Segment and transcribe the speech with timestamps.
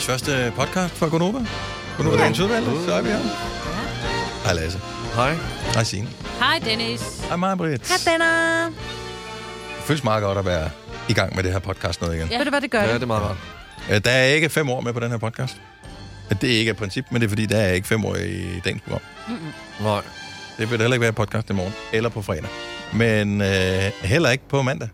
[0.00, 1.38] vores første podcast fra Gonova.
[1.96, 2.22] Gonova Ja.
[2.22, 3.18] Dagens Udvalgte, så er vi her.
[4.44, 4.78] Hej Lasse.
[5.14, 5.34] Hej.
[5.74, 6.08] Hej Signe.
[6.38, 7.24] Hej, Dennis.
[7.28, 7.88] Hej mig, Britt.
[7.88, 8.64] Hej, Benna.
[8.66, 10.70] Det føles meget godt at være
[11.08, 12.28] i gang med det her podcast noget igen.
[12.30, 12.38] Ja.
[12.38, 12.80] Ved du, hvad det gør?
[12.80, 12.94] Ja, det?
[12.94, 14.04] det er meget rart.
[14.04, 15.56] Der er ikke fem år med på den her podcast.
[16.40, 18.60] Det er ikke et princip, men det er fordi, der er ikke fem år i
[18.64, 19.00] dagens program.
[19.80, 20.02] Nej.
[20.58, 22.50] Det vil der heller ikke være podcast i morgen, eller på fredag.
[22.92, 24.88] Men øh, heller ikke på mandag.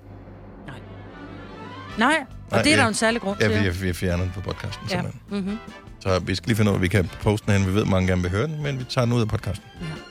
[1.99, 2.87] Nej, og Nej, det er der ja.
[2.87, 3.81] jo en særlig grund Ja, til.
[3.81, 4.87] vi, vi fjerner den på podcasten.
[4.91, 4.95] Ja.
[4.95, 5.21] simpelthen.
[5.31, 5.59] Mm-hmm.
[6.01, 7.71] Så vi skal lige finde ud af, at vi kan poste den hen.
[7.71, 9.65] Vi ved, at mange gerne vil høre den, men vi tager den ud af podcasten.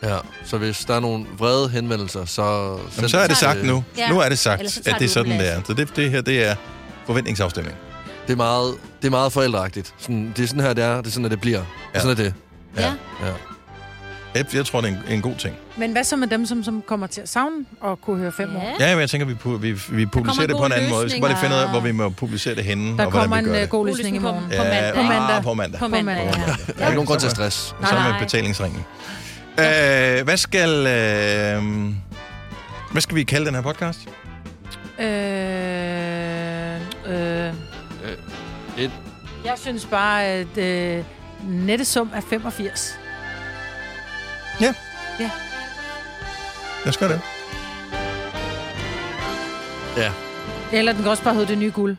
[0.04, 2.78] Ja, så hvis der er nogle vrede henvendelser, så...
[2.98, 3.84] Jamen, så er det sagt nu.
[3.98, 4.10] Ja.
[4.10, 5.62] Nu er det sagt, at det er sådan, det er.
[5.68, 6.56] Så det, det her, det er
[7.06, 7.76] forventningsafstemning.
[8.28, 9.94] Det er meget, det er meget forældreagtigt.
[9.98, 10.98] Sådan, det er sådan her, det er.
[10.98, 11.60] Det er sådan, at det bliver.
[11.60, 11.66] Ja.
[11.94, 12.00] Ja.
[12.00, 12.34] Sådan er det.
[12.78, 12.94] Ja.
[13.26, 13.32] Ja.
[14.36, 15.56] Jeg, jeg tror, det er en, en god ting.
[15.78, 18.56] Men hvad så med dem, som, som kommer til at savne og kunne høre fem
[18.56, 18.76] år?
[18.80, 21.04] Ja, men jeg tænker, vi, pu- vi, vi publicerer det på en anden måde.
[21.04, 23.12] Vi skal bare lige finde ud af, hvor vi må publicere det henne, Der og
[23.12, 23.70] hvordan kommer vi en gør uh, det.
[23.70, 24.44] god løsning i morgen.
[24.44, 24.94] På mandag.
[24.96, 25.36] På mandag.
[25.38, 25.80] Ah, på mandag.
[25.80, 26.06] På mandag.
[26.06, 26.42] mandag, ja.
[26.42, 26.46] ja.
[26.46, 27.76] Der er ikke nogen grund til stress.
[27.82, 28.20] Nej, med nej.
[28.20, 28.80] betalingsringen.
[29.60, 30.70] Øh, hvad skal...
[30.70, 31.64] Øh,
[32.92, 34.00] hvad skal vi kalde den her podcast?
[35.00, 35.06] Øh,
[37.08, 37.54] øh,
[38.78, 38.92] Et,
[39.46, 41.04] jeg synes bare, at øh,
[41.48, 43.00] nettesum er 85.
[44.60, 44.70] Lad
[46.88, 47.22] os gøre det.
[49.98, 50.12] ja.
[50.74, 51.96] Eller den kan også bare hedde det nye guld.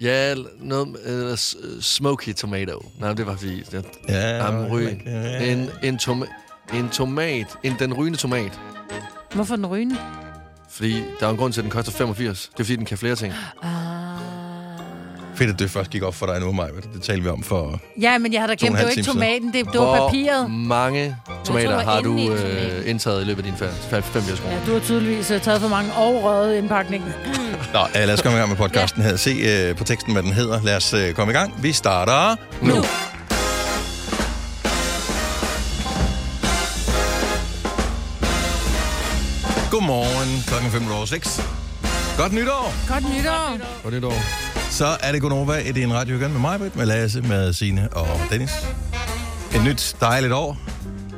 [0.00, 0.88] Ja, noget
[1.32, 2.82] uh, smoky tomato.
[2.98, 3.62] Nej, det var fordi...
[3.62, 5.02] Det, Ja, Jamen, ryg.
[5.06, 5.52] ja.
[5.52, 6.26] en, en, toma,
[6.74, 7.46] en tomat.
[7.62, 8.60] En, den rygende tomat.
[9.34, 9.96] Hvorfor den rygende?
[10.70, 12.50] Fordi der er en grund til, at den koster 85.
[12.52, 13.32] Det er fordi, den kan flere ting.
[13.62, 14.17] Ah.
[15.38, 16.68] Fedt, at det først gik op for dig nu, Maja.
[16.94, 17.80] Det talte vi om for...
[18.00, 20.40] Ja, men jeg har da glemt, det var ikke tomaten, det, det var papiret.
[20.40, 24.54] Hvor mange tomater har du øh, indtaget i løbet af dine 85 kroner?
[24.54, 27.08] Ja, du har tydeligvis øh, taget for mange og røget indpakningen.
[27.74, 29.16] Nå, øh, lad os komme i gang med podcasten her.
[29.16, 30.62] Se øh, på teksten, hvad den hedder.
[30.62, 31.62] Lad os øh, komme i gang.
[31.62, 32.74] Vi starter nu.
[32.74, 32.84] Nu.
[39.70, 41.42] Godmorgen, klokken 5 over 6.
[42.18, 42.92] Godt nytår!
[42.92, 43.58] Godt nytår.
[43.84, 44.47] Og det år.
[44.70, 47.88] Så er det Gunova i din radio igen med mig, Britt, med Lasse, med Signe
[47.92, 48.50] og Dennis.
[49.54, 50.56] Et nyt dejligt år.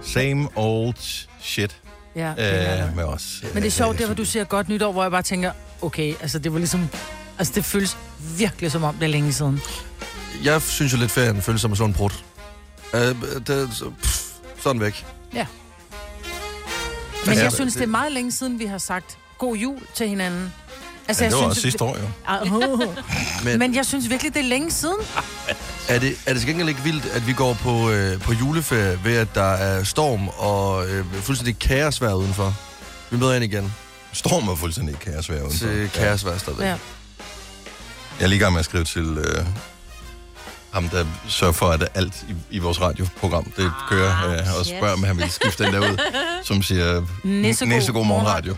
[0.03, 1.77] Same old shit
[2.17, 2.97] Ja, det er øh, det.
[2.97, 3.43] med os.
[3.55, 5.53] Men det er sjovt, der hvor du siger godt nytår, hvor jeg bare tænker,
[5.83, 6.89] okay, altså det var ligesom...
[7.39, 7.97] Altså det føles
[8.39, 9.61] virkelig som om, det er længe siden.
[10.45, 12.11] Jeg synes jo lidt, ferien føles som sådan en brud.
[12.95, 13.01] Uh,
[13.47, 13.69] det,
[14.03, 14.25] pff,
[14.63, 15.07] sådan væk.
[15.33, 15.47] Men
[17.35, 20.53] Ja, jeg synes, det er meget længe siden, vi har sagt god jul til hinanden.
[21.11, 22.09] Altså, Ja, det var også sidste år, jo.
[22.29, 24.97] Ah, Men, Men jeg synes virkelig, det er længe siden.
[25.89, 29.17] er, det, er det gengæld ikke vildt, at vi går på, øh, på juleferie ved,
[29.17, 32.55] at der er storm og øh, fuldstændig kaosvejr udenfor?
[33.11, 33.73] Vi møder ind igen
[34.13, 35.59] Storm er fuldstændig kaos vejr udenfor.
[35.67, 36.67] til kaosvejr stadigvæk.
[36.67, 36.71] Ja.
[36.71, 36.77] Ja.
[38.19, 39.45] Jeg er lige i gang med at skrive til øh,
[40.73, 44.67] ham, der sørger for, at alt i, i vores radioprogram, det kører, øh, og yes.
[44.67, 45.99] spørger, om han vil skifte den der ud,
[46.45, 48.57] som siger Nissegod Nissegod morgenradio.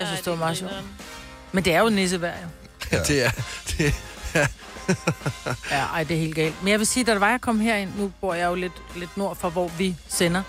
[0.00, 0.72] Jeg synes, det var meget sjovt.
[1.52, 2.46] Men det er jo nissevejr, jo.
[2.92, 3.02] Ja.
[3.02, 3.30] Det er,
[3.78, 3.94] det,
[5.70, 6.62] Ja, ej, det er helt galt.
[6.62, 8.72] Men jeg vil sige, da der var, jeg kom herind, nu bor jeg jo lidt,
[8.96, 10.42] lidt nord for, hvor vi sender.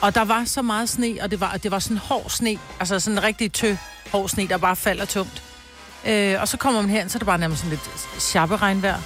[0.00, 2.58] Og der var så meget sne, og det var, det var sådan hård sne.
[2.80, 3.74] Altså sådan en rigtig tø,
[4.12, 5.42] hård sne, der bare falder tungt.
[6.06, 9.00] Øh, og så kommer man herind, så er det bare nærmest sådan lidt sharpe regnvejr.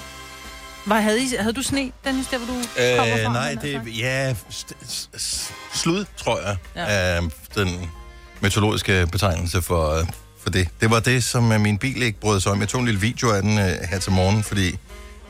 [0.86, 3.28] Hvad, havde, I, havde du sne, Dennis, der hvor du kommer fra?
[3.28, 3.98] Øh, nej, det sagt?
[3.98, 6.82] ja, st- s- s- slud, tror jeg, Ja.
[6.82, 7.16] ja.
[7.16, 7.90] er den
[8.40, 10.06] meteorologiske betegnelse for, øh,
[10.44, 10.68] for det.
[10.80, 12.60] Det var det, som øh, min bil ikke brød sig om.
[12.60, 14.78] Jeg tog en lille video af den øh, her til morgen, fordi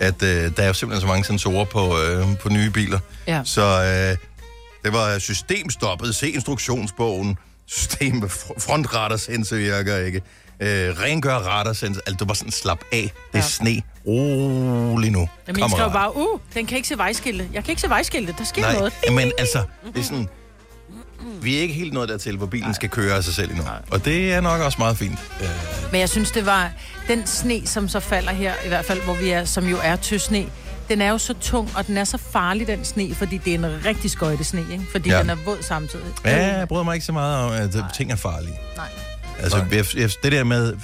[0.01, 2.99] at, øh, der er jo simpelthen så mange sensorer på, øh, på nye biler.
[3.27, 3.41] Ja.
[3.45, 4.17] Så øh,
[4.85, 10.23] det var systemstoppet, se instruktionsbogen, system frontradarsensor virker ikke,
[10.61, 13.41] øh, rengør radarsensor, altså det var sådan slap af, det er Ja.
[13.41, 17.49] sne, rolig nu, Jamen, jeg skrev bare, uh, den kan ikke se vejskilte.
[17.53, 18.93] Jeg kan ikke se vejskilte, der sker Nej, noget.
[19.13, 19.63] men altså,
[19.95, 20.29] det er sådan,
[21.43, 23.65] vi er ikke helt nået dertil, hvor bilen skal køre af sig selv endnu.
[23.91, 25.19] Og det er nok også meget fint.
[25.41, 25.49] Øh,
[25.93, 26.71] Men jeg synes, det var
[27.09, 29.97] den sne, som så falder her, i hvert fald hvor vi er, som jo er
[29.97, 30.47] tøsne,
[30.89, 33.59] den er jo så tung, og den er så farlig, den sne, fordi det er
[33.59, 34.85] en rigtig skøjte sne, ikke?
[34.93, 35.21] Fordi Ja.
[35.21, 36.05] den er våd samtidig.
[36.25, 37.85] ja, jeg bryder mig ikke så meget om, at Nej.
[37.95, 38.55] ting er farlige.
[38.77, 38.87] Nej.
[39.43, 39.67] Altså, Nej.
[39.73, 40.75] jeg, jeg, det der med...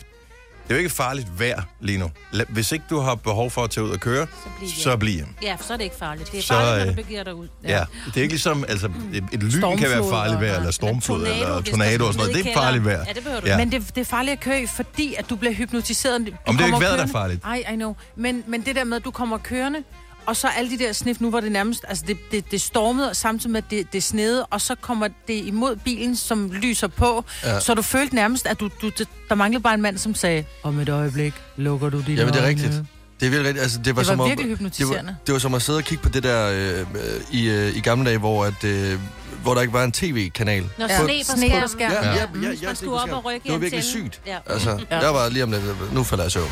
[0.71, 2.11] Det er jo ikke farligt vejr lige nu.
[2.49, 5.15] Hvis ikke du har behov for at tage ud og køre, Så bliv så bliv
[5.15, 5.29] hjem.
[5.43, 6.33] Ja, så er det ikke farligt.
[6.33, 7.49] Det er Så, farligt, når øh, du begiver dig ud.
[7.65, 7.79] Ja.
[7.79, 7.85] ja.
[8.07, 11.35] Det er ikke ligesom, altså, et, et lyn kan være farligt vejr, eller stormflod, tornado,
[11.35, 12.45] eller hvis der tornado og sådan noget.
[12.45, 13.05] Det er farligt vejr.
[13.07, 13.57] Ja, det behøver du Ja.
[13.57, 16.27] Men det, det er farligt at køre fordi at du bliver hypnotiseret.
[16.27, 17.45] Du Om det er ikke vejret, der er farligt.
[17.45, 17.95] Ej, I know.
[18.17, 19.83] Men, men det der med, at du kommer kørende,
[20.31, 23.11] og så alle de der snif, nu var det nærmest, altså det, det, det stormede,
[23.11, 26.87] og samtidig med, at det, det snede, og så kommer det imod bilen, som lyser
[26.89, 27.61] på, Ja.
[27.61, 28.91] så du følte nærmest, at du, du,
[29.29, 32.41] der manglede bare en mand, som sagde, om et øjeblik lukker du dine Jamen, det
[32.41, 32.83] er øjne." rigtigt.
[33.21, 33.63] Det er virkelig rigtigt.
[33.63, 34.97] Altså, det var, Det var som virkelig at, hypnotiserende.
[34.99, 36.87] Det var, det var som at sidde og kigge på det der øh, øh,
[37.31, 38.99] i, øh, i gamle dage, hvor, at, øh,
[39.43, 40.65] hvor der ikke var en tv-kanal.
[40.79, 40.99] Når Ja.
[40.99, 41.97] sne på skærmen.
[41.97, 42.15] Ja, Ja.
[42.15, 44.21] ja, ja, Mm, ja, ja, skulle op og rykke Det var virkelig sygt.
[44.27, 44.37] Ja.
[44.47, 44.97] Altså, Ja.
[44.97, 45.03] ja.
[45.05, 46.51] jeg var lige om lidt, nu falder jeg i søvn.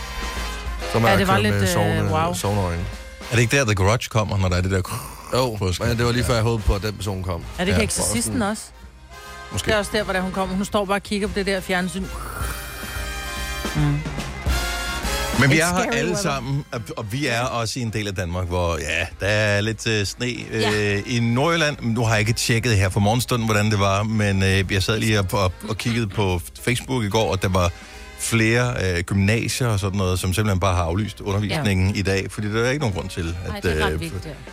[0.93, 2.35] Så Ja, det var lidt, øh, wow.
[2.35, 2.85] sovende øjne.
[3.31, 4.77] Er det ikke der, The Grudge kommer, når der er det der...
[5.35, 5.89] Jo, skærmen.
[5.91, 7.43] men det var lige før jeg håbede på, at den person kom.
[7.59, 7.77] Er det Ja.
[7.77, 8.63] ikke eksorcisten også?
[9.53, 9.67] Måske.
[9.67, 10.57] Det er også der, hvor der hun kommer.
[10.57, 12.05] Hun står bare og kigger på det der fjernsyn.
[13.77, 13.99] Mm.
[15.41, 16.65] Men vi er her alle sammen,
[16.97, 19.93] og- vi er også i en del af Danmark, hvor ja, der er lidt uh,
[20.07, 21.01] sne uh, Ja.
[21.07, 21.77] i Nordjylland.
[21.81, 24.99] Nu har jeg ikke tjekket her for morgenstunden, hvordan det var, men uh, jeg sad
[24.99, 27.73] lige og, og, og kiggede på Facebook i går, og der var
[28.19, 31.99] flere uh, gymnasier og sådan noget, som simpelthen bare har aflyst undervisningen ja.
[31.99, 33.83] i dag, fordi der er ikke nogen grund til at, øh,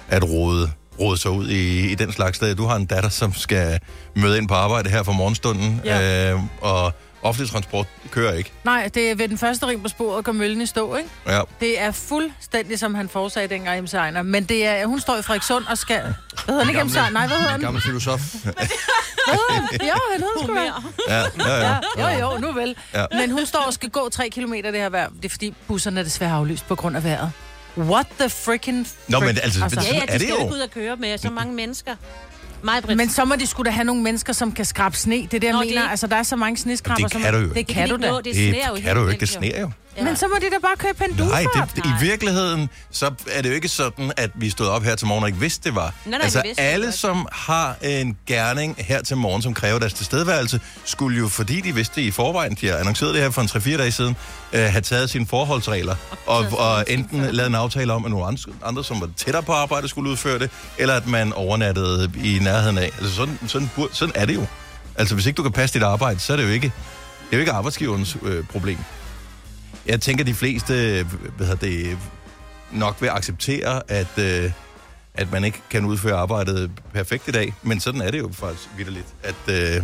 [0.09, 2.55] at rode, rode sig ud i, i den slags sted.
[2.55, 3.79] Du har en datter, som skal
[4.15, 6.31] møde ind på arbejde her for morgenstunden, Ja.
[6.33, 6.93] øh, og
[7.25, 8.51] offentlig transport kører ikke.
[8.63, 11.09] Nej, det er ved den første ring på sporet, går møllen i stå, ikke?
[11.27, 11.41] Ja.
[11.59, 14.21] Det er fuldstændig, som han forudsagde dengang, MC Ejner.
[14.21, 16.01] Men det er, hun står i Frederikssund og skal...
[16.01, 16.13] Hvad
[16.47, 17.09] hedder han ikke, MC Ejner?
[17.09, 17.61] Nej, hvad hedder han?
[17.61, 18.21] Gammel filosof.
[19.25, 19.87] Hvad hedder han?
[19.87, 20.55] Jo, han hedder sgu.
[21.07, 21.79] Ja, ja, ja.
[21.97, 22.75] Ja, jo, jo, nu vel.
[22.93, 23.05] Ja.
[23.11, 25.09] Men hun står og skal gå tre kilometer det her vejr.
[25.09, 27.31] Det er fordi busserne er desværre aflyst på grund af vejret.
[27.77, 28.87] What the freaking...
[29.07, 29.43] Nå, men frick?
[29.43, 31.53] altså, Ja, ja, er de det skal jo ikke ud og køre med så mange
[31.53, 31.95] mennesker.
[32.65, 32.97] Mig, Britt.
[32.97, 35.15] Men så må de skulle da have nogle mennesker, som kan skrabe sne.
[35.15, 35.81] Det er det, jeg Nå, mener.
[35.81, 37.03] det- Altså, der er så mange sneskrabber.
[37.03, 37.21] Det som...
[37.21, 38.09] kan du jo Det kan du da.
[38.11, 38.17] nå.
[38.17, 39.71] Det Det sneer jo kan du jo ikke, det sneer jo.
[39.97, 40.03] Ja.
[40.03, 41.45] Men så må de da bare køre pendulfart.
[41.55, 44.95] Nej, det, i virkeligheden, så er det jo ikke sådan, at vi stod op her
[44.95, 45.93] til morgen og ikke vidste, det var.
[46.05, 46.95] Nej, nej, altså, vi vidste det alle, godt.
[46.95, 51.75] som har en gerning her til morgen, som kræver deres tilstedeværelse, skulle jo, fordi de
[51.75, 54.15] vidste det i forvejen, de har annonceret det her for en 3-4 dage siden,
[54.53, 55.95] øh, have taget sine forholdsregler
[56.25, 59.43] og, og stilling enten lavet en aftale om, at nogle andre, andre, som var tættere
[59.43, 62.91] på arbejde, skulle udføre det, eller at man overnattede i nærheden af.
[62.99, 64.45] Altså, sådan, sådan, burde- sådan er det jo.
[64.97, 67.37] Altså, hvis ikke du kan passe dit arbejde, så er det jo ikke, det er
[67.37, 68.77] jo ikke arbejdsgiverens øh, problem.
[69.85, 71.05] Jeg tænker, de fleste
[71.37, 71.97] hvad hedder det,
[72.71, 74.51] nok vil acceptere, at, øh,
[75.13, 77.53] at man ikke kan udføre arbejdet perfekt i dag.
[77.63, 79.83] Men sådan er det jo faktisk vidderligt, at, øh,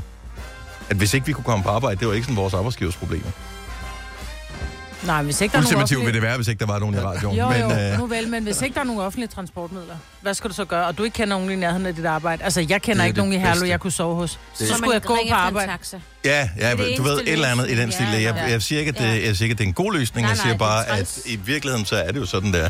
[0.90, 3.32] at hvis ikke vi kunne komme på arbejde, det var ikke sådan vores arbejdsgivers problemer.
[5.04, 6.14] Nej, hvis ikke der er nogen Ultimativt vil offentlige...
[6.14, 7.38] det være, hvis ikke der var nogen i radioen.
[7.38, 10.34] Jo, men, jo, øh, nu vel, men hvis ikke der er nogen offentlige transportmidler, hvad
[10.34, 10.86] skal du så gøre?
[10.88, 12.44] Og du ikke kender nogen i nærheden af dit arbejde.
[12.44, 14.32] Altså, jeg kender er ikke nogen i Herlev, jeg kunne sove hos.
[14.32, 15.72] Så, Det- så skulle jeg gå på arbejde.
[16.26, 18.08] Ja, ja det du ved, et eller andet i den stil.
[18.08, 20.24] Jeg, jeg siger ikke, at det, jeg siger ikke, at det er en god løsning.
[20.26, 22.54] Nej, jeg nej, siger det er bare, at i virkeligheden, så er det jo sådan
[22.54, 22.70] der.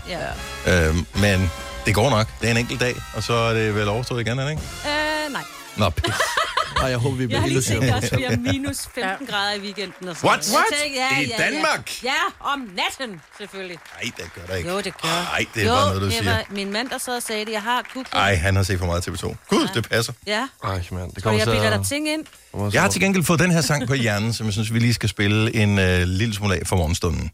[0.66, 0.88] Ja.
[0.88, 1.52] Øhm, men
[1.86, 2.28] det går nok.
[2.42, 4.64] Det er en enkelt dag, og så er det vel overstået igen, er det ikke?
[4.86, 5.42] Øh, nej.
[5.78, 6.14] Nå, pis.
[6.82, 9.54] Ej, jeg håber, vi Jeg bliver har lige set, at også bliver minus 15 grader
[9.56, 10.08] i weekenden.
[10.10, 10.50] Og sådan What?
[10.52, 10.52] noget.
[10.52, 10.82] Jeg What?
[10.82, 12.04] Tænkte, ja, I ja, Danmark?
[12.04, 12.10] Ja.
[12.10, 13.78] ja, om natten, selvfølgelig.
[14.04, 14.70] Nej, det gør der ikke.
[14.70, 15.10] Jo, det gør.
[15.32, 16.32] Nej, det er jo, bare noget, du det siger.
[16.34, 17.52] var min mand, der sad og sagde det.
[17.52, 18.14] Jeg har googlet.
[18.14, 19.36] Ej, han har set for meget TV2.
[19.50, 20.14] Gud, det passer.
[20.28, 21.10] Ja, Ej, mand.
[21.10, 21.80] Det og kommer jeg til bilder at...
[21.80, 22.26] dig ting ind.
[22.74, 24.94] Jeg har til gengæld fået den her sang på hjernen, som jeg synes, vi lige
[24.94, 27.32] skal spille en øh, lille smule af for morgenstunden.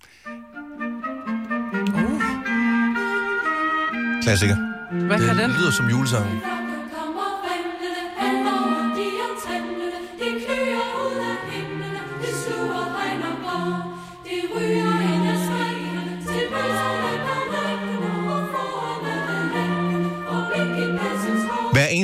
[4.23, 4.55] Klassiker.
[5.07, 5.50] Hvad kan den?
[5.50, 6.41] Det lyder som julesangen.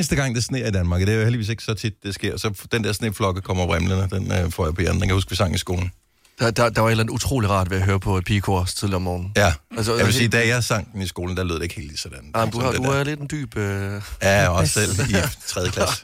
[0.04, 2.14] Eneste gang, det sneer i Danmark, og det er jo heldigvis ikke så tit, det
[2.14, 5.00] sker, så den der sneflokke kommer vrimlende, den øh, får jeg på hjernen.
[5.00, 5.90] Den kan jeg huske, vi sang i skolen.
[6.38, 8.64] Der, der, der var et eller andet utroligt rart ved at høre på et pigekor
[8.76, 9.32] tidligere om morgenen.
[9.36, 11.54] Ja, Altså, altså, jeg vil sige, helt- da jeg sang den i skolen, der lød
[11.54, 12.30] det ikke helt lige sådan.
[12.34, 13.56] Ah, du, har, det du er lidt en dyb...
[13.56, 14.02] Øh...
[14.22, 15.14] Ja, også selv i
[15.46, 15.68] 3.
[15.70, 16.02] klasse.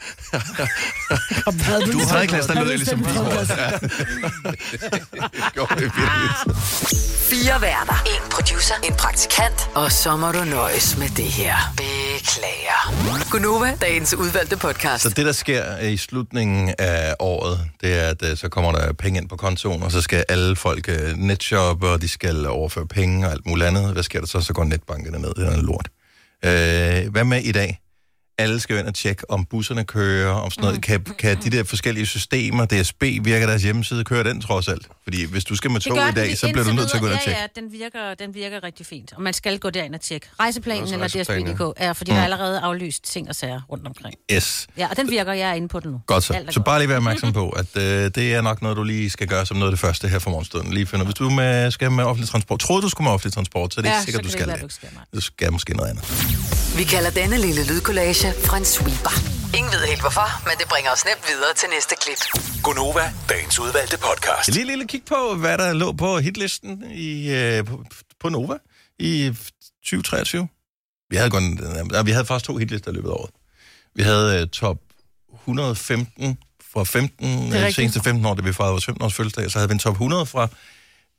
[1.47, 2.27] Og hvad, I 3.
[2.27, 3.31] klasse, der lød jeg ligesom du pigekor.
[3.61, 3.71] Ja.
[5.33, 6.57] Det gjorde det virkelig.
[7.31, 8.03] Fire værter.
[8.07, 8.75] En producer.
[8.85, 9.71] En praktikant.
[9.75, 11.55] Og så må du nøjes med det her.
[11.77, 13.31] Beklager.
[13.31, 15.03] Gunova, dagens udvalgte podcast.
[15.03, 18.93] Så det, der sker i slutningen af året, det er, at øh, så kommer der
[18.93, 22.87] penge ind på kontoen, og så skal alle folk øh, netshoppe, og de skal overføre
[22.87, 23.93] penge og alt muligt andet.
[23.93, 24.41] Hvad sker der så?
[24.41, 25.35] Så går netbankerne ned.
[25.35, 25.89] Det er noget lort.
[26.45, 27.81] Øh, hvad med i dag?
[28.41, 30.77] Alle skal ind og tjekke, om busserne kører, om sådan noget.
[30.77, 30.81] Mm.
[30.81, 34.89] Kan, kan de der forskellige systemer, DSB, virker deres hjemmeside, kører den trods alt?
[35.03, 37.07] Fordi hvis du skal med tog i dag, så bliver du nødt til at gå
[37.07, 37.41] ind og tjekke.
[37.41, 39.13] Ja, ja, den virker, den virker rigtig fint.
[39.17, 41.09] Og man skal gå derind og tjekke rejseplanen eller.
[41.09, 41.81] DSB.dk.
[41.81, 42.15] Ja, fordi mm.
[42.15, 44.15] der er allerede aflyst ting og sager rundt omkring.
[44.33, 44.67] Yes.
[44.79, 46.01] Ja, og den virker, jeg er inde på den nu.
[46.07, 46.35] Godt så.
[46.35, 47.83] Er Så bare lige være opmærksom på, at øh,
[48.15, 50.31] det er nok noget, du lige skal gøre som noget af det første her for
[50.31, 50.73] morgenstunden.
[50.73, 51.07] Lige finde, ud.
[51.07, 53.83] hvis du med, skal med offentlig transport, troede du skulle med offentlig transport, så er
[53.83, 54.89] det Ja, ikke sikkert, du skal det du skal.
[55.15, 56.05] Du skal måske noget andet.
[56.77, 59.15] Vi kalder denne lille lydkollage en sweeper.
[59.57, 62.21] Ingen ved helt hvorfor, men det bringer os nemt videre til næste klip.
[62.63, 64.49] Gunova, dagens udvalgte podcast.
[64.49, 67.85] Lige et lille kig på, hvad der lå på hitlisten i, øh, på,
[68.21, 68.55] på Nova
[68.99, 69.33] i
[69.85, 70.49] 2023.
[71.11, 71.61] Vi havde, kun,
[71.97, 73.31] øh, vi havde faktisk to hitlister i løbet af året.
[73.95, 74.79] Vi havde øh, top
[75.35, 76.39] 115
[76.73, 77.75] fra 15, øh, rigtigt.
[77.75, 79.95] seneste 15 år, da vi fejrede vores 15 års fødselsdag, så havde vi en top
[79.95, 80.49] 100 fra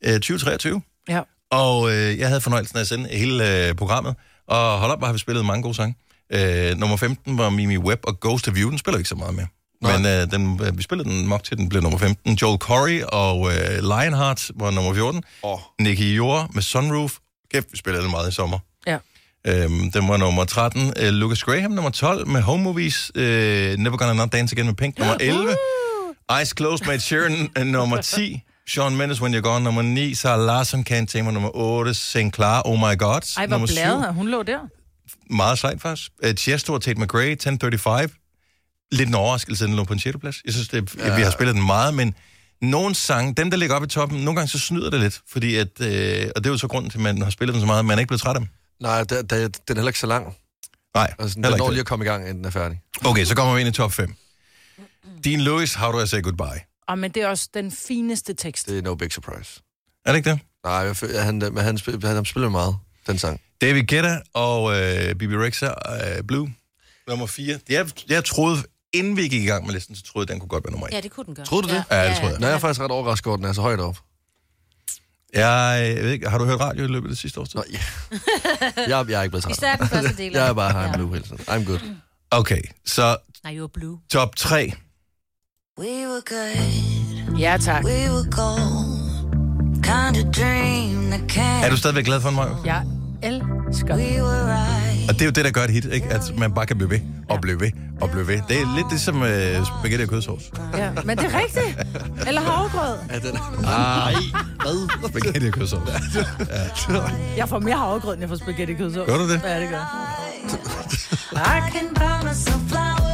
[0.05, 0.81] øh, 2023.
[1.09, 1.21] Ja.
[1.51, 4.15] Og øh, jeg havde fornøjelsen af at sende hele øh, programmet.
[4.47, 5.95] Og hold op, hvor har vi spillet mange gode sange.
[6.33, 8.69] Øh, nummer 15 var Mimi Webb og Ghost of You.
[8.69, 9.45] Den spiller vi ikke så meget med.
[9.81, 9.97] Nej.
[9.97, 12.33] Men øh, den, øh, vi spillede den nok til, den blev nummer 15.
[12.33, 15.23] Joel Corey og øh, Lionheart var nummer 14.
[15.43, 15.59] Åh.
[15.81, 17.13] Nicky Jorde med Sunroof.
[17.53, 18.59] Kæft, vi spillede den meget i sommer.
[18.87, 18.97] Ja.
[19.47, 20.93] Øhm, den var nummer 13.
[20.99, 23.11] Øh, Lucas Graham, nummer 12 med Home Movies.
[23.15, 25.55] Øh, Never Gonna Not Dance Again med Pink, nummer 11.
[26.37, 28.43] Eyes Closed med Ed Sheeran, øh, nummer 10.
[28.67, 30.13] Sean Mendes, When You're Gone, nummer 9.
[30.15, 31.93] Sarah Larson, Can't Tame nummer 8.
[31.93, 33.75] Sinclair, Oh My God, Ej, hvor nummer 7.
[33.75, 34.59] bladet, at hun lå der.
[35.29, 36.11] Meget sejt faktisk.
[36.25, 38.15] Uh, Chesto og Tate McRae, 1035.
[38.91, 40.17] Lidt en overraskelse, den lå på en 6.
[40.17, 40.35] plads.
[40.45, 41.15] Jeg synes, det, ja.
[41.15, 42.15] vi har spillet den meget, men
[42.61, 45.55] nogle sange, dem der ligger oppe i toppen, nogle gange så snyder det lidt, fordi
[45.55, 47.65] at, øh, og det er jo så grunden til, at man har spillet den så
[47.65, 48.49] meget, at man er ikke blevet træt af dem.
[48.79, 50.35] Nej, det, det, den er heller ikke så lang.
[50.95, 52.81] Nej, Altså, den når lige at komme i gang, inden den er færdig.
[53.05, 54.15] Okay, så kommer vi ind i top 5.
[55.23, 56.61] Dean Lewis, How Do I Say Goodbye?
[56.87, 58.67] Og men det er også den fineste tekst.
[58.67, 59.61] Det er no big surprise.
[60.05, 60.39] Er det ikke det?
[60.63, 62.75] Nej, jeg, føler- han, men han, spil, han spiller meget,
[63.07, 63.41] den sang.
[63.61, 66.53] David Guetta og øh, Bibi Rexha, øh, Blue,
[67.07, 67.59] nummer 4.
[67.69, 68.57] Jeg, jeg troede,
[68.93, 70.87] inden vi gik i gang med listen, så troede jeg, den kunne godt være nummer
[70.87, 70.93] 1.
[70.93, 71.45] Ja, det kunne den gøre.
[71.45, 71.83] Troede du det?
[71.91, 72.39] Ja, det tror jeg.
[72.39, 73.97] Nå, jeg er faktisk ret overrasket over, at den er så højt op.
[75.33, 77.47] Jeg, jeg ved ikke, har du hørt radio i løbet af det sidste år?
[77.55, 77.77] Nå, ja.
[78.97, 79.51] jeg, jeg er ikke blevet træt.
[79.57, 80.31] Især den første del.
[80.37, 80.91] Jeg er bare Ja.
[80.91, 81.39] I'm blue hele tiden.
[81.39, 81.79] I'm good.
[82.31, 83.97] Okay, så Nej, you're blue.
[84.11, 84.71] top 3.
[85.79, 87.83] We were good, Ja, tak.
[87.83, 89.01] we were gold.
[89.83, 91.65] Kind of dream that can't.
[91.65, 92.55] Er du stadigvæk glad for Maja?
[92.65, 92.85] Jeg
[93.71, 95.09] right.
[95.09, 96.07] Og det er jo det, der gør et hit, ikke?
[96.07, 96.99] At man bare kan blive ved,
[97.29, 98.39] og blive ved, og blive ved.
[98.47, 100.43] Det er lidt det som øh, spaghetti og kødsovs.
[100.77, 101.77] Ja, men det er rigtigt.
[102.27, 102.97] Eller havregrød.
[103.09, 104.13] Ja, den Ej,
[104.61, 105.09] hvad?
[105.09, 105.89] Spaghetti og kødsovs.
[107.37, 109.09] Jeg får mere havregrød, end jeg får spaghetti kødsovs.
[109.09, 109.41] Gør du det?
[109.43, 110.17] Ja, det gør.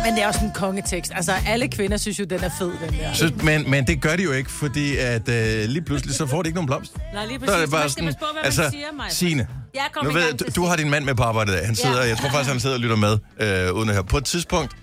[0.06, 1.12] Men det er også en kongetekst.
[1.16, 3.14] Altså, alle kvinder synes jo, den er fed, den der.
[3.14, 6.44] Så, men, men det gør de jo ikke, fordi at øh, lige pludselig, så får
[6.44, 6.98] de ikke nogen blomst.
[7.14, 7.56] Nej, lige Så præcis.
[7.56, 9.30] er det bare man skal sådan, passe på, hvad altså, man siger.
[9.30, 11.56] Signe, Ja, kom nu ved, jeg, du, du har din mand med på arbejde i
[11.56, 11.66] dag.
[11.66, 12.08] Han sidder, Ja.
[12.08, 14.04] jeg tror faktisk, han sidder og lytter med, øh, uden at høre.
[14.04, 14.76] På et tidspunkt,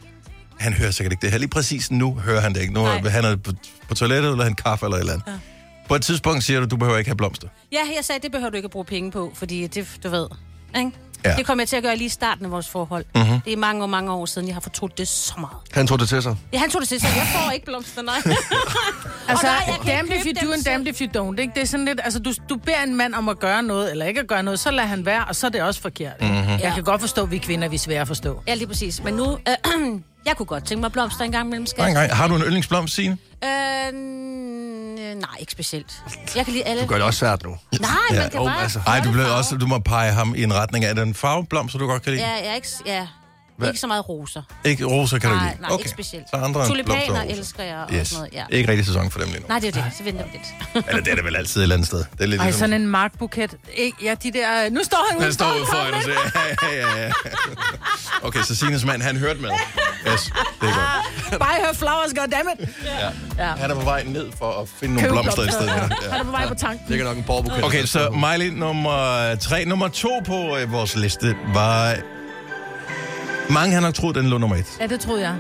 [0.59, 1.39] han hører sikkert ikke det her.
[1.39, 2.75] Lige præcis nu hører han det ikke.
[2.75, 3.01] Nu Nej.
[3.05, 3.53] er han er på,
[3.89, 5.27] på toilettet, eller han kaffe eller et eller andet.
[5.27, 5.33] Ja.
[5.89, 7.49] På et tidspunkt siger du, du behøver ikke have blomster.
[7.73, 10.27] Ja, jeg sagde, det behøver du ikke at bruge penge på, fordi det, du ved,
[10.79, 10.91] ikke?
[11.25, 11.35] Ja.
[11.37, 13.05] Det kom jeg til at gøre lige i starten af vores forhold.
[13.15, 13.25] Mhm.
[13.25, 13.41] Mm-hmm.
[13.41, 15.57] Det er mange og mange år siden, jeg har fortrudt det så meget.
[15.73, 16.37] Han tog det til sig.
[16.53, 17.09] Ja, han tog det til sig.
[17.17, 18.15] Jeg får ikke blomster, nej.
[19.29, 21.41] Altså, nej, damned ikke if you do and damned if you don't.
[21.41, 21.53] Ikke?
[21.55, 24.07] Det er sådan lidt, altså, du, du beder en mand om at gøre noget, eller
[24.07, 26.13] ikke at gøre noget, så lader han være, og så er det også forkert.
[26.21, 26.31] Mhm.
[26.31, 26.49] Mm-hmm.
[26.63, 28.43] Jeg kan godt forstå, at vi kvinder vi er svære at forstå.
[28.49, 29.03] ja, lige præcis.
[29.03, 32.07] Men nu, øh, jeg kunne godt tænke mig blomster en gang imellem, Nej, nej.
[32.09, 33.19] Har du en yndlingsblomst, Signe?
[33.45, 33.93] Øh,
[35.21, 36.03] nej, ikke specielt.
[36.37, 36.83] Jeg kan lide alle.
[36.83, 37.57] Du gør det også svært nu.
[37.81, 38.63] Nej, Ja, man kan oh, bare...
[38.63, 38.81] altså.
[38.87, 39.37] Nej, du, bliver farve.
[39.39, 42.13] også, du må pege ham i en retning af den farveblomst, så du godt kan
[42.13, 42.25] lide.
[42.25, 42.69] Ja, jeg er ikke...
[42.87, 43.07] Ja,
[43.57, 43.69] Hvad?
[43.69, 44.43] ikke så meget roser.
[44.65, 45.63] Ikke roser kan du Nej, lide?
[45.63, 46.25] nej, ikke specielt.
[46.31, 48.09] Så andre Tulipaner elsker jeg og Yes.
[48.09, 48.57] sådan noget, ja.
[48.57, 49.47] Ikke rigtig sæson for dem lige nu.
[49.49, 49.93] Nej, det er det.
[49.99, 50.87] Så venter vi lidt.
[50.89, 51.99] Eller det er det vel altid et eller andet sted.
[51.99, 52.59] Det er lidt Ej, ligesom...
[52.59, 53.55] sådan en markbuket.
[53.75, 54.71] Ikke, ja, de der...
[54.71, 56.17] Nu står han Han ude står ude foran siger,
[56.63, 57.11] ja, ja, ja, ja.
[58.27, 59.51] Okay, så Sines mand, han hørte med.
[60.13, 60.23] Yes,
[60.61, 60.75] det er
[61.31, 61.41] godt.
[61.41, 62.69] Buy her flowers, goddammit.
[63.39, 65.67] Han er på vej ned for at finde nogle Køb blomster i stedet.
[65.67, 65.83] Ja.
[66.03, 66.11] Ja.
[66.11, 66.89] Han er på vej på tanken.
[66.89, 67.65] Det er nok en borgerbuket.
[67.65, 69.65] Okay, så Miley nummer tre.
[69.65, 71.95] Nummer to på øh, vores liste var...
[73.51, 74.67] Mange har nok troet, den lå nummer et.
[74.81, 75.37] Ja, det troede jeg.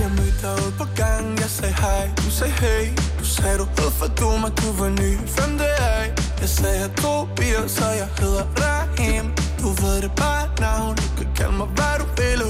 [0.00, 2.84] Jeg mødte dig ude på gangen, jeg sagde hej, du sagde hey
[3.18, 6.02] Du sagde du hed for du, men du var ny, hvem det er
[6.40, 9.26] Jeg sagde jeg to bier, så jeg hedder Rahim
[9.62, 12.42] Du ved det bare navn, du kan kalde mig hvad du vil.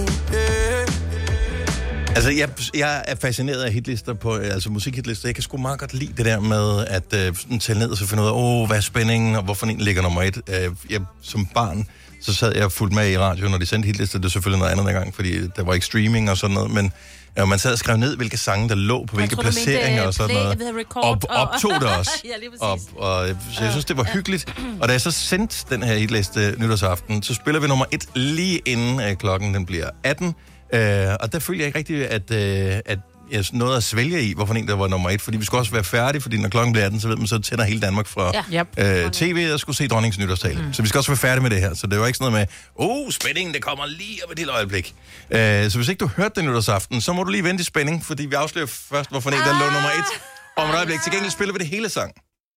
[2.14, 5.28] Altså, jeg, jeg er fascineret af hitlister på, øh, altså musikhitlister.
[5.28, 7.96] Jeg kan sgu meget godt lide det der med at øh, sådan tælle ned og
[7.96, 10.36] så finde ud af, åh, hvad er spændingen, og hvorfor en ligger nummer et.
[10.48, 11.86] Øh, jeg, som barn,
[12.22, 14.18] så sad jeg fuldt med i radio, når de sendte hitlister.
[14.18, 16.92] Det er selvfølgelig noget andet dengang, fordi der var ikke streaming og sådan noget, men
[17.36, 19.64] ja, man sad og skrev ned, hvilke sange, der lå på hvilke tror, du mente,
[19.64, 20.58] placeringer øh, og sådan noget.
[20.60, 22.10] jeg record Og og- optog det også.
[22.24, 22.90] Ja, lige og, præcis.
[22.96, 24.54] og, øh, så jeg synes, det var hyggeligt.
[24.80, 28.58] Og da jeg så sendte den her hitliste nytårsaften, så spiller vi nummer et lige
[28.66, 30.34] inden øh, klokken den bliver 18.
[30.72, 32.98] Øh, og der følte jeg ikke rigtigt, at, øh, at
[33.30, 35.20] jeg nåede at svælge i, hvorfor en der var nummer et.
[35.22, 37.38] Fordi vi skulle også være færdige, fordi når klokken bliver 18, så ved man, så
[37.38, 39.04] tænder hele Danmark fra Ja.
[39.04, 40.62] Øh, tv og skulle se dronningens nytårstale.
[40.62, 40.72] Mm.
[40.72, 41.74] Så vi skal også være færdige med det her.
[41.74, 44.52] Så det var ikke sådan noget med, oh, spændingen, det kommer lige om et lille
[44.52, 44.94] øjeblik.
[45.30, 48.04] Øh, så hvis ikke du hørte det nytårsaften, så må du lige vente i spænding,
[48.04, 50.20] fordi vi afslører først, hvorfor en der lå nummer et
[50.56, 51.00] om et øjeblik.
[51.02, 52.12] Til gengæld spiller vi det hele sang.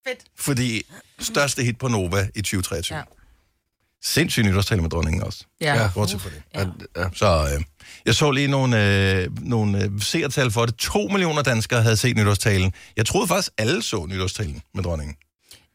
[0.08, 0.20] Fedt.
[0.40, 0.84] Fordi
[1.20, 2.96] største hit på Nova i 2023.
[2.96, 3.00] Ja.
[3.00, 3.04] Ja.
[4.04, 5.44] Sindssyg nytårstale med dronningen også.
[5.62, 5.74] Ja.
[5.82, 5.90] Ja.
[5.94, 6.42] Bortset fra det.
[6.96, 7.02] Ja.
[7.02, 7.10] Ja.
[7.16, 7.62] Så øh,
[8.06, 10.76] jeg så lige nogle, øh, nogle øh, seertal for det.
[10.76, 12.74] To millioner danskere havde set nytårstalen.
[12.98, 15.16] Jeg troede faktisk, alle så nytårstalen med dronningen.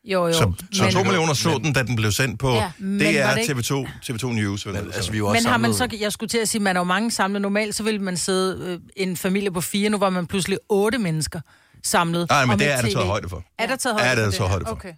[0.04, 0.32] Jo, jo.
[0.32, 3.24] Så, så men, to millioner så den, da den blev sendt på Ja, men DR,
[3.26, 4.66] var det ikke- TV2, TV2 News.
[4.66, 6.62] Eller Men, altså, vi jo også men har man så, jeg skulle til at sige,
[6.62, 7.42] man er jo mange samlet.
[7.42, 10.98] Normalt så vil man sidde øh, en familie på fire, nu var man pludselig otte
[10.98, 11.40] mennesker.
[11.84, 12.28] Samlet.
[12.30, 13.44] Nej, men det med er der taget højde for.
[13.58, 14.72] Er der taget højde Ja, det er for der højde for.
[14.72, 14.92] Okay.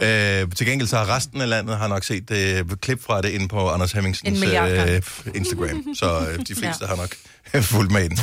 [0.00, 0.42] Ja.
[0.42, 3.28] Øh, til gengæld så har resten af landet har nok set øh, klip fra det
[3.28, 5.02] inde på Anders Hemmingsens øh,
[5.34, 5.94] Instagram.
[5.94, 6.86] Så øh, de fleste ja.
[6.86, 7.14] har nok
[7.62, 8.18] fulgt med den.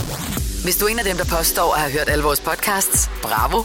[0.64, 3.64] Hvis du er en af dem, der påstår at have hørt alle vores podcasts, bravo.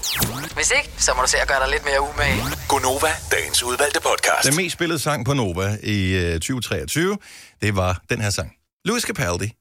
[0.54, 2.42] Hvis ikke, så må du se at gøre dig lidt mere umage.
[2.68, 4.48] Gonova, dagens udvalgte podcast.
[4.48, 7.18] Den mest spillede sang på Nova i øh, 2023,
[7.62, 8.52] det var den her sang.
[8.84, 9.52] Louis Capaldi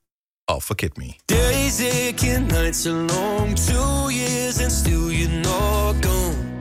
[0.47, 1.05] og Forget Me.
[1.29, 6.59] Days aching, nights are long, two years and still you're not gone.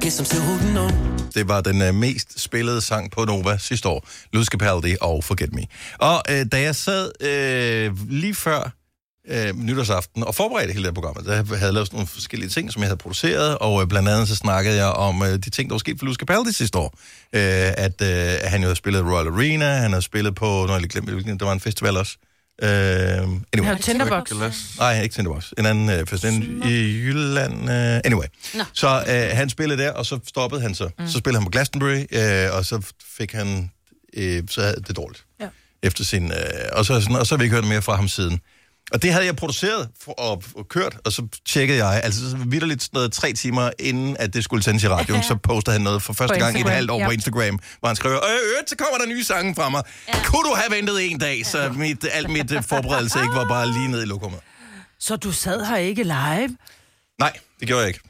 [0.00, 1.18] Guess I'm still holding on.
[1.34, 4.08] Det var den øh, mest spillede sang på Nova sidste år.
[4.32, 5.62] Louis Capaldi og Forget Me.
[5.98, 8.72] Og øh, da jeg sad øh, lige før
[9.28, 12.50] øh, nytårsaften og forberedte hele det her program, der havde jeg lavet sådan nogle forskellige
[12.50, 15.50] ting, som jeg havde produceret, og øh, blandt andet så snakkede jeg om øh, de
[15.50, 16.98] ting, der var sket for Louis Capaldi sidste år.
[17.32, 20.80] Øh, at øh, han jo havde spillet Royal Arena, han har spillet på, når jeg
[20.80, 22.16] lige glemte, der var en festival også.
[22.62, 23.64] Øh, anyway.
[23.64, 24.30] Har du Tinderbox?
[24.78, 25.52] Nej, ikke Tinderbox.
[25.58, 27.70] En anden øh, festival i Jylland.
[27.70, 28.26] Øh, anyway.
[28.54, 28.64] Nå.
[28.72, 30.90] Så øh, han spillede der, og så stoppede han så.
[30.98, 31.06] Mm.
[31.08, 33.70] Så spillede han på Glastonbury, øh, og så fik han
[34.16, 35.24] øh, så havde det dårligt.
[35.40, 35.48] Ja.
[35.82, 36.38] Efter sin, øh,
[36.72, 38.40] og, så, sådan, og så har vi ikke hørt mere fra ham siden.
[38.92, 42.82] Og det havde jeg produceret for, og, og kørt, og så tjekkede jeg, altså vidderligt
[42.82, 46.02] sådan noget tre timer inden, at det skulle sendes i radioen, så postede han noget
[46.02, 47.06] for første På gang i et Instagram, halvt år ja.
[47.06, 49.82] på Instagram, hvor han skrev, øh, øh, så kommer der nye sange fra mig.
[50.08, 50.14] Ja.
[50.24, 53.66] Kunne du have ventet en dag, så mit, alt mit øh, forberedelse ikke var bare
[53.72, 54.40] lige ned i lokummet?
[55.00, 56.56] Så du sad her ikke live?
[57.18, 58.00] Nej, det gjorde jeg ikke.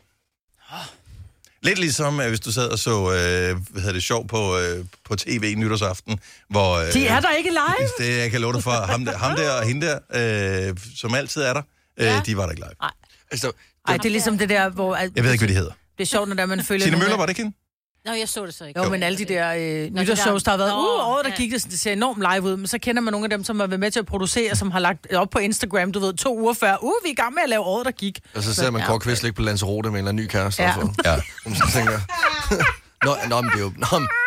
[1.62, 4.84] Lidt ligesom, øh, hvis du sad og så, øh, hvad hedder det, sjov på, øh,
[5.04, 6.18] på tv nytårsaften,
[6.50, 6.76] hvor...
[6.76, 7.88] Øh, De er der ikke live?
[8.06, 11.14] Det, jeg kan love dig for, ham der, ham der og hende der, øh, som
[11.14, 11.62] altid er der,
[12.00, 12.22] øh, Ja.
[12.26, 12.88] de var der ikke live.
[13.30, 13.52] Altså,
[13.88, 14.94] Ej, det er ligesom det der, hvor...
[14.94, 15.72] At, Jeg ved ikke, hvad de hedder.
[15.98, 16.86] Det er sjovt, når der man følger...
[16.86, 17.56] Nogle Møller, var det ikke hende?
[18.04, 18.82] Nå, jeg så det så ikke.
[18.82, 21.36] Jo, men alle de der øh, nytårsshows, der har været, uh, året der ja.
[21.36, 23.60] gik det, det ser enormt live ud, men så kender man nogle af dem, som
[23.60, 26.38] har været med til at producere, som har lagt op på Instagram, du ved, to
[26.38, 28.20] uger før, uh, vi er i gang med at lave året, der gik.
[28.34, 30.62] og så ser man Kåre Kvist ligge på Lanzarote med en eller anden ny kæreste.
[30.62, 30.68] Ja.
[30.68, 30.74] Ja.
[30.74, 30.92] Så.
[31.04, 31.14] Ja.
[31.14, 32.00] Og så tænker
[33.04, 33.72] Nå, nå, men det er jo...
[33.76, 33.86] Nå,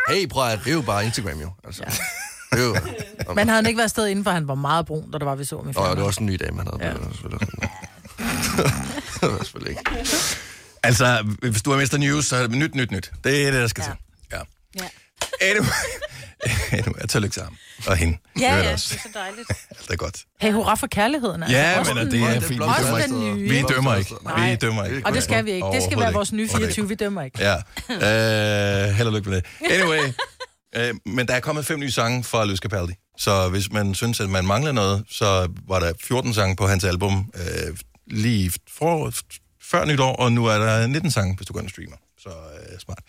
[0.09, 1.49] hey, prøv at, det er jo bare Instagram, jo.
[1.63, 1.83] Altså,
[2.51, 2.75] er jo...
[3.35, 5.35] Men havde han ikke været afsted inden, for han var meget brun, da det var,
[5.35, 5.95] vi så ham i og fjernsynet.
[5.95, 6.77] det var også en ny dag, man havde.
[6.81, 6.89] Ja.
[6.89, 6.95] Ja.
[7.21, 7.39] Sådan.
[9.21, 9.91] det var selvfølgelig ikke.
[10.83, 11.97] Altså, hvis du har Mr.
[11.97, 13.11] News, så er det nyt, nyt, nyt.
[13.23, 13.91] Det er det, der skal Ja.
[13.91, 13.97] til.
[14.79, 14.83] Ja.
[14.83, 14.89] Ja.
[15.49, 15.67] Anyway,
[16.79, 17.57] anyway tillykke til ham.
[17.87, 18.17] Og hende.
[18.39, 19.49] Ja, ja, det er så dejligt.
[19.79, 20.23] Alt er godt.
[20.41, 21.43] Hey, hurra for kærligheden.
[21.43, 21.57] Altså.
[21.57, 22.59] Ja, Også men den det er fint.
[22.59, 23.35] Vi Også dømmer den ikke.
[23.35, 23.49] nye.
[23.49, 24.13] Vi dømmer ikke.
[24.23, 24.49] Nej.
[24.49, 25.01] Vi dømmer ikke.
[25.05, 25.67] Og det skal vi ikke.
[25.73, 27.39] Det skal være vores nye Overhovedet 24, vi dømmer ikke.
[27.39, 27.55] Ja.
[27.89, 29.71] Uh, held og lykke med det.
[29.71, 30.07] Anyway.
[30.79, 32.93] Uh, men der er kommet fem nye sange fra Louis Capaldi.
[33.17, 36.83] Så hvis man synes, at man mangler noget, så var der 14 sange på hans
[36.83, 39.13] album uh, lige for,
[39.71, 41.95] før nytår, og nu er der 19 sange, hvis du går ind og streamer.
[42.19, 42.99] Så uh, smart.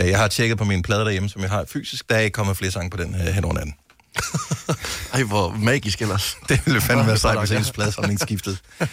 [0.00, 2.08] Uh, jeg har tjekket på mine plader derhjemme, som jeg har fysisk.
[2.08, 3.74] Der er ikke kommet flere sange på den uh, hen over natten.
[5.14, 6.36] Ej, hvor magisk ellers.
[6.48, 8.56] Det ville fandme være sejt, hvis ens pladesamling skiftede.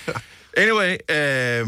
[0.58, 1.68] Anyway, øh,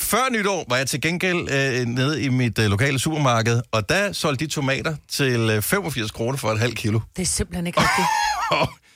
[0.00, 4.12] før nytår var jeg til gengæld øh, nede i mit øh, lokale supermarked, og der
[4.12, 7.00] solgte de tomater til øh, 85 kroner for et halvt kilo.
[7.16, 8.08] Det er simpelthen ikke rigtigt.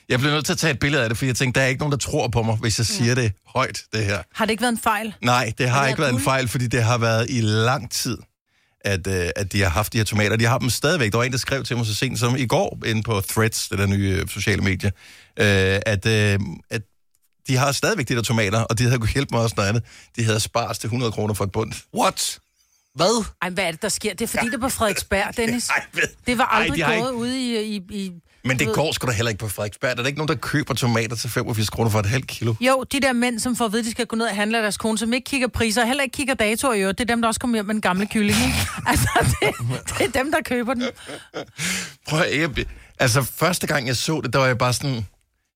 [0.09, 1.69] Jeg blev nødt til at tage et billede af det, for jeg tænkte, der er
[1.69, 4.23] ikke nogen, der tror på mig, hvis jeg siger det højt, det her.
[4.33, 5.13] Har det ikke været en fejl?
[5.21, 7.91] Nej, det har det ikke været været en fejl, fordi det har været i lang
[7.91, 8.17] tid,
[8.81, 10.35] at, øh, at de har haft de her tomater.
[10.35, 11.11] De har dem stadigvæk.
[11.11, 13.69] Der var en, der skrev til mig så sent som i går, inde på Threads,
[13.69, 14.91] det der nye øh, sociale medie,
[15.39, 16.39] øh, at, øh,
[16.69, 16.81] at
[17.47, 19.83] de har stadigvæk de der tomater, og de havde kunne hjælpe mig også noget andet.
[20.15, 21.73] De havde spars til 100 kroner for et bund.
[21.97, 22.39] What?
[22.95, 23.25] Hvad?
[23.41, 24.13] Ej, hvad er det, der sker?
[24.13, 25.69] Det er fordi, det er på Frederiksberg, Dennis.
[25.69, 27.75] Ej, ved- Det var Ej, aldrig de har gået ikke- ude i...
[27.75, 28.11] i, i
[28.45, 29.97] Men det går sgu da heller ikke på Frederiksberg.
[29.97, 32.53] Der er ikke nogen, der køber tomater til 85 kroner for et halvt kilo.
[32.61, 34.57] Jo, de der mænd, som får at vide, at de skal gå ned og handle
[34.57, 37.09] af deres kone, som ikke kigger priser, og heller ikke kigger datoer i øvrigt, det
[37.09, 38.57] er dem, der også kommer hjem med en gamle kylling, ikke?
[38.87, 39.09] Altså,
[39.41, 39.55] det,
[39.97, 40.83] det er dem, der køber den.
[42.07, 42.65] Prøv at, jeg,
[42.99, 45.05] altså, første gang jeg så det, der var jeg bare sådan...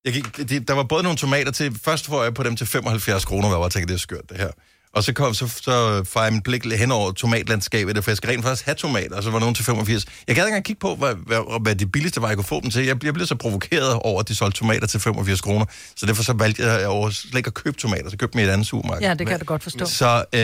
[0.06, 1.80] Jeg gik, det, der var både nogle tomater til...
[1.84, 4.30] Først får jeg på dem til 75 kroner, hvor jeg bare tænkte, det er skørt,
[4.30, 4.50] det her.
[4.94, 8.44] Og så kom så, så fejrede min blik hen over tomatlandskabet, for jeg skal rent
[8.44, 10.06] faktisk have tomater, og så var nogen til 85.
[10.28, 12.62] Jeg gad ikke engang kigge på, hvad, hvad, hvad det billigste var, jeg kunne få
[12.62, 12.86] dem til.
[12.86, 16.24] Jeg, jeg blev så provokeret over, at de solgte tomater til 85 kroner, så derfor
[16.24, 18.68] så valgte jeg over slet ikke at købe tomater, så købte dem i et andet
[18.68, 19.08] supermarked.
[19.08, 19.86] Ja, det kan da godt forstå.
[19.86, 20.40] Så øh,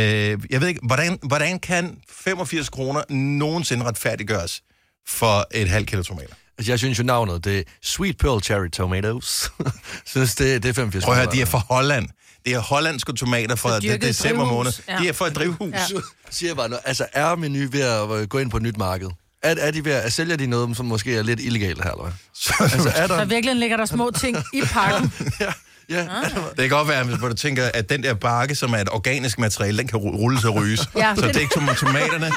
[0.50, 4.62] jeg ved ikke, hvordan, hvordan kan 85 kroner nogensinde retfærdiggøres
[5.08, 6.34] for et halvt kilo tomater?
[6.58, 9.52] Altså, jeg synes jo navnet, det er Sweet Pearl Cherry Tomatoes.
[10.06, 12.08] synes, det, det er 85 Prøv at høre, de er fra Holland.
[12.46, 14.56] Det er hollandske tomater fra dyrket de, i december drivhus.
[14.56, 14.72] måned.
[14.90, 14.98] Ja.
[15.04, 15.74] De er fra et drivhus.
[15.74, 16.00] Ja.
[16.30, 16.82] Siger bare noget.
[16.86, 19.08] Altså, er Menu ved at øh, gå ind på et nyt marked?
[19.44, 22.04] Er, er de ved at, sælger de noget, som måske er lidt illegalt her, eller
[22.04, 22.14] hvad?
[22.74, 23.26] Altså, er Der der...
[23.26, 25.14] virkelig ligger der små ting i pakken.
[25.40, 25.54] ja,
[25.94, 26.08] Ja,
[26.50, 29.40] Det kan godt være, hvor du tænker, at den der bakke, som er et organisk
[29.40, 30.90] materiale, den kan ru- rulles og ryges.
[30.96, 31.16] Ja.
[31.16, 32.26] Så det er ikke tom- tomaterne.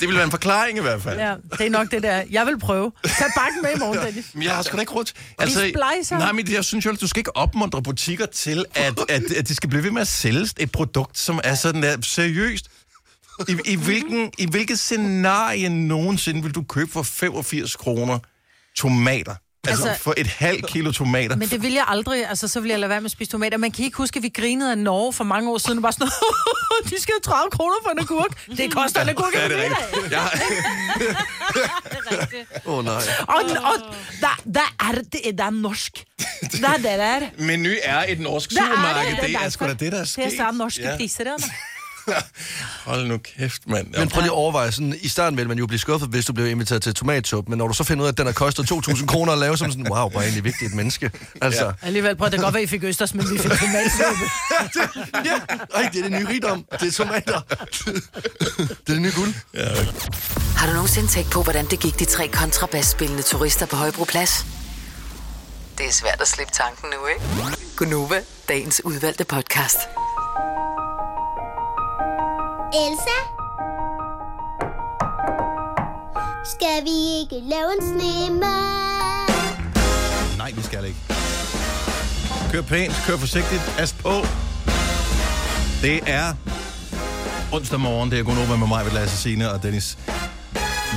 [0.00, 1.18] det vil være en forklaring i hvert fald.
[1.20, 2.22] Ja, det er nok det der.
[2.30, 2.92] Jeg vil prøve.
[3.04, 4.26] Tag bakken med i morgen, Dennis.
[4.34, 5.16] Men jeg har sgu da ikke råd til...
[5.38, 5.72] Altså,
[6.18, 9.48] nej, men jeg synes jo, at du skal ikke opmuntre butikker til, at, at, at
[9.48, 12.66] de skal blive ved med at sælge et produkt, som er sådan der seriøst.
[13.48, 18.18] I, i, hvilken, I hvilket scenarie nogensinde vil du købe for 85 kroner
[18.76, 19.34] tomater?
[19.68, 21.36] Altså, Altså- for et halvt kilo tomater.
[21.36, 23.58] Men det vil jeg aldrig, altså så vil jeg lade være med at spise tomater.
[23.58, 25.92] Man kan ikke huske, at vi grinede af Norge for mange år siden, og bare
[25.92, 26.08] sådan,
[26.90, 28.46] de skal have 30 kroner for en agurk.
[28.56, 29.34] Det koster en agurk.
[29.34, 30.10] Ja, det er rigtigt.
[30.12, 30.26] Jeg,
[32.66, 32.94] Åh oh, nej.
[33.28, 36.04] Og, og der, der er det, der er norsk.
[36.60, 37.20] Der er det der.
[37.38, 39.10] menu er et norsk Der er supermarked.
[39.10, 40.26] det, Det, det er er sgu da det, der er Det sket.
[40.26, 40.96] er så norske ja.
[40.96, 41.36] priser, der.
[42.86, 43.86] Hold nu kæft, mand.
[43.98, 46.32] Men prøv lige at overveje, sådan, i starten vil man jo blive skuffet, hvis du
[46.32, 48.72] bliver inviteret til tomatsuppe, men når du så finder ud af, at den har kostet
[48.72, 51.10] 2.000 kroner at lave, så er sådan, wow, hvor er egentlig vigtigt et menneske.
[51.42, 51.70] Altså, ja.
[51.82, 54.24] Alligevel, prøv, det kan godt være, I fik østers, men vi fik tomatsuppe.
[55.28, 55.38] ja.
[55.74, 56.64] Ej, det er det nye rigdom.
[56.80, 57.40] Det er tomater.
[57.48, 59.34] det er det nye guld.
[60.56, 64.46] Har du nogensinde tænkt på, hvordan det gik de tre kontrabasspillende turister på Højbroplads?
[65.78, 67.56] Det er svært at slippe tanken nu, ikke?
[67.76, 69.78] Gunova, dagens udvalgte podcast.
[72.74, 73.18] Elsa?
[76.44, 78.44] Skal vi ikke lave en snemand?
[80.38, 80.98] Nej, vi skal ikke.
[82.52, 84.12] Kør pænt, kør forsigtigt, pas på.
[85.82, 86.34] Det er
[87.52, 89.98] onsdag morgen, det er Gunova med mig, ved Lasse Signe og Dennis.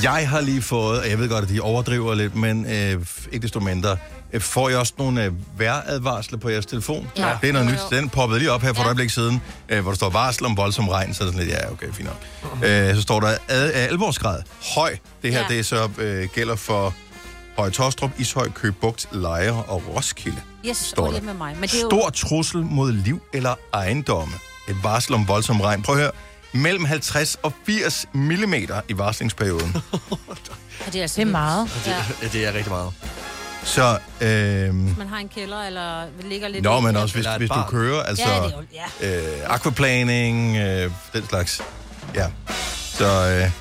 [0.04, 3.44] Jeg har lige fået, og jeg ved godt, at de overdriver lidt, men øh, ikke
[3.44, 3.98] desto mindre,
[4.40, 7.08] får jeg også nogle øh, vejradvarsler på jeres telefon?
[7.18, 7.38] Ja.
[7.42, 7.80] Det er noget nyt.
[8.00, 8.88] Den poppede lige op her for et Ja.
[8.88, 11.58] øjeblik siden, øh, hvor der står varsel om voldsom regn, så er det sådan lidt,
[11.60, 12.64] ja, okay, fint nok.
[12.70, 14.42] Øh, så står der ad, alvorsgrad.
[14.76, 14.98] Høj.
[15.24, 15.56] Det her, Ja.
[15.56, 16.94] det så øh, gælder for
[17.58, 20.38] Høje Tostrup, Ishøj, Køge Bugt, Lejre og Roskilde.
[20.66, 21.22] Yes, Står der.
[21.22, 21.54] med mig.
[21.60, 21.90] Men det er jo...
[21.90, 24.34] Stor trussel mod liv eller ejendomme.
[24.70, 25.82] Et varsel om voldsom regn.
[25.82, 26.12] Prøv at høre.
[26.54, 29.74] Mellem 50 og 80 mm i varslingsperioden.
[30.86, 31.70] Det er, altså Det er meget.
[31.88, 31.96] Ja.
[32.22, 32.92] Ja, det er rigtig meget.
[33.68, 36.64] Så, øhm, Man har en kælder, eller ligger lidt...
[36.64, 38.64] nå, men også hvis, hvis du kører, altså Ja, det er jo...
[39.02, 39.18] Ja.
[39.44, 41.62] øh, aquaplaning, øh, den slags.
[42.16, 42.28] Ja,
[42.94, 43.30] så...
[43.30, 43.52] Øh,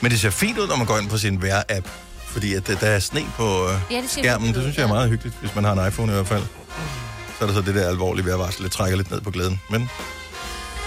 [0.00, 1.88] men det ser fint ud, når man går ind på sin vejr-app,
[2.26, 4.54] fordi at, øh, der er sne på øh, Ja, det skærmen.
[4.54, 6.42] Det synes jeg er meget hyggeligt, hvis man har en iPhone i hvert fald.
[7.38, 9.60] Så er der så det der alvorlige vejrvarsel, det trækker lidt ned på glæden.
[9.70, 9.90] Men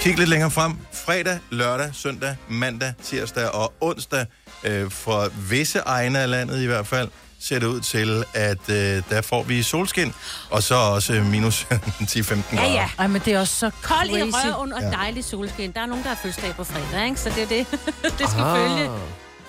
[0.01, 0.77] kig lidt længere frem.
[1.06, 4.25] Fredag, lørdag, søndag, mandag, tirsdag og onsdag.
[4.63, 7.10] Øh, for visse egne af landet i hvert fald,
[7.43, 10.13] ser det ud til, at øh, der får vi solskin.
[10.49, 12.73] Og så også minus 10-15 Ja, grader.
[12.73, 12.89] ja.
[12.99, 15.71] Ej, men det er også så Kold i røven og dejlig solskin.
[15.71, 17.19] Der er nogen, der har fødselsdag på fredag, ikke?
[17.21, 17.65] Så det er det,
[18.19, 18.58] det skal Ah.
[18.58, 18.89] følge.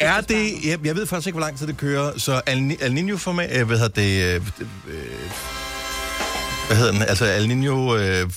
[0.00, 0.52] Er det...
[0.64, 2.18] Jeg, jeg ved faktisk ikke, hvor lang tid det kører.
[2.18, 3.58] Så El, El Niño-format...
[3.58, 4.24] Øh, hvad hedder det...
[4.24, 4.34] Øh,
[4.88, 5.30] øh,
[6.66, 7.02] hvad hedder den?
[7.02, 7.92] Altså El Niño...
[7.92, 8.30] Øh?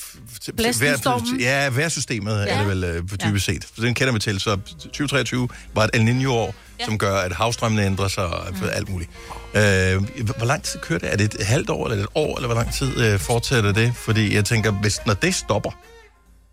[1.39, 2.43] Ja, vejrsystemet ja.
[2.43, 2.53] Ja.
[2.53, 3.67] er det vel øh, dybest set.
[3.75, 4.39] Så den kender vi til.
[4.39, 6.85] Så 2023 var et El Niño-år, ja.
[6.85, 8.57] som gør, at havstrømmene ændrer sig og mm.
[8.73, 9.09] alt muligt.
[9.57, 11.13] Øh, hvor lang tid kører det?
[11.13, 13.95] Er det et halvt år, eller et år, eller hvor lang tid øh, fortsætter det?
[13.95, 15.71] Fordi jeg tænker, hvis, når det stopper,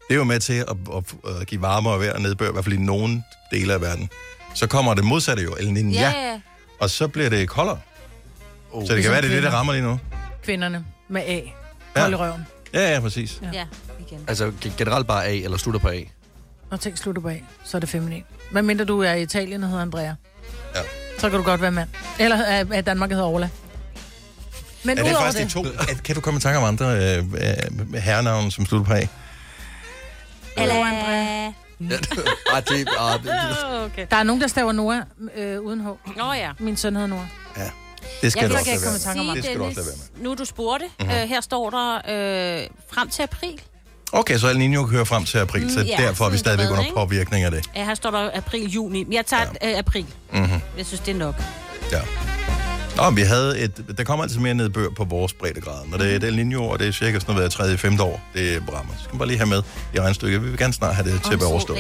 [0.08, 2.64] det er jo med til at, at, at give varmere vejr og nedbør, i hvert
[2.64, 4.08] fald i nogle dele af verden.
[4.54, 6.40] Så kommer det modsatte jo, El Niña, Ja, ja.
[6.80, 7.78] og så bliver det koldere.
[8.72, 8.80] Oh.
[8.80, 10.00] Så det kan Ligesom være, det er det, der rammer lige nu.
[10.44, 11.40] Kvinderne med A.
[11.96, 12.00] Ja.
[12.00, 12.46] Hold i røven.
[12.74, 13.40] Ja, ja, præcis.
[13.42, 13.48] Ja.
[13.52, 13.64] Ja,
[14.08, 14.24] igen.
[14.28, 16.00] Altså generelt bare A, eller slutter på A.
[16.70, 18.24] Når ting slutter på A, så er det feminin.
[18.50, 20.14] Hvad mindre du er i Italien og hedder Andrea.
[20.74, 20.80] Ja.
[21.18, 21.88] Så kan du godt være mand.
[22.18, 23.48] Eller er, er Danmark hedder Orla.
[24.84, 25.82] Men Er det faktisk det, de to?
[25.90, 29.00] At, kan du komme i tanke om andre øh, øh, herrenavne, som slutter på A?
[30.56, 30.74] Eller...
[31.80, 31.96] Ja,
[32.56, 34.06] ah, det, ah, det, det, Okay.
[34.10, 35.02] der er nogen, der staver Noah
[35.36, 35.84] øh, uden H.
[36.16, 36.50] Nå ja.
[36.58, 37.26] Min søn hedder Noah.
[38.22, 38.80] Det skal Jeg du også lade
[39.14, 39.34] være med.
[39.34, 40.24] Det skal du også Dennis, lade være med.
[40.24, 41.14] nu du spurgte, mm-hmm.
[41.14, 43.60] øh, her står der øh, frem til april.
[44.14, 46.70] Okay, så El Niño kører frem til april, så Mm, ja, derfor er vi stadigvæk
[46.70, 47.70] under påvirkning af det.
[47.76, 49.06] Ja, her står der april-juni.
[49.10, 49.70] Jeg tager ja.
[49.72, 50.06] øh, april.
[50.32, 50.60] Mm-hmm.
[50.78, 51.34] Jeg synes, det er nok.
[51.92, 52.00] Ja.
[52.96, 55.86] Nå, vi havde et, der kommer altid mere nedbør på vores breddegrad.
[55.86, 58.02] Når det er et El Niño år, det er cirka sådan noget hver tredje, femte
[58.02, 58.94] år, det rammer.
[58.96, 59.62] Så skal man bare lige have med
[59.94, 60.42] i regnstykket.
[60.42, 61.78] Vi vil gerne snart have det til at være overstået.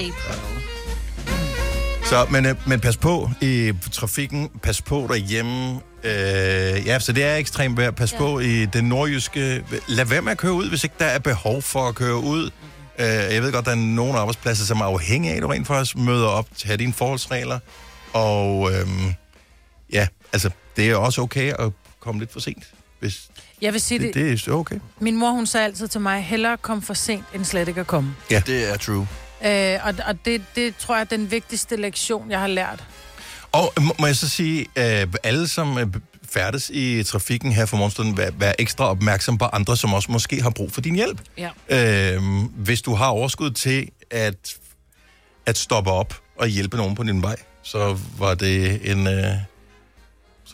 [2.04, 5.80] Så, men, øh, men pas på i trafikken, pas på derhjemme.
[6.04, 7.90] Øh, ja, så det er ekstremt vejr.
[7.90, 8.18] Pas ja.
[8.18, 9.64] på i det nordjyske.
[9.88, 12.50] Lad være med at køre ud, hvis ikke der er behov for at køre ud.
[12.98, 15.66] Øh, jeg ved godt, der er nogle arbejdspladser, som er afhængige af, at du rent
[15.66, 17.58] faktisk møder op til at have dine forholdsregler.
[18.12, 19.14] Og øhm,
[19.92, 22.64] ja, altså, det er også okay at komme lidt for sent.
[23.00, 23.28] Hvis
[23.60, 24.38] Jeg vil sige det, det.
[24.38, 24.78] det er okay.
[25.00, 27.86] Min mor, hun sagde altid til mig, hellere komme for sent, end slet ikke at
[27.86, 28.14] komme.
[28.30, 29.08] det er true.
[29.44, 32.84] Øh, og og det, det tror jeg er den vigtigste lektion, jeg har lært.
[33.54, 35.86] Og må må jeg så sige, øh, alle som øh,
[36.28, 40.42] færdes i trafikken her for morgenstunden, være, være ekstra opmærksom på andre, som også måske
[40.42, 41.20] har brug for din hjælp.
[41.38, 41.50] Ja.
[41.68, 44.56] Øhm, hvis du har overskud til at,
[45.46, 49.34] at stoppe op og hjælpe nogen på din vej, så var det en, øh,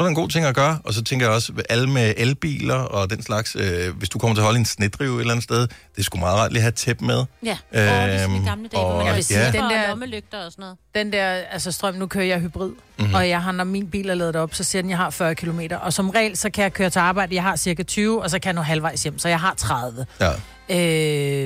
[0.01, 0.79] er det en god ting at gøre.
[0.85, 4.35] Og så tænker jeg også, alle med elbiler og den slags, øh, hvis du kommer
[4.35, 6.59] til at holde en snedrive et eller andet sted, det er sgu meget rart lige
[6.61, 7.25] at have tæppe med.
[7.45, 9.47] Ja, øhm, og ligesom i gamle dage, hvor og- man vil sige, ja.
[9.47, 9.53] ja.
[9.53, 10.77] den og der- lommelygter og sådan noget.
[10.95, 12.77] Den der, altså strøm, nu kører jeg hybrid, Mhm.
[12.99, 13.15] mm-hmm.
[13.15, 15.35] og jeg har, når min bil er lavet op, så siger den, jeg har 40
[15.35, 15.61] km.
[15.83, 18.39] Og som regel, så kan jeg køre til arbejde, jeg har cirka 20, og så
[18.39, 20.07] kan jeg nå halvvejs hjem, så jeg har 30.
[20.21, 20.31] Ja.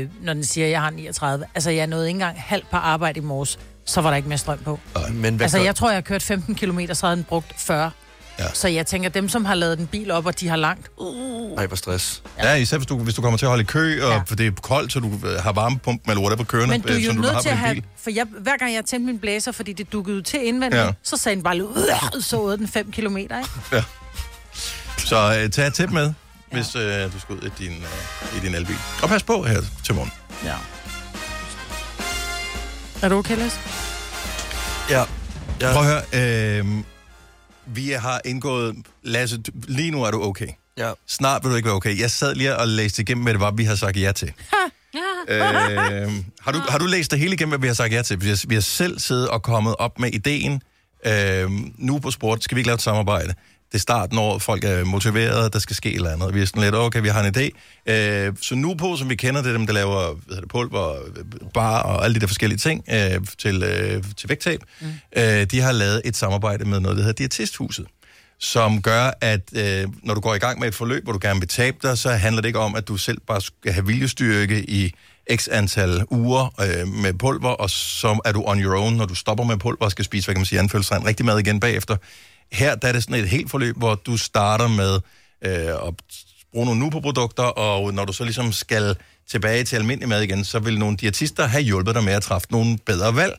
[0.03, 1.47] Øh, når den siger, jeg har 39.
[1.55, 4.39] Altså, jeg nåede ikke engang halv på arbejde i morges, så var der ikke mere
[4.39, 4.81] strøm på.
[5.13, 7.53] Men hvad Altså, gør- jeg tror, jeg har kørt 15 km, så havde den brugt
[7.57, 7.91] 40.
[8.39, 8.45] Ja.
[8.55, 11.59] Så jeg tænker, dem, som har lavet den bil op, og de har langt, uh,
[11.59, 12.23] Ej, hvor stress.
[12.39, 14.15] Ja, især hvis du, hvis du kommer til at holde i kø, og Ja.
[14.15, 14.23] ja.
[14.27, 16.95] for det er koldt, så du øh, har varmepumpen eller whatever kørende, Men du er
[16.97, 17.75] øh, jo som du nødt til på at have...
[17.75, 17.85] bil.
[18.03, 20.87] For jeg, hver gang jeg tændte min blæser, fordi det dukkede til indvendigt, Ja.
[20.87, 20.93] ja.
[21.03, 21.67] så sagde den bare lige,
[22.17, 23.45] "Øh", så ud den 5 km, ikke?
[24.99, 26.13] Så øh, tag et tæt med,
[26.53, 28.77] hvis øh, du skal ud i din, øh, i din elbil.
[29.03, 30.13] Og pas på her til morgen.
[30.45, 30.55] Ja.
[33.03, 33.59] Er du okay, Lasse?
[34.91, 35.05] Ja.
[35.61, 35.73] ja.
[35.73, 36.67] Prøv at høre, øh,
[37.67, 38.77] vi har indgået...
[39.03, 40.49] Lasse, lige nu er du okay.
[40.79, 40.93] Ja.
[41.07, 42.01] Snart vil du ikke være okay.
[42.01, 44.33] Jeg sad lige og læste igennem, hvad det var, vi har sagt ja til.
[45.29, 45.43] øh,
[46.41, 48.21] har, du, har du læst det hele igennem, hvad vi har sagt ja til?
[48.21, 50.63] Vi har, vi har selv siddet og kommet op med ideen.
[51.07, 53.35] Øh, nu på sport skal vi ikke lave et samarbejde.
[53.75, 56.35] Det er start, når folk er motiverede, der skal ske et eller andet.
[56.35, 57.51] Vi er sådan lidt, okay, vi har en idé.
[57.93, 60.97] Øh, så nu på, som vi kender, det er dem, der laver hvad det, pulver,
[61.55, 64.61] bar og alle de der forskellige ting øh, til, øh, til vægttab.
[64.81, 64.87] Mm.
[65.17, 67.87] Øh, de har lavet et samarbejde med noget, der hedder Diætisthuset
[68.39, 71.41] som gør, at øh, når du går i gang med et forløb, hvor du gerne
[71.41, 74.71] vil tabe dig, så handler det ikke om, at du selv bare skal have viljestyrke
[74.71, 74.95] i
[75.37, 79.15] x antal uger øh, med pulver, og så er du on your own, når du
[79.15, 81.97] stopper med pulver og skal spise, hvad kan man sige, anfølgelsesregn, rigtig mad igen bagefter.
[82.55, 84.95] Her der er det sådan et helt forløb, hvor du starter med
[85.45, 85.95] øh, at
[86.53, 88.97] bruge nogle Nupo-produkter, og når du så ligesom skal
[89.31, 92.47] tilbage til almindelig mad igen, så vil nogle diætister have hjulpet dig med at træffe
[92.51, 93.35] nogle bedre valg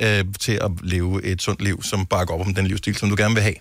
[0.00, 3.16] øh, til at leve et sundt liv, som bakker op om den livsstil, som du
[3.18, 3.54] gerne vil have.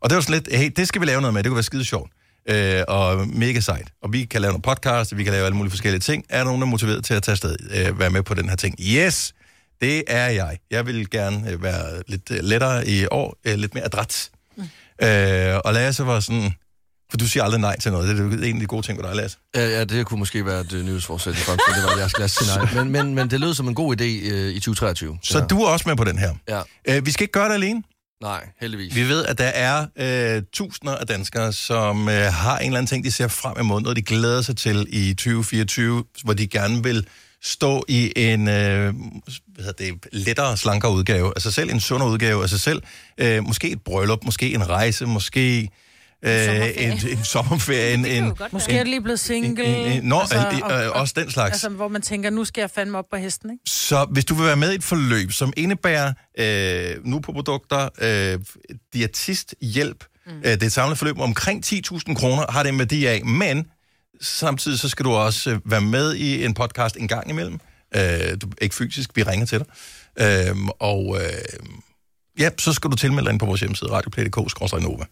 [0.00, 1.62] Og det var sådan lidt, hey, det skal vi lave noget med, det kunne være
[1.62, 2.12] skide sjovt.
[2.48, 3.88] Øh, og mega sejt.
[4.02, 6.24] Og vi kan lave nogle podcast, vi kan lave alle mulige forskellige ting.
[6.28, 8.48] Er der nogen, der er motiveret til at tage afsted, øh, være med på den
[8.48, 8.74] her ting?
[8.80, 9.34] Yes,
[9.80, 10.58] det er jeg.
[10.70, 14.30] Jeg vil gerne øh, være lidt øh, lettere i år, øh, lidt mere adræt.
[14.56, 14.62] Mm.
[15.02, 16.52] Øh, og Lasse var sådan,
[17.10, 18.08] for du siger aldrig nej til noget.
[18.08, 19.38] Det er jo en af de gode ting ved dig, Lasse.
[19.56, 21.74] Ja, ja, det kunne måske være et øh, nyhedsforsæt i fremtiden.
[21.74, 22.74] Det var, at jeg skal sige nej.
[22.74, 25.18] Men, men, men det lød som en god idé øh, i 2023.
[25.22, 25.46] Så ja.
[25.46, 26.34] du er også med på den her.
[26.48, 26.62] Ja.
[26.88, 27.82] Øh, vi skal ikke gøre det alene.
[28.22, 28.94] Nej, heldigvis.
[28.94, 32.86] Vi ved, at der er øh, tusinder af danskere, som øh, har en eller anden
[32.86, 36.82] ting, de ser frem imod, noget de glæder sig til i 2024, hvor de gerne
[36.82, 37.06] vil
[37.42, 42.10] stå i en øh, hvad hedder det, lettere, slankere udgave af sig selv, en sundere
[42.10, 42.82] udgave af sig selv.
[43.18, 45.70] Øh, måske et bryllup, måske en rejse, måske
[46.22, 47.94] øh, en, en sommerferie.
[47.94, 49.64] En, en, Måske er du lige blevet single.
[49.64, 50.20] en- en- nå,
[50.70, 51.52] øh, øh, også den slags.
[51.52, 53.62] Altså, hvor man tænker, nu skal jeg fandme op på hesten, ikke?
[53.66, 57.88] Så hvis du vil være med i et forløb, som indebærer øh, nu på produkter,
[58.00, 58.38] øh,
[58.94, 60.32] diætisthjælp, mm.
[60.38, 63.24] øh, det er et samlet forløb om omkring 10.000 kroner, har det en værdi af,
[63.24, 63.66] men
[64.20, 67.60] samtidig så skal du også øh, være med i en podcast en gang imellem.
[67.96, 68.02] Øh,
[68.42, 69.66] du, ikke fysisk, vi ringer til dig.
[70.20, 71.32] Øh, og øh,
[72.38, 75.04] ja, så skal du tilmelde dig ind på vores hjemmeside, radioplay.dk-nova.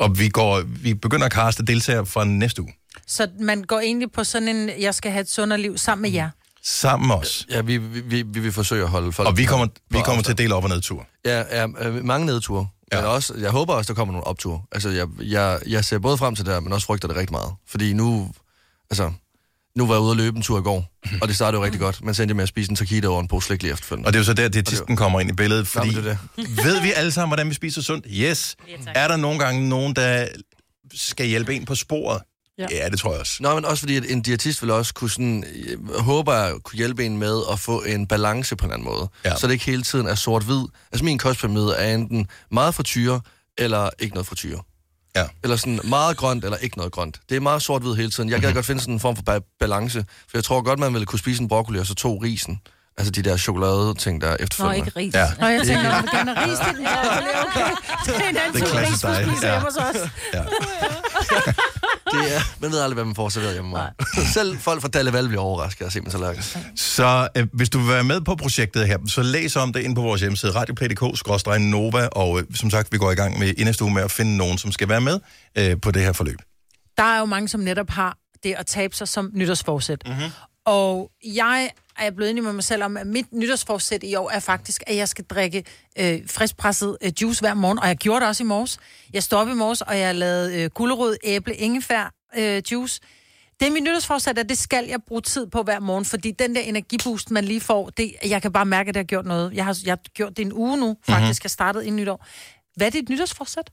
[0.00, 2.72] Og vi, går, vi begynder at kaste deltagere fra næste uge.
[3.06, 6.10] Så man går egentlig på sådan en, jeg skal have et sundere liv sammen med
[6.10, 6.30] jer.
[6.62, 7.46] Sammen med os.
[7.50, 9.28] Ja, vi, vi, vi, vi vil forsøge at holde folk...
[9.28, 11.06] Og vi kommer, vi kommer til at dele op- og nedtur.
[11.24, 12.66] Ja, ja øh, mange nedture.
[12.92, 13.00] Ja.
[13.00, 14.62] Men også, jeg håber også, der kommer nogle opture.
[14.72, 17.32] Altså, jeg, jeg, jeg ser både frem til det her, men også frygter det rigtig
[17.32, 17.52] meget.
[17.68, 18.32] Fordi nu,
[18.90, 19.12] altså,
[19.76, 20.84] nu var jeg ude at løbe en tur i går,
[21.22, 23.08] og det startede jo rigtig godt, men så endte jeg med at spise en taquita
[23.08, 24.06] over en pose slik lige efterfølgende.
[24.06, 26.62] Og det er jo så der, diætisten kommer ind i billedet, fordi Jamen, det er
[26.64, 28.06] ved vi alle sammen, hvordan vi spiser sundt?
[28.10, 28.56] Yes.
[28.86, 30.26] Er der nogle gange nogen, der
[30.94, 32.22] skal hjælpe en på sporet?
[32.58, 33.42] Ja, ja det tror jeg også.
[33.42, 36.76] Nå, men også fordi, at en diætist vil også kunne sådan, øh, håber jeg, kunne
[36.76, 39.08] hjælpe en med at få en balance på en anden måde.
[39.24, 39.36] Ja.
[39.36, 40.62] Så det ikke hele tiden er sort-hvid.
[40.92, 43.20] Altså min kostpyramide er enten meget frityre,
[43.58, 44.62] eller ikke noget frityre.
[45.16, 45.24] Ja.
[45.42, 47.20] Eller sådan meget grønt, eller ikke noget grønt.
[47.28, 48.30] Det er meget sort-hvid hele tiden.
[48.30, 50.92] Jeg kan godt finde sådan en form for ba- balance, for jeg tror godt, man
[50.92, 52.60] ville kunne spise en broccoli, og så to risen.
[53.00, 54.78] Altså de der chokolade-ting, der er Nå, efterfølgende.
[54.86, 55.14] ikke ris.
[55.14, 55.26] Ja.
[55.40, 56.98] Nå, jeg tænker, Ikke- om du gerne ris til den her,
[57.46, 57.70] okay.
[58.06, 59.52] Det er en anden type ris, dig, spiser ja.
[59.52, 60.10] hjemme hos os.
[60.34, 60.42] Ja.
[62.12, 63.90] Det er, man ved aldrig, hvad man får serveret hjemme mig.
[64.34, 66.42] Selv folk fra Dalleval bliver overrasket at se min tallerken.
[66.76, 69.94] Så øh, hvis du vil være med på projektet her, så læs om det ind
[69.94, 73.84] på vores hjemmeside, radioplay.dk-nova, og øh, som sagt, vi går i gang med i næste
[73.84, 75.20] uge med at finde nogen, som skal være med
[75.58, 76.38] øh, på det her forløb.
[76.96, 80.02] Der er jo mange, som netop har det at tabe sig som nytårsforsæt.
[80.06, 80.14] Mhm.
[80.16, 80.30] Mm-hmm.
[80.70, 84.40] Og jeg er blevet enig med mig selv om, at mit nytårsforsæt i år er
[84.40, 85.64] faktisk, at jeg skal drikke
[85.98, 87.78] øh, friskpresset øh, juice hver morgen.
[87.78, 88.78] Og jeg gjorde det også i morges.
[89.12, 93.00] Jeg stod op i morges, og jeg lavede øh, gulerod, æble, ingefær øh, juice.
[93.60, 96.54] Det er mit nytårsforsæt, at det skal jeg bruge tid på hver morgen, fordi den
[96.54, 99.52] der energiboost, man lige får, det, jeg kan bare mærke, at det har gjort noget.
[99.52, 101.40] Jeg har, jeg har gjort det en uge nu, faktisk.
[101.40, 101.44] Mm-hmm.
[101.44, 102.26] Jeg startede i nytår.
[102.76, 103.70] Hvad er dit nytårsforsæt?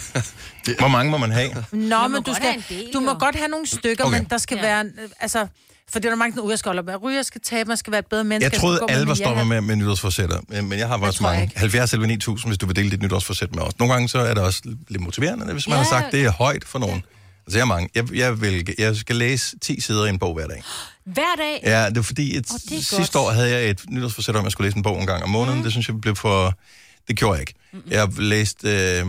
[0.78, 1.64] Hvor mange må man have?
[1.72, 3.18] Nå, må men du, skal, del, du må jo.
[3.18, 4.18] godt have nogle stykker, Okay.
[4.18, 4.62] men der skal Ja.
[4.68, 4.74] ja.
[4.74, 4.84] være...
[5.02, 5.46] øh, Altså,
[5.92, 7.68] for det er der mange, der skal holde op med at ryge, jeg skal tabe,
[7.68, 8.54] man skal være et bedre menneske.
[8.54, 9.44] Jeg troede, alle var jakke.
[9.44, 11.42] med, med nytårsforsætter, men men jeg har jeg mange.
[11.42, 11.58] ikke.
[11.58, 13.78] 70 eller 9000, hvis du vil dele dit nytårsforsæt med os.
[13.78, 15.82] Nogle gange så er det også lidt motiverende, hvis man Ja.
[15.82, 17.04] har sagt, det er højt for nogen.
[17.46, 17.88] Altså, jeg, har mange.
[17.94, 20.62] Jeg, jeg, vil, jeg skal læse 10 sider i en bog hver dag.
[21.04, 21.60] Hver dag?
[21.62, 22.84] Ja, det er fordi, et, Åh, det er godt.
[22.84, 25.22] sidste år havde jeg et nytårsforsæt om, at jeg skulle læse en bog en gang
[25.22, 25.58] om måneden.
[25.58, 25.62] Mm.
[25.62, 26.54] Det synes jeg blev for...
[27.08, 27.54] Det gjorde jeg ikke.
[27.72, 27.92] Mm-hmm.
[27.92, 28.68] Jeg læste...
[29.00, 29.06] Øh,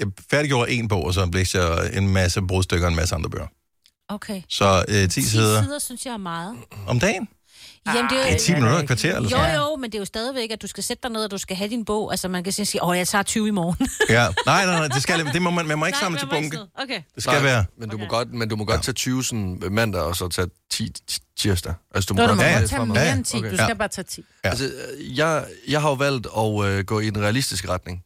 [0.00, 3.30] jeg færdiggjorde en bog, og så læste jeg en masse brudstykker og en masse andre
[3.30, 3.46] bøger.
[4.08, 4.42] Okay.
[4.48, 6.56] Så øh, 10 10 sider sider synes jeg er meget.
[6.88, 7.28] om dagen.
[7.86, 9.94] Jamen, det er Det er 10 minutter, et kvarter eller Jo, sådan jo, men det
[9.98, 12.10] er jo stadigvæk, at du skal sætte dig ned, og du skal have din bog.
[12.12, 13.88] Altså, man kan sige, åh, jeg tager 20 i morgen.
[14.08, 14.28] Ja.
[14.46, 16.58] Nej, nej, nej, det, skal, det må man, man må ikke Nej, samle til bunke.
[16.82, 17.00] Okay.
[17.14, 17.64] Det skal Nej, være...
[17.78, 20.48] Men du må godt, men du må godt tage 20 sådan mandag, og så tage
[20.70, 21.74] 10 ti- tirsdag.
[21.94, 23.36] Altså, du må Nå, du må godt Ja, godt tage mere end 10.
[23.36, 23.50] okay.
[23.50, 23.74] Du skal Ja.
[23.74, 24.24] bare tage 10.
[24.44, 24.48] Ja.
[24.50, 28.02] Altså, øh, jeg, jeg har jo valgt at øh, gå i den realistiske retning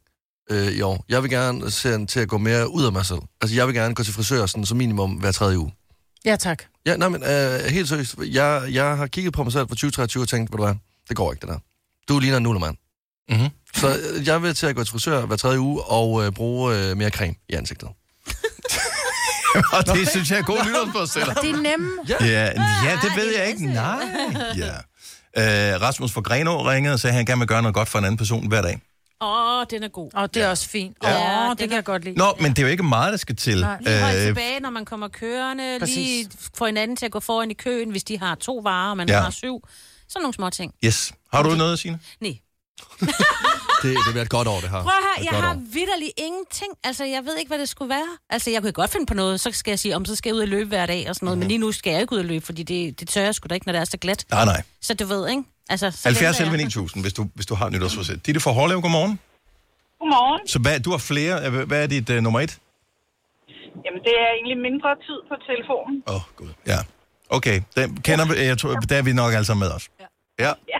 [0.51, 1.05] øh, i år.
[1.09, 3.19] Jeg vil gerne se til at gå mere ud af mig selv.
[3.41, 5.71] Altså, jeg vil gerne gå til frisør sådan, som minimum hver tredje uge.
[6.25, 6.63] Ja, tak.
[6.85, 8.15] Ja, nej, men øh, helt seriøst.
[8.17, 10.75] Jeg, jeg har kigget på mig selv for 2023 og tænkt, ved du hvad,
[11.09, 11.59] det går ikke, det der.
[12.09, 12.77] Du ligner en nullermand.
[13.29, 13.49] Mm-hmm.
[13.75, 16.75] Så øh, jeg vil til at gå til frisør hver tredje uge og øh, bruge
[16.77, 17.89] øh, mere creme i ansigtet.
[19.73, 21.33] Og det synes jeg er god nytårsforsætter.
[21.33, 21.89] Det er nemme.
[22.09, 22.25] Ja,
[22.85, 23.65] ja, det ved jeg ikke.
[23.65, 23.99] Nej.
[24.57, 24.75] Ja.
[25.37, 27.99] Øh, Rasmus fra Grenå ringede og sagde, at han gerne vil gøre noget godt for
[27.99, 28.81] en anden person hver dag.
[29.21, 30.09] Åh, den er god.
[30.13, 30.97] Og det er også fint.
[31.03, 32.17] Åh, Ja, ja, den det kan er- jeg godt lide.
[32.17, 33.61] Nå, men det er jo ikke meget, der skal til.
[33.61, 33.77] Nej.
[33.81, 35.77] Lige holde Øh, tilbage, når man kommer kørende.
[35.79, 35.95] Præcis.
[35.97, 38.89] Lige få en anden til at gå foran i køen, hvis de har to varer,
[38.89, 39.19] og man Ja.
[39.21, 39.67] har syv.
[40.09, 40.73] Sådan nogle små ting.
[40.85, 41.13] Yes.
[41.33, 41.99] Har du noget, Signe?
[42.19, 42.37] Nej.
[43.83, 44.81] Det, det bliver et godt år, det her.
[44.81, 45.61] Prøv at høre, Et jeg har år.
[45.73, 46.71] vidderlig ingenting.
[46.83, 48.07] Altså, jeg ved ikke, hvad det skulle være.
[48.29, 50.35] Altså, jeg kunne godt finde på noget, så skal jeg sige, om så skal jeg
[50.35, 51.37] ud og løbe hver dag og sådan noget.
[51.37, 53.47] Men lige nu skal jeg ikke ud og løbe, fordi det, det tør jeg sgu
[53.47, 54.25] da ikke, når det er så glat.
[54.31, 54.63] Nej, nej.
[54.81, 55.43] Så du ved, ikke?
[55.73, 56.53] Altså, så 70 venter jeg.
[56.53, 58.19] 11 9000, hvis du, hvis du har nytårsforsæt.
[58.25, 59.13] Ditte fra Hårlev, godmorgen.
[59.99, 60.41] Godmorgen.
[60.53, 61.33] Så hvad, du har flere.
[61.45, 62.53] Øh, Hvad er dit uh, nummer et?
[63.85, 65.95] Jamen, det er egentlig mindre tid på telefonen.
[66.11, 66.51] Åh, oh, gud.
[66.73, 66.79] Ja.
[67.37, 69.85] Okay, den kender vi, jeg tror, der er vi nok alle sammen med os.
[70.01, 70.07] Ja.
[70.45, 70.51] ja.
[70.73, 70.79] Ja.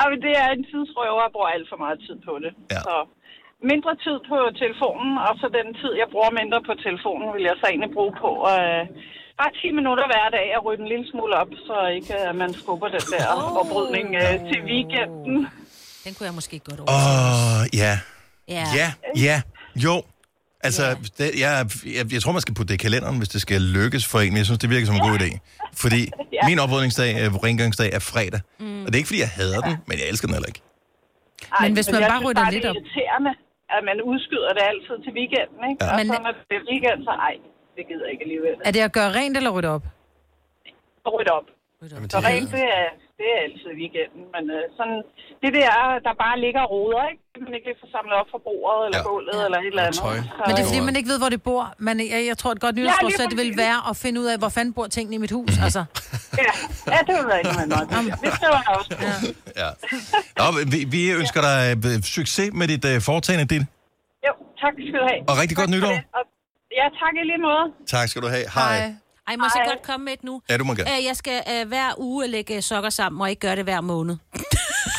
[0.00, 2.52] Og det er en tidsrøver, jeg bruger alt for meget tid på det.
[2.74, 2.80] Ja.
[2.88, 2.94] Så
[3.72, 7.56] mindre tid på telefonen, og så den tid, jeg bruger mindre på telefonen, vil jeg
[7.60, 8.82] så egentlig bruge på øh,
[9.40, 12.50] bare 10 minutter hver dag at rydde en lille smule op, så ikke at man
[12.60, 13.60] skubber den der oh.
[13.60, 15.36] oprydning øh, til weekenden.
[16.04, 16.90] Den kunne jeg måske godt over.
[16.96, 17.94] Åh, oh, ja.
[18.56, 18.64] Ja.
[18.80, 18.88] Ja,
[19.28, 19.36] ja,
[19.86, 19.94] jo.
[20.66, 20.84] Altså,
[21.18, 21.52] det, jeg,
[21.96, 24.32] jeg, jeg tror, man skal putte det i kalenderen, hvis det skal lykkes for en.
[24.40, 25.30] Jeg synes, det virker som en god idé.
[25.82, 26.02] Fordi
[26.36, 26.42] Ja.
[26.50, 28.40] min oprydningsdag, øh, rengøringsdag, er fredag.
[28.60, 28.80] Mm.
[28.84, 30.62] Og det er ikke, fordi jeg hader den, men jeg elsker den heller ikke.
[31.58, 32.76] Ej, Men hvis man bare rydder lidt det er op.
[32.80, 33.32] irriterende,
[33.76, 35.80] at man udskyder det altid til weekenden, ikke?
[35.84, 35.90] Ja.
[35.92, 37.34] Og Men- så når det er weekend, så ej,
[37.80, 38.54] det gider jeg ikke alligevel.
[38.68, 39.84] Er det at gøre rent eller rydde op?
[41.04, 41.46] Så rydde op.
[41.94, 42.86] Jamen, Så det er- rent, det er,
[43.18, 44.98] det er altid weekenden, men øh, sådan,
[45.42, 45.68] det der,
[46.06, 47.22] der bare ligger og roder, ikke?
[47.46, 49.04] Man ikke lige får samlet op fra bordet, eller Ja.
[49.06, 49.10] ja.
[49.12, 50.00] gulvet, eller et eller andet.
[50.04, 50.16] tøj.
[50.16, 50.88] Så, Men det er fordi, ja.
[50.90, 51.62] man ikke ved, hvor det bor.
[51.86, 54.36] Men jeg, jeg tror, et godt lige nytårsforsæt det vil være at finde ud af,
[54.42, 55.52] hvor fanden bor tingene i mit hus.
[55.66, 55.82] Altså,
[56.42, 56.50] ja.
[56.94, 57.86] ja, det vil være noget nok.
[58.24, 58.90] Det skriver jeg også.
[59.08, 59.14] Ja.
[59.62, 59.68] Ja.
[60.40, 61.56] Nå, vi, vi ønsker dig
[61.88, 63.64] øh, succes med dit uh, foretagende, dit.
[64.26, 65.20] Jo, tak skal du have.
[65.30, 65.92] Og rigtig godt Tak for nytår.
[65.96, 66.02] det.
[66.18, 66.22] Og,
[66.78, 67.64] ja, tak i lige måde.
[67.86, 68.46] Tak skal du have.
[68.54, 68.78] Hej.
[68.78, 68.94] Hej.
[69.28, 70.42] Ej, må jeg så godt komme med et nu?
[70.50, 70.90] Ja, du må gerne.
[70.98, 74.16] Øh, jeg skal øh, hver uge lægge sokker sammen, og ikke gøre det hver måned.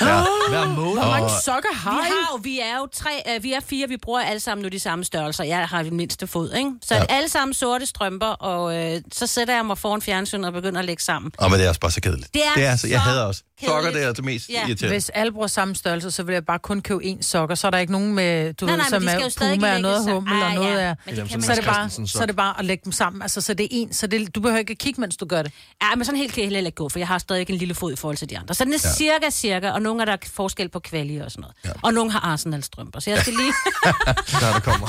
[0.08, 0.24] Ja.
[0.50, 0.94] Hver måned.
[0.94, 2.10] hvor mange sokker har Vi I?
[2.10, 4.70] har jo, vi er jo tre, øh, vi er fire, vi bruger alle sammen nu
[4.70, 5.44] de samme størrelser.
[5.44, 6.72] Jeg har den mindste fod, ikke?
[6.84, 7.06] Så Ja.
[7.10, 10.86] alle sammen sorte strømper, og øh, så sætter jeg mig foran fjernsynet og begynder at
[10.86, 11.32] lægge sammen.
[11.38, 12.34] Og men det er også bare så kedeligt.
[12.34, 13.42] Det er det er så, jeg hader også.
[13.66, 13.96] Sokker, kedeligt.
[14.02, 14.68] det er det mest Ja.
[14.68, 14.94] irriterende.
[14.96, 17.56] Hvis alle bruger samme størrelse, så vil jeg bare kun købe én sokker.
[17.56, 20.12] Så er der ikke nogen med, du Nej, ved, nej, som er puma og noget
[20.14, 20.80] hummel og noget ja.
[20.90, 20.96] af...
[21.16, 21.70] Så er, det ikke.
[21.70, 23.22] bare, så er det bare at lægge dem sammen.
[23.22, 23.94] Altså, så det er en.
[23.94, 25.52] Så det, du behøver ikke at kigge, mens du gør det.
[25.82, 27.74] Ja, men sådan helt kan jeg heller ikke gå, for jeg har stadig en lille
[27.76, 28.54] fod i forhold til de andre.
[28.54, 28.90] Så den er ja.
[28.94, 31.56] cirka, cirka, og nogle er der forskel på kvali og sådan noget.
[31.66, 31.72] Ja.
[31.84, 33.54] Og nogle har Arsenal strømper, så jeg skal lige...
[34.42, 34.88] Der, der kommer.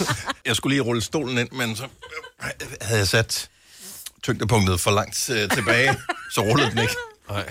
[0.46, 1.86] Jeg skulle lige rulle stolen ind, men så
[2.80, 3.48] havde jeg sat
[4.22, 5.96] tyngdepunktet for langt øh, tilbage,
[6.34, 6.94] så rullede den ikke.
[7.30, 7.44] Nej.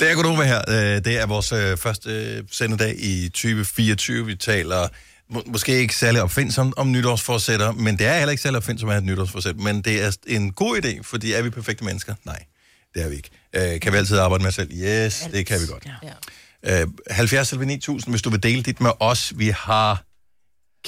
[0.00, 0.62] Det er godt med her.
[0.68, 4.26] Øh, Det er vores øh, første øh, sendedag i 2024.
[4.26, 4.88] Vi taler
[5.30, 8.94] må, måske ikke særlig opfindsomt om nytårsforsætter, men det er heller ikke særlig opfindsomt at
[8.94, 9.56] have et nytårsforsæt.
[9.56, 12.14] Men det er en god idé, fordi er vi perfekte mennesker?
[12.24, 12.44] Nej,
[12.94, 13.30] det er vi ikke.
[13.58, 14.70] Øh, kan vi altid arbejde med os selv?
[14.84, 15.84] Yes, det kan vi godt.
[16.08, 16.14] Ja.
[16.70, 19.22] Øh, 70 eller 9000, hvis du vil dele dit med os.
[19.42, 19.92] Vi har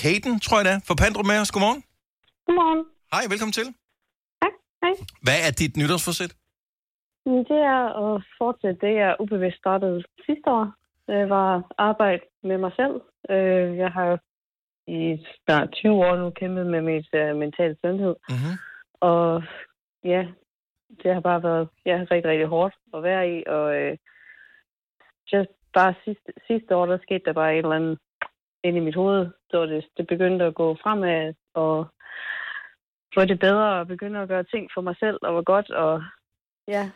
[0.00, 1.50] Kaden, tror jeg det er, for Pandrup med os.
[1.54, 1.82] Godmorgen.
[2.46, 2.82] Godmorgen.
[3.12, 3.68] Hej, velkommen til.
[4.82, 4.94] Hej.
[5.26, 6.32] Hvad er dit nytårsforsæt?
[7.50, 10.66] Det er at fortsætte det, jeg ubevidst startede sidste år.
[11.08, 12.96] Det var arbejde med mig selv.
[13.34, 14.10] Øh, Jeg har
[14.98, 15.00] i
[15.44, 18.14] snart 20 år nu kæmpet med mit uh, mentale sundhed.
[18.30, 18.54] Mm-hmm.
[19.00, 19.42] Og
[20.04, 20.22] ja,
[21.02, 23.42] det har bare været ja, rigtig, rigtig hårdt at være i.
[23.46, 23.96] Og øh,
[25.32, 27.98] just bare sidste, sidste år, der skete der bare et eller andet
[28.64, 29.30] ind i mit hoved.
[29.50, 31.86] Så det, det begyndte at gå fremad og
[33.14, 35.70] få det bedre og begynde at gøre ting for mig selv og var godt.
[35.70, 36.02] Og
[36.68, 36.90] ja,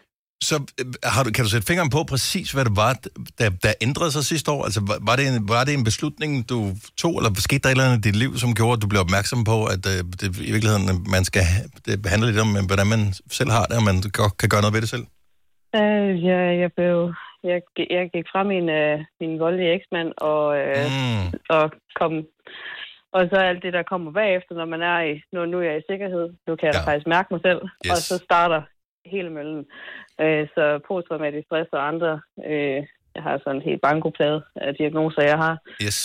[0.51, 2.92] så øh, har du, kan du sætte fingeren på præcis, hvad det var,
[3.38, 4.62] der, der ændrede sig sidste år?
[4.68, 6.59] Altså, var, det en, var det en beslutning, du
[7.03, 9.01] tog, eller skete der et eller andet i dit liv, som gjorde, at du blev
[9.07, 10.86] opmærksom på, at øh, det, i virkeligheden,
[11.16, 11.44] man skal,
[11.86, 13.03] det handler lidt om, øh, hvordan man
[13.38, 15.07] selv har det, og man godt kan gøre noget ved det selv?
[15.78, 16.96] Øh, jeg, jeg blev...
[17.53, 17.61] Jeg,
[17.96, 21.24] jeg gik fra min, øh, min voldelige eksmand og, øh, mm.
[21.57, 21.64] og
[21.98, 22.12] kom...
[23.16, 25.12] Og så alt det, der kommer bagefter, når man er i...
[25.32, 26.26] Nu, nu er jeg i sikkerhed.
[26.46, 26.86] Nu kan jeg ja.
[26.88, 27.62] faktisk mærke mig selv.
[27.86, 27.90] Yes.
[27.92, 28.61] Og så starter
[29.14, 29.64] hele møllen.
[30.22, 32.12] Øh, så posttraumatisk stress og andre...
[32.50, 32.80] Øh,
[33.14, 35.54] jeg har sådan en helt bankoplade af diagnoser, jeg har.
[35.84, 35.98] Yes.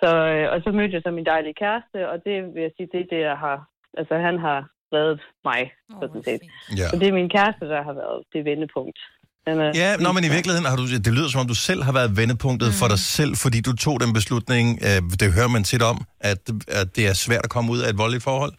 [0.00, 2.88] Så, øh, og så mødte jeg så min dejlige kæreste, og det vil jeg sige,
[2.92, 3.56] det er det, jeg har...
[3.98, 4.58] Altså, han har
[4.94, 5.60] reddet mig,
[6.00, 6.42] sådan set.
[6.80, 6.88] Ja.
[6.90, 8.98] Så det er min kæreste, der har været det vendepunkt.
[9.46, 11.94] Er, Ja, nå, men i virkeligheden har du, det lyder som om, du selv har
[11.98, 12.78] været vendepunktet mm.
[12.80, 16.40] for dig selv, fordi du tog den beslutning, øh, det hører man tit om, at,
[16.80, 18.52] at det er svært at komme ud af et voldeligt forhold.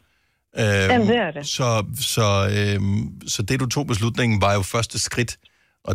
[0.60, 1.46] Øh, Jamen, det er det.
[1.58, 1.70] Så,
[2.16, 2.28] så,
[2.58, 2.80] øh,
[3.34, 5.38] så det, du tog beslutningen, var jo første skridt
[5.84, 5.94] og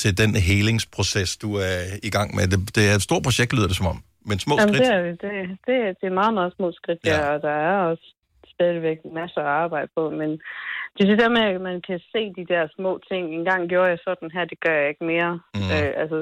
[0.00, 1.78] til den helingsproces, du er
[2.08, 2.44] i gang med.
[2.52, 3.98] Det, det er et stort projekt, lyder det som om,
[4.28, 4.86] men små Jamen, skridt.
[4.86, 5.20] det er det.
[5.22, 5.32] Det,
[5.66, 7.10] det, det er meget, meget små skridt, ja.
[7.10, 8.06] der, og der er også
[8.54, 10.30] stadigvæk masser af arbejde på, men
[10.94, 13.22] det er det der med, at man kan se de der små ting.
[13.26, 15.32] En gang gjorde jeg sådan her, det gør jeg ikke mere.
[15.54, 15.68] Mm.
[15.74, 16.18] Øh, altså,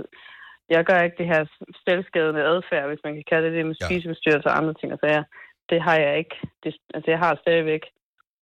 [0.74, 1.42] jeg gør ikke det her
[1.86, 4.88] selvskadende adfærd, hvis man kan kalde det det med spiseforstyrrelser og andre ting.
[4.92, 5.22] Altså, jeg,
[5.70, 6.36] det har jeg ikke.
[6.62, 7.82] Det, altså, jeg har stadigvæk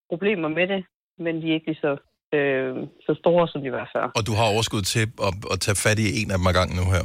[0.08, 0.84] problemer med det,
[1.18, 1.92] men de er ikke lige så,
[2.36, 4.04] øh, så store, som de var før.
[4.18, 6.76] Og du har overskud til at, at tage fat i en af dem ad gangen
[6.80, 7.04] nu her.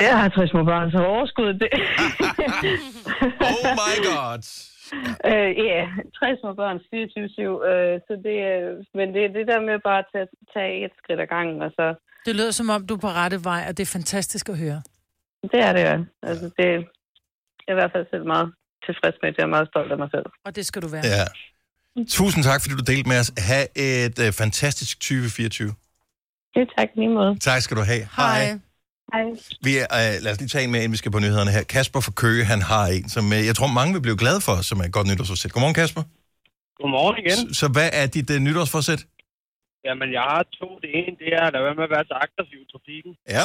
[0.00, 1.70] Jeg har tre små børn, så overskud det.
[3.48, 4.42] oh my god!
[5.30, 5.82] Øh, ja,
[6.18, 7.70] tre små børn, 24-7.
[7.70, 10.92] Øh, så det, øh, men det er det der med bare at tage, tage et
[10.98, 11.94] skridt ad gangen, og så...
[12.26, 14.82] Det lyder som om, du er på rette vej, og det er fantastisk at høre.
[15.52, 15.98] Det er det, ja.
[16.22, 16.66] Altså, det,
[17.64, 18.52] jeg er i hvert fald selv meget
[18.86, 19.38] tilfreds med det.
[19.38, 20.26] Jeg er meget stolt af mig selv.
[20.46, 21.04] Og det skal du være.
[21.16, 21.24] Ja.
[22.18, 23.30] Tusind tak, fordi du delte med os.
[23.48, 25.74] Ha' et uh, fantastisk 2024.
[26.54, 27.38] Det tak lige måde.
[27.38, 28.04] Tak skal du have.
[28.16, 28.44] Hej.
[29.12, 29.24] Hej.
[29.66, 31.62] Vi er, uh, lad os lige tage en med, inden vi skal på nyhederne her.
[31.62, 34.56] Kasper fra Køge, han har en, som uh, jeg tror mange vil blive glade for,
[34.68, 35.52] som er et godt nytårsforsæt.
[35.52, 36.02] Godmorgen, Kasper.
[36.80, 37.54] Godmorgen igen.
[37.54, 39.00] Så, så hvad er dit uh, nytårsforsæt?
[39.88, 40.68] Jamen, jeg har to.
[40.82, 43.12] Det ene, det er at lade være med at være så aggressiv i trafikken.
[43.36, 43.44] Ja.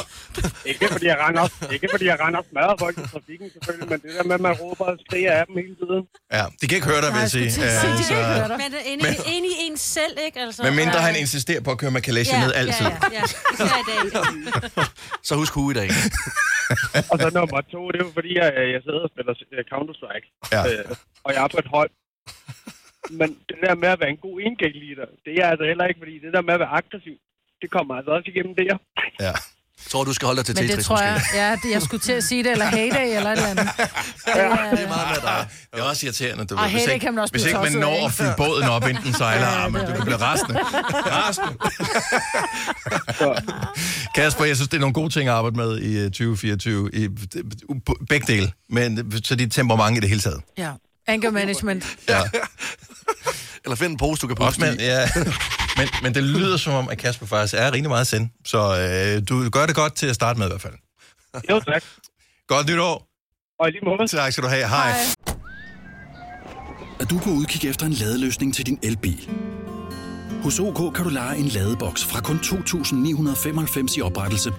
[0.70, 3.98] Ikke fordi jeg render, ikke fordi jeg render og smadrer folk i trafikken, selvfølgelig, men
[4.04, 6.02] det der med, at man råber og skriger af dem hele tiden.
[6.36, 7.48] Ja, de kan ikke høre dig, vil jeg sige.
[7.64, 7.86] Øh, så,
[8.62, 8.86] Men det er
[9.36, 10.38] inde, i- en selv, ikke?
[10.44, 11.06] Altså, men mindre Ja.
[11.08, 12.86] han insisterer på at køre med kalesje Ja, ned altid.
[12.86, 13.24] Ja, ja, ja.
[13.54, 14.00] Især i dag.
[15.28, 15.88] Så husk hue i dag.
[17.10, 20.26] og så nummer to, det er jo fordi, jeg, jeg sidder og spiller øh, Counter-Strike.
[20.54, 20.60] Ja.
[20.70, 20.84] Øh,
[21.26, 21.90] og jeg er på et hold.
[23.10, 26.00] Men det der med at være en god indgængleader, det er jeg altså heller ikke,
[26.02, 27.16] fordi det der med at være aggressiv,
[27.62, 28.78] det kommer altså også igennem det her.
[29.26, 29.34] Ja.
[29.84, 31.36] Jeg tror, du skal holde dig til Men Tetris, det tror jeg, måske.
[31.36, 33.68] ja, det, jeg skulle til at sige det, eller heyday, eller et eller andet.
[34.26, 35.48] Det er meget med dig.
[35.72, 36.70] Det er også irriterende, du Ej, ved.
[36.70, 38.04] Hvis ikke, kan man også hvis ikke man af, når ikke?
[38.04, 40.58] at fylde båden op, inden den sejler, ah, men du kan blive rasende.
[41.16, 41.52] Rasende.
[44.16, 46.90] Kasper, jeg synes, det er nogle gode ting at arbejde med i øh, 2024.
[46.92, 47.10] I, øh,
[48.08, 48.52] begge dele.
[48.68, 50.40] Men øh, så dit temperament i det hele taget.
[50.58, 50.70] Ja.
[51.06, 51.96] Anger management.
[52.08, 52.20] Ja.
[53.64, 55.08] Eller find en pose, du kan Også, puste men, ja.
[55.78, 58.28] men, men det lyder som om, at Kasper faktisk er rigtig meget sind.
[58.44, 60.74] Så øh, du gør det godt til at starte med i hvert fald.
[61.50, 61.82] Jo, tak.
[62.48, 63.06] Godt nytår.
[63.60, 64.08] Og i lige måde.
[64.08, 64.68] Tak skal du have.
[64.68, 64.90] Hej.
[64.90, 65.36] Hej.
[67.00, 69.30] Er du på udkig efter en ladeløsning til din elbil?
[70.42, 74.52] Hos OK kan du lege en ladeboks fra kun 2.995 i oprettelse,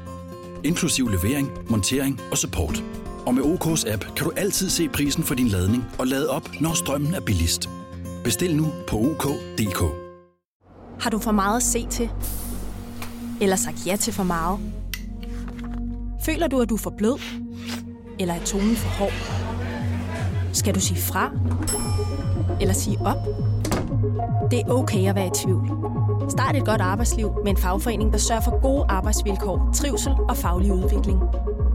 [0.63, 2.83] inklusiv levering, montering og support.
[3.27, 6.49] Og med OK's app kan du altid se prisen for din ladning og lade op,
[6.61, 7.69] når strømmen er billigst.
[8.23, 9.83] Bestil nu på OK.dk.
[10.99, 12.09] Har du for meget at se til?
[13.41, 14.59] Eller sagt ja til for meget?
[16.25, 17.19] Føler du, at du er for blød?
[18.19, 19.13] Eller er tonen for hård?
[20.53, 21.31] Skal du sige fra?
[22.61, 23.27] Eller sige op?
[24.51, 25.71] Det er okay at være i tvivl.
[26.29, 30.73] Start et godt arbejdsliv med en fagforening, der sørger for gode arbejdsvilkår, trivsel og faglig
[30.73, 31.19] udvikling.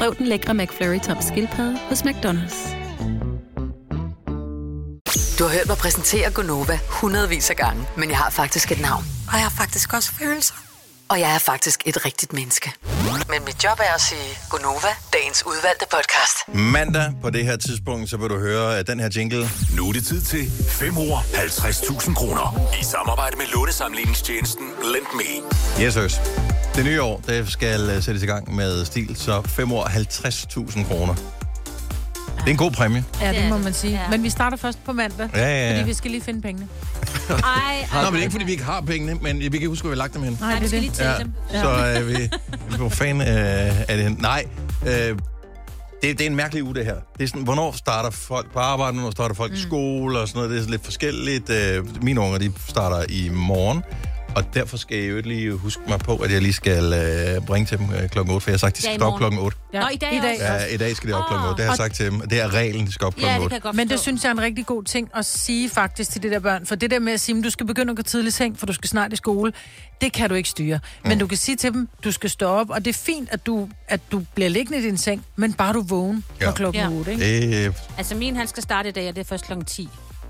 [0.00, 2.68] Prøv den lækre McFlurry tom skildpadde hos McDonald's.
[5.38, 9.04] Du har hørt mig præsentere Gonova hundredvis af gange, men jeg har faktisk et navn.
[9.28, 10.54] Og jeg har faktisk også følelser.
[11.08, 12.72] Og jeg er faktisk et rigtigt menneske.
[13.28, 16.36] Men mit job er at sige Gonova, dagens udvalgte podcast.
[16.72, 19.48] Mandag på det her tidspunkt, så vil du høre at den her jingle.
[19.76, 22.76] Nu er det tid til 5 år 50.000 kroner.
[22.80, 25.30] I samarbejde med lånesamligningstjenesten Lend Me.
[25.84, 26.20] Yes, yes.
[26.74, 30.84] Det nye år, det skal øh, sættes i gang med stil, så 5 år 50.000
[30.94, 31.14] kroner.
[32.36, 33.04] Det er en god præmie.
[33.20, 33.92] Ja, det må man sige.
[33.92, 34.10] Ja.
[34.10, 35.76] Men vi starter først på mandag, Ja, ja, ja.
[35.76, 36.68] fordi vi skal lige finde pengene.
[37.30, 37.36] Ej,
[37.92, 39.82] Nå, men det er ikke, fordi vi ikke har pengene, men vi kan ikke huske,
[39.82, 40.38] hvor vi har lagt dem hen.
[40.40, 40.80] Nej, det er
[41.18, 41.30] det.
[41.52, 42.30] Ja, så øh, vi,
[42.76, 43.28] hvor fanden øh,
[43.88, 44.16] er det hen?
[44.20, 44.44] Nej,
[44.86, 45.18] øh, det,
[46.02, 46.94] det er en mærkelig uge, det her.
[47.18, 49.56] Det er sådan, hvornår starter folk på arbejde, hvornår starter folk mm.
[49.56, 50.50] i skole og sådan noget.
[50.50, 51.50] Det er sådan lidt forskelligt.
[51.50, 53.82] Øh, mine unger, de starter i morgen.
[54.36, 57.66] Og derfor skal jeg jo lige huske mig på, at jeg lige skal øh, bringe
[57.66, 59.18] til dem øh, klokken 8, for jeg har sagt, de Ja, skal morgen.
[59.18, 59.56] klokken 8.
[59.72, 60.36] Nå, i dag, I dag.
[60.38, 61.56] Ja, i dag skal de op klokken 8.
[61.56, 62.20] Det har jeg sagt til dem.
[62.20, 63.60] Det er reglen, de skal op klokken 8.
[63.74, 66.38] Men det synes jeg er en rigtig god ting at sige faktisk til det der
[66.38, 66.66] børn.
[66.66, 68.58] For det der med at sige, at du skal begynde at gå tidligt i seng,
[68.58, 69.52] for du skal snart i skole,
[70.00, 70.80] det kan du ikke styre.
[71.04, 71.18] Men Mm.
[71.18, 73.68] du kan sige til dem, du skal stå op, og det er fint, at du,
[73.88, 76.44] at du bliver liggende i din seng, men bare du vågen ja.
[76.44, 76.50] Ja.
[76.50, 76.88] fra klokken Ja.
[76.90, 77.66] 8, ikke?
[77.66, 79.88] Øh, Altså min, han skal starte i dag, og det er først klokken 10.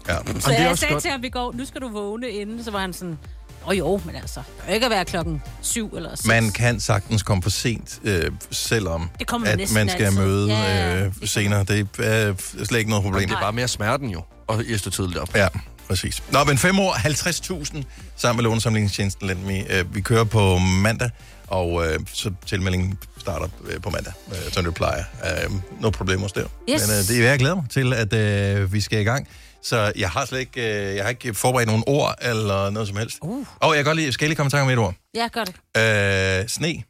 [0.08, 0.16] ja.
[0.40, 2.92] Så jeg sagde til ham i går, nu skal du vågne inden, så var han
[2.92, 3.18] sådan,
[3.62, 6.26] åh oh, jo, men altså, det kan ikke at være klokken 7 eller 6.
[6.26, 10.20] Man kan sagtens komme for sent, øh, selvom Det kommer man at man skal altid.
[10.20, 11.04] møde Ja, ja.
[11.04, 11.64] øh, senere.
[11.64, 12.34] Det er
[12.64, 13.28] slet ikke noget problem.
[13.28, 15.34] Det er bare mere smerten jo, og jeg stå tidligt op.
[15.34, 15.48] Ja,
[15.88, 16.22] præcis.
[16.32, 17.82] Nå, men fem år, 50.000
[18.16, 19.72] sammen med lånesamlingstjenesten Lendme.
[19.72, 21.10] Øh, vi kører på mandag,
[21.50, 25.04] og øh, så tilmeldingen starter øh, på mandag, øh, som det plejer.
[25.24, 26.40] Øh, no problemer der.
[26.40, 26.88] Yes.
[26.88, 29.28] Men øh, det er jeg glæder mig til, at øh, vi skal i gang.
[29.62, 32.96] Så jeg har slet ikke, øh, jeg har ikke forberedt nogen ord eller noget som
[32.96, 33.18] helst.
[33.22, 33.46] Uh.
[33.60, 34.94] Og jeg kan godt lige, skal jeg lige komme i tanke med et ord.
[35.14, 36.42] Ja, gør det.
[36.42, 36.82] Øh, sne.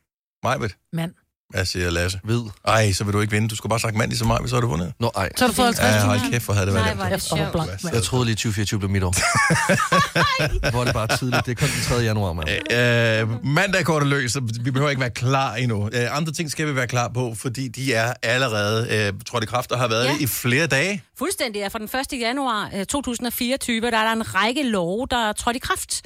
[0.42, 0.76] Majbet.
[0.92, 1.12] Mand.
[1.50, 2.20] Hvad siger Lasse?
[2.24, 2.40] Hvid.
[2.66, 3.48] Ej, så vil du ikke vinde.
[3.48, 4.92] Du skulle bare sagt mand ligesom mig, så har du vundet.
[5.00, 5.28] Nå, ej.
[5.36, 7.22] Så har du fået 50 Ja, hold kæft, hvor havde det været Nej, var det
[7.22, 7.52] sjovt.
[7.52, 9.14] blank, Jeg troede lige, 2024 blev mit år.
[10.70, 11.46] Hvor er det bare tidligt.
[11.46, 11.94] Det er kun den 3.
[11.94, 12.48] januar, mand.
[12.72, 15.88] Øh, mandag går det løs, så vi behøver ikke være klar endnu.
[15.92, 19.46] Øh, andre ting skal vi være klar på, fordi de er allerede øh, trådt i
[19.46, 20.16] kraft og har været Ja.
[20.20, 21.02] i flere dage.
[21.18, 21.60] Fuldstændig.
[21.60, 22.20] Ja, fra den 1.
[22.20, 26.02] januar øh, 2024, der er der en række love, der er trådt i kraft.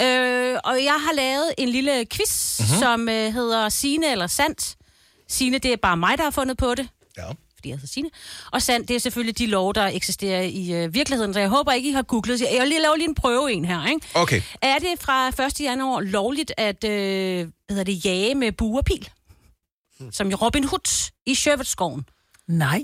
[0.00, 2.66] Øh, og jeg har lavet en lille quiz, Mhm.
[2.68, 2.80] mm-hmm.
[2.82, 4.76] som øh, hedder Sine eller Sandt.
[5.28, 6.88] Sine, det er bare mig, der har fundet på det.
[7.18, 7.28] Ja.
[7.28, 8.10] Fordi jeg hedder Signe.
[8.52, 11.34] Og Sandt, det er selvfølgelig de love, der eksisterer i øh, virkeligheden.
[11.34, 12.40] Så jeg håber ikke, I har googlet.
[12.40, 14.06] Jeg vil lige lave lige en prøve en her, ikke?
[14.14, 14.42] Okay.
[14.62, 15.60] Er det fra 1.
[15.60, 16.90] januar lovligt at øh,
[17.38, 19.08] hvad hedder det, jage med bue og pil?
[20.12, 22.08] Som i Robin Hood i Sherwoodskoven.
[22.48, 22.82] Nej.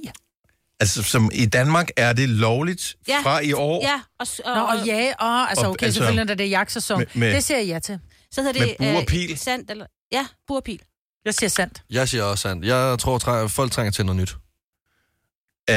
[0.83, 3.21] Altså, som i Danmark er det lovligt Ja.
[3.23, 6.25] fra i år Ja, og, og, Nå, og ja, og, altså Og- okay, altså- selvfølgelig,
[6.27, 6.99] når det er jagtsæson.
[6.99, 7.99] Med- med- Det siger jeg ja til.
[8.33, 9.39] så hedder med det bue og pil.
[9.39, 9.87] sandt, eller...
[10.13, 10.81] Ja, bue og pil.
[11.25, 11.83] Jeg siger sandt.
[11.91, 12.65] Jeg siger også sandt.
[12.67, 14.35] Jeg tror, træ- folk trænger til noget nyt.
[15.71, 15.77] Øh,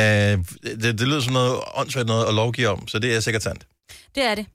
[0.84, 3.68] det, det lyder som noget åndssvagt noget at lovgive om, så det er sikkert sandt.
[4.16, 4.46] Det er det.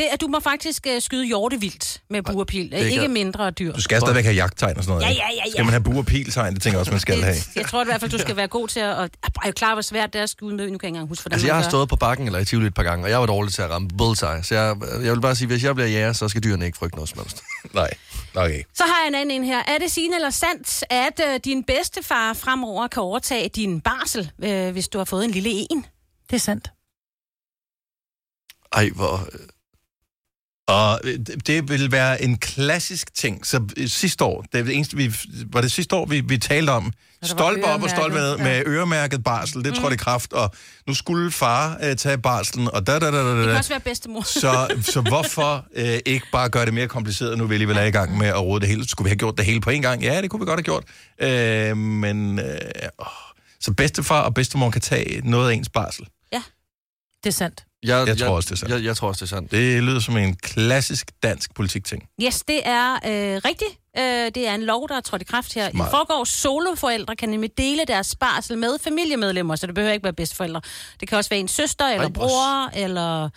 [0.00, 2.70] Det er, du må faktisk uh, skyde hjortevildt med bue og pil.
[2.72, 3.72] det Ikke kan- mindre dyr.
[3.72, 5.04] Du skal stadigvæk have jagttegn og sådan noget.
[5.04, 5.22] Ja, ikke?
[5.22, 5.50] ja, ja, ja.
[5.50, 6.54] Skal man have bue og piltegn?
[6.54, 7.36] Det tænker jeg også, man skal have.
[7.56, 8.96] Jeg tror i hvert fald, du skal være god til at...
[8.96, 9.10] Og,
[9.44, 10.56] er klar, hvor svært det er at skyde med.
[10.56, 12.44] Nu kan jeg ikke engang huske, hvordan Altså, jeg har stået på bakken eller i
[12.44, 14.42] Tivoli et par gange, og jeg var dårlig til at ramme bullseye.
[14.42, 16.96] Så jeg, jeg vil bare sige, hvis jeg bliver jæger, så skal dyrene ikke frygte
[16.96, 17.42] noget som helst.
[17.74, 17.90] Nej,
[18.34, 18.62] okay.
[18.74, 19.62] Så har jeg en anden en her.
[19.66, 24.68] Er det sigende eller sandt, at uh, din bedstefar fremover kan overtage din barsel, uh,
[24.68, 25.86] hvis du har fået en lille en?
[26.30, 26.70] Det er sandt.
[28.72, 29.28] Ej, hvor...
[30.68, 33.46] Og øh, det- det vil være en klassisk ting.
[33.46, 35.14] Så øh, sidste år, det, det eneste, vi,
[35.52, 36.92] var det sidste år, vi, vi talte om,
[37.22, 39.64] stolpe op og stolpe ned med øremærket barsel.
[39.64, 40.54] Det trådte i kraft, og
[40.86, 43.56] nu skulle far øh, tage barselen, og da, da, da, da, Det da, kan da.
[43.58, 44.22] også være bedstemor.
[44.22, 47.84] Så, så hvorfor øh, ikke bare gøre det mere kompliceret, nu vil I vel er
[47.84, 48.88] i gang med at råde det hele?
[48.88, 50.02] Skulle vi have gjort det hele på en gang?
[50.02, 50.84] Ja, det kunne vi godt have gjort.
[51.22, 52.44] Øh, men, øh,
[52.98, 53.06] åh.
[53.60, 56.06] så bedstefar og bedstemor kan tage noget af ens barsel.
[57.24, 57.64] Det er sandt.
[57.82, 58.74] Jeg, Jeg tror også, det er sandt.
[58.74, 59.50] Jeg, jeg tror også, det er sandt.
[59.50, 62.02] Det lyder som en klassisk dansk politikting.
[62.22, 63.70] Yes, det er øh, rigtigt.
[63.98, 64.04] Øh,
[64.34, 65.70] det er en lov, der er trådt i kraft her.
[65.70, 65.88] Smart.
[65.88, 70.12] I forgår soloforældre kan nemlig dele deres barsel med familiemedlemmer, så det behøver ikke være
[70.12, 70.60] bedsteforældre.
[71.00, 73.28] Det kan også være en søster eller Ej, bror, eller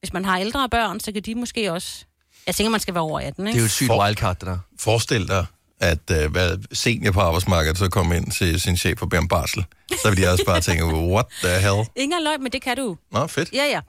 [0.00, 2.04] hvis man har ældre børn, så kan de måske også...
[2.46, 3.54] Jeg tænker, man skal være over 18, ikke?
[3.54, 4.58] Det er jo et sygt For- wildcard, det der.
[4.80, 5.46] Forestil dig,
[5.80, 9.28] at uh, hvad, senior på arbejdsmarkedet så kommer ind til sin chef og beder om
[9.28, 9.64] barsel.
[10.02, 11.88] Så vil de også bare tænke, what the hell?
[11.96, 12.96] Ingen løg, men det kan du.
[13.12, 13.52] Nå, fedt.
[13.52, 13.80] Ja, ja.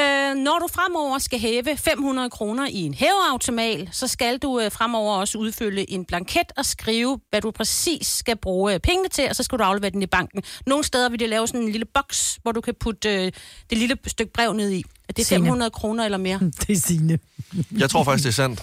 [0.00, 4.72] Øh, når du fremover skal hæve 500 kroner i en hæveautomat, så skal du øh,
[4.72, 9.28] fremover også udfylde en blanket og skrive, hvad du præcis skal bruge øh, pengene til,
[9.28, 10.42] og så skal du aflevere den i banken.
[10.66, 13.32] Nogle steder vil de lave sådan en lille boks, hvor du kan putte øh,
[13.70, 14.84] det lille stykke brev ned i.
[15.08, 15.44] Er det Signe.
[15.44, 16.38] 500 kroner eller mere?
[16.60, 17.18] Det er Signe.
[17.78, 18.62] Jeg tror faktisk, det er sandt.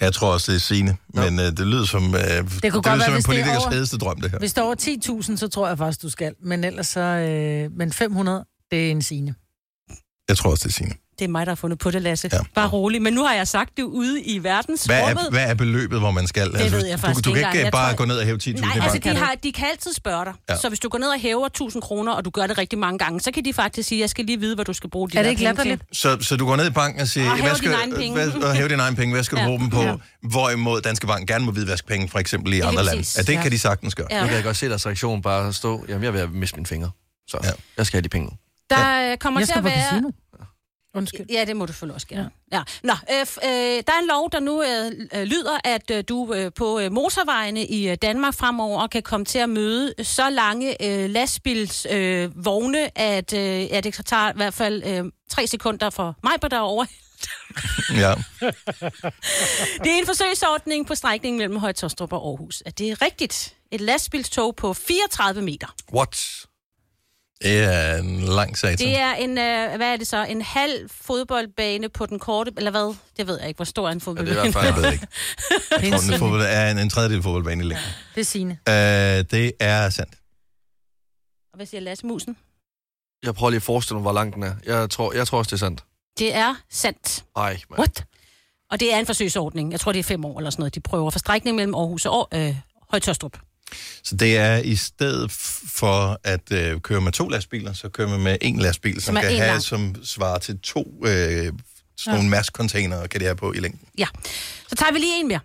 [0.00, 2.82] Jeg tror også, det er sigende, men uh, det lyder som, uh, det godt lyder
[2.82, 4.38] være, som en det er politikers over- hedeste drøm, det her.
[4.38, 4.74] Hvis der er over
[5.22, 6.34] 10.000, så tror jeg faktisk, du skal.
[6.42, 7.00] Men ellers så...
[7.00, 9.34] Øh, men 500, det er en Signe.
[10.28, 10.96] Jeg tror også, det er sigende.
[11.18, 12.28] Det er mig, der har fundet på det, Lasse.
[12.32, 12.38] Ja.
[12.54, 13.02] Bare rolig.
[13.02, 15.26] Men nu har jeg sagt det ude i Hvad verdensrummet.
[15.26, 16.52] er, hvad er beløbet, hvor man skal?
[16.52, 17.64] Det ved jeg faktisk du, du ikke kan ikke.
[17.64, 19.66] Jeg bare tror- gå ned og hæve 10.000 i Nej, altså de, har, de kan
[19.70, 20.32] altid spørge dig.
[20.50, 20.56] Ja.
[20.56, 22.98] Så hvis du går ned og hæver 1000 kroner, og du gør det rigtig mange
[22.98, 25.18] gange, så kan de faktisk sige, jeg skal lige vide, hvad du skal bruge de
[25.18, 25.98] Er det der ikke penge til.
[25.98, 28.14] Så, så du går ned i banken og siger, Og hvad skal, dine.
[28.14, 29.48] Hvad, og hæve dine egne penge, hvad skal du Ja.
[29.48, 29.82] bruge dem på?
[29.82, 29.94] Ja.
[30.22, 33.04] Hvorimod Danske Bank gerne må vide, hvad penge for eksempel i andre lande.
[33.16, 33.42] Ja, det Ja.
[33.42, 34.06] kan de sagtens gøre.
[34.10, 34.20] Ja.
[34.20, 36.66] Nu kan jeg godt se deres reaktion bare stå, jamen jeg ved at miste mine
[36.66, 36.90] fingre.
[37.28, 37.48] Så ja.
[37.76, 38.38] jeg skal have de penge.
[38.70, 40.02] Der kommer Jeg til skal at være...
[40.94, 41.26] Undskyld.
[41.30, 42.30] Ja, det må du selvfølgelig også gerne.
[42.52, 42.56] Ja.
[42.56, 42.62] Ja.
[42.82, 46.34] Nå, øh, øh, der er en lov, der nu øh, øh, lyder, at øh, du
[46.34, 50.84] øh, på øh, motorvejene i øh, Danmark fremover kan komme til at møde så lange
[50.84, 55.90] øh, lastbilsvogne, øh, vogne, at øh, ja, det tager i hvert fald øh, tre sekunder
[55.90, 56.86] for mig på derovre.
[57.94, 58.14] Ja.
[59.84, 62.62] Det er en forsøgsordning på strækningen mellem Højtostrup og Aarhus.
[62.66, 63.54] Er det rigtigt?
[63.70, 65.74] Et lastbilstog på 34 meter.
[65.94, 66.46] What?
[67.42, 68.78] Det er en lang sag.
[68.78, 72.70] Det er en, øh, hvad er det så, en halv fodboldbane på den korte, eller
[72.70, 72.94] hvad?
[73.16, 74.42] Det ved jeg ikke, hvor stor er en Ja, fodboldbane.
[74.48, 75.06] det er jeg ved ikke.
[75.70, 77.86] Jeg tror, den fodbold er en, en tredjedel fodboldbane i længden.
[78.14, 78.58] Det er Signe.
[78.68, 78.72] Uh,
[79.30, 80.12] det er sandt.
[81.52, 82.36] Og hvad siger Lasse Musen?
[83.24, 84.54] Jeg prøver lige at forestille mig, hvor lang den er.
[84.66, 85.84] Jeg tror, jeg tror også, det er sandt.
[86.18, 87.24] Det er sandt.
[87.36, 87.78] Ej, man.
[87.78, 88.04] What?
[88.70, 89.72] Og det er en forsøgsordning.
[89.72, 92.06] Jeg tror, det er fem år eller sådan noget, de prøver for strækning mellem Aarhus
[92.06, 92.56] og øh,
[92.90, 93.38] Højtostrup.
[94.04, 95.30] Så det er i stedet
[95.72, 99.14] for at øh, køre med to lastbiler, så kører man med en lastbil, som, Som
[99.22, 99.62] kan have, lang.
[99.62, 101.52] som svarer til to øh,
[101.96, 102.28] sådan nogle Ja.
[102.28, 103.88] masscontainere, kan det have på i længden.
[103.98, 104.06] Ja.
[104.68, 105.40] Så tager vi lige en mere.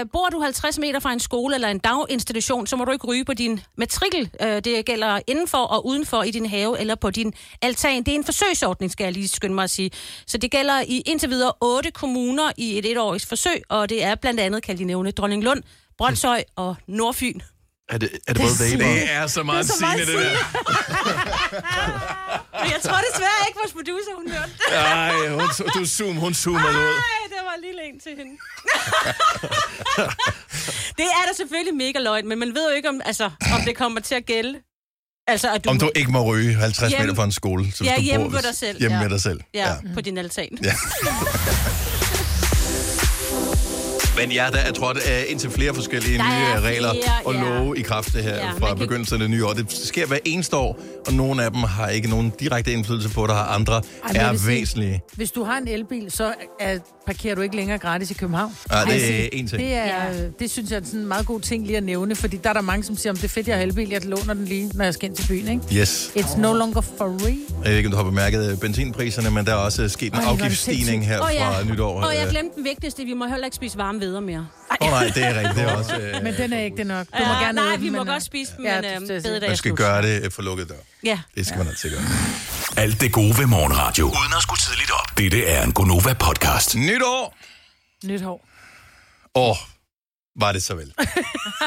[0.00, 3.06] Øh, bor du 50 meter fra en skole eller en daginstitution, så må du ikke
[3.06, 4.30] ryge på din matrikel.
[4.42, 7.32] Øh, det gælder indenfor og udenfor i din have eller på din
[7.62, 8.02] altan.
[8.02, 9.90] Det er en forsøgsordning, skal jeg lige skynde mig at sige.
[10.26, 14.14] Så det gælder i indtil videre otte kommuner i et etårigt forsøg, og det er
[14.14, 15.62] blandt andet, kan de nævne, Dronninglund,
[15.98, 17.40] Brøndshøj og Nordfyn.
[17.88, 18.84] Er det, er det både vapor?
[18.92, 20.14] Det er så meget Det er så meget det der.
[22.62, 24.60] Men jeg tror desværre ikke, vores producer, hun hørte det.
[24.76, 26.74] Ej, hun, du zoom, hun zoomer ud.
[26.74, 28.30] Nej, det var lille en til hende.
[30.98, 33.76] det er da selvfølgelig mega løgn, men man ved jo ikke, om, altså, om det
[33.76, 34.58] kommer til at gælde.
[35.26, 37.72] Altså, at du, Om du ikke må ryge 50 Hjem- meter fra en skole.
[37.72, 38.78] Så ja, du hjemme ved dig selv.
[38.78, 39.02] Hjemme ja.
[39.02, 39.40] med dig selv.
[39.54, 39.74] Ja, ja.
[39.94, 40.58] på din altan.
[40.64, 40.72] Ja.
[44.22, 46.90] Men ja, der, jeg tror, det er indtil flere forskellige Der nye er øh, regler
[46.92, 47.40] flere, og ja.
[47.40, 49.52] love i kraft det her Ja, ja, fra kan- begyndelsen af det nye år.
[49.52, 53.26] Det sker hver eneste år, og nogle af dem har ikke nogen direkte indflydelse på
[53.26, 53.82] det, har andre Ej,
[54.14, 55.02] jeg er sige- væsentlige.
[55.12, 58.52] Hvis du har en elbil, så er, parkerer du ikke længere gratis i København.
[58.72, 59.34] Ja, det jeg er sige.
[59.34, 59.62] en ting.
[59.62, 62.14] Det, er, øh, det synes jeg er sådan en meget god ting lige at nævne,
[62.16, 64.04] fordi der er der mange, som siger, om det er fedt, jeg har elbil, jeg
[64.04, 65.80] låner den lige, når jeg skal ind til byen, ikke?
[65.80, 66.10] Yes.
[66.16, 67.38] It's no longer free.
[67.64, 70.18] Jeg ved ikke, om du har bemærket øh, benzinpriserne, men der er også sket en
[70.18, 72.00] er det afgiftsstigning her Åh, fra nytår.
[72.02, 74.46] Og jeg Øh, glemte den vigtigste, vi må heller ikke spise varme veder mere.
[74.80, 75.56] Åh nej, det er rigtigt.
[75.56, 75.96] Det er også...
[75.98, 77.06] Øh, Men den er ikke det nok.
[77.06, 79.10] Du må Ja, gerne nej, vi må men, godt øh, spise dem, ja, men det-
[79.10, 80.74] øh, det- bededag man skal gøre det øh, for lukket dør.
[81.04, 81.20] Ja.
[81.34, 82.02] Det skal man altid gøre.
[82.76, 84.04] Alt det gode ved morgenradio.
[84.04, 85.18] Uden at skulle tidligt op.
[85.18, 86.74] Dette er en Gonova-podcast.
[86.78, 87.36] Nytår!
[88.04, 88.46] Nyt hår.
[89.34, 89.56] Åh, oh,
[90.40, 90.92] var det så vel.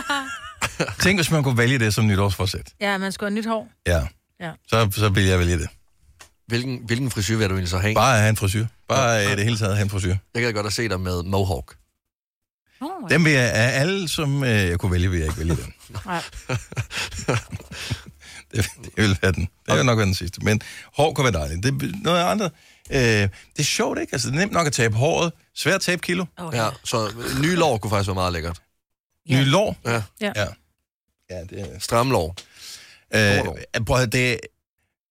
[1.04, 2.74] Tænk, hvis man kunne vælge det som nytårsforsæt.
[2.82, 3.68] Ja, man skal have nyt hår.
[3.88, 4.02] Ja,
[4.40, 4.52] Ja.
[4.68, 5.68] så, så vil jeg vælge det.
[6.48, 7.96] Hvilken, hvilken frisyr vil du egentlig så have?
[7.96, 8.66] Bare have en frisyr.
[8.90, 10.16] Bare i det hele taget have en frisyr.
[10.34, 11.76] Jeg kan godt at se dig med mohawk.
[12.82, 15.56] Oh, Dem vil jeg, af alle, som øh, jeg kunne vælge, vil jeg ikke vælge
[15.56, 15.74] den.
[16.06, 16.22] Nej.
[18.52, 19.50] Det, det vil være den.
[19.70, 20.42] Det vil nok være den sidste.
[20.46, 20.62] Men
[20.94, 21.64] hår kunne være dejligt.
[21.64, 22.52] Det er noget andet.
[22.92, 24.14] Øh, det er sjovt, ikke?
[24.14, 25.32] Altså, det er nemt nok at tabe håret.
[25.56, 26.26] Svært at tabe kilo.
[26.38, 27.12] Oh, Ja, så
[27.42, 28.62] nye lår kunne faktisk være meget lækkert.
[29.30, 29.78] Nye lår.
[29.86, 30.02] Ja.
[30.22, 30.32] Ja.
[30.36, 30.46] Ja.
[31.30, 31.80] Ja, det er...
[31.80, 32.36] Stramme lår.
[33.16, 34.40] Øh, prøv at det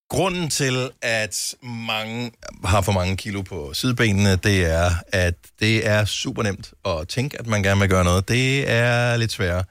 [0.09, 2.31] grunden til, at mange
[2.63, 7.39] har for mange kilo på sidebenene, det er, at det er super nemt at tænke,
[7.39, 8.27] at man gerne vil gøre noget.
[8.27, 9.63] Det er lidt sværere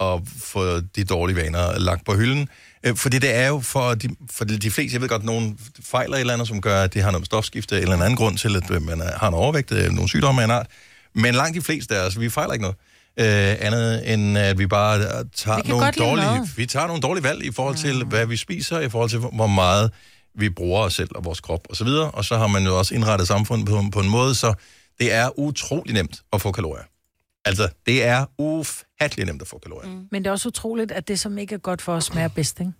[0.00, 2.48] at få de dårlige vaner lagt på hylden.
[2.84, 6.14] Øh, fordi det er jo for de, for de fleste, jeg ved godt, nogen fejler
[6.14, 8.56] et eller andet, som gør, at det har noget stofskifte eller en anden grund til,
[8.56, 10.66] at man har en overvægt, øh, nogle sygdomme af en art.
[11.14, 12.76] Men langt de fleste af os, vi fejler ikke noget.
[13.16, 13.26] Øh,
[13.60, 17.44] andet end at vi bare øh, tager Vi nogle dårlige, vi tager nogle dårlige valg
[17.44, 19.90] i forhold til, hvad vi spiser, i forhold til, hvor meget
[20.34, 21.86] vi bruger os selv og vores krop osv.
[21.86, 24.54] Og, og så har man jo også indrettet samfundet på, på en måde, så
[24.98, 26.84] det er utrolig nemt at få kalorier.
[27.44, 29.90] Altså, det er ufattelig nemt at få kalorier.
[29.90, 30.06] Mm.
[30.10, 32.60] Men det er også utroligt, at det, som ikke er godt for os, smager bedst,
[32.60, 32.72] ikke?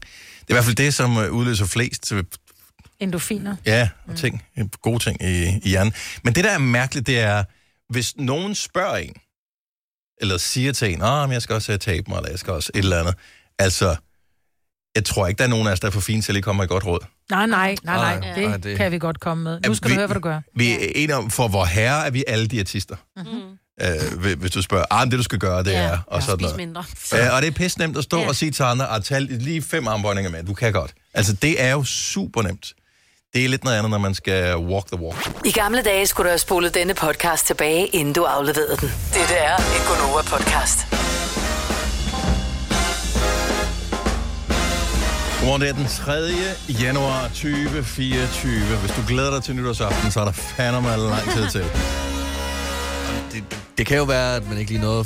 [0.48, 2.24] er i hvert fald det, som øh, udløser flest øh,
[3.00, 3.56] Endorfiner.
[3.66, 4.70] Ja, og ting, mm.
[4.82, 5.92] gode ting i, i hjernen.
[6.24, 7.44] Men det, der er mærkeligt, det er,
[7.92, 9.14] hvis nogen spørger en,
[10.20, 12.70] eller siger til en, at jeg skal også øh, tabe mig, eller jeg skal også
[12.74, 13.14] et eller andet.
[13.58, 13.96] Altså,
[14.96, 16.42] jeg tror ikke, der er nogen af os, der er for fine til at lige
[16.42, 16.98] komme med et godt råd.
[17.30, 18.20] Nej, nej, nej, nej.
[18.20, 19.60] Nej, Det, nej, det- kan vi godt komme med.
[19.66, 20.40] Nu skal vi- du høre, hvad du gør.
[20.56, 22.96] Vi er enige om, for hvor herre er vi alle diætister.
[23.16, 23.40] Mm-hmm.
[23.82, 26.38] Øh, hvis- du spørger, ah, det du skal gøre, det Ja, er, og ja, sådan
[26.38, 26.56] spis noget.
[26.56, 26.84] mindre.
[27.12, 28.28] Ja, og det er pisse nemt at stå Ja.
[28.28, 30.92] og sige til andre, at tage lige fem armbøjninger med, du kan godt.
[31.14, 32.72] Altså, det er jo super nemt.
[33.34, 35.30] Det er lidt noget andet, når man skal walk the walk.
[35.44, 38.88] I gamle dage skulle du have spolet denne podcast tilbage, inden du afleverede den.
[39.14, 40.86] Dette er en Gonova-podcast.
[45.38, 46.82] Godmorgen, det er den 3.
[46.82, 48.76] januar 2024.
[48.76, 51.64] Hvis du glæder dig til nytårsaften, så er der fandme lang tid til.
[53.32, 53.44] Det,
[53.78, 55.04] det kan jo være, at man ikke lige nåede...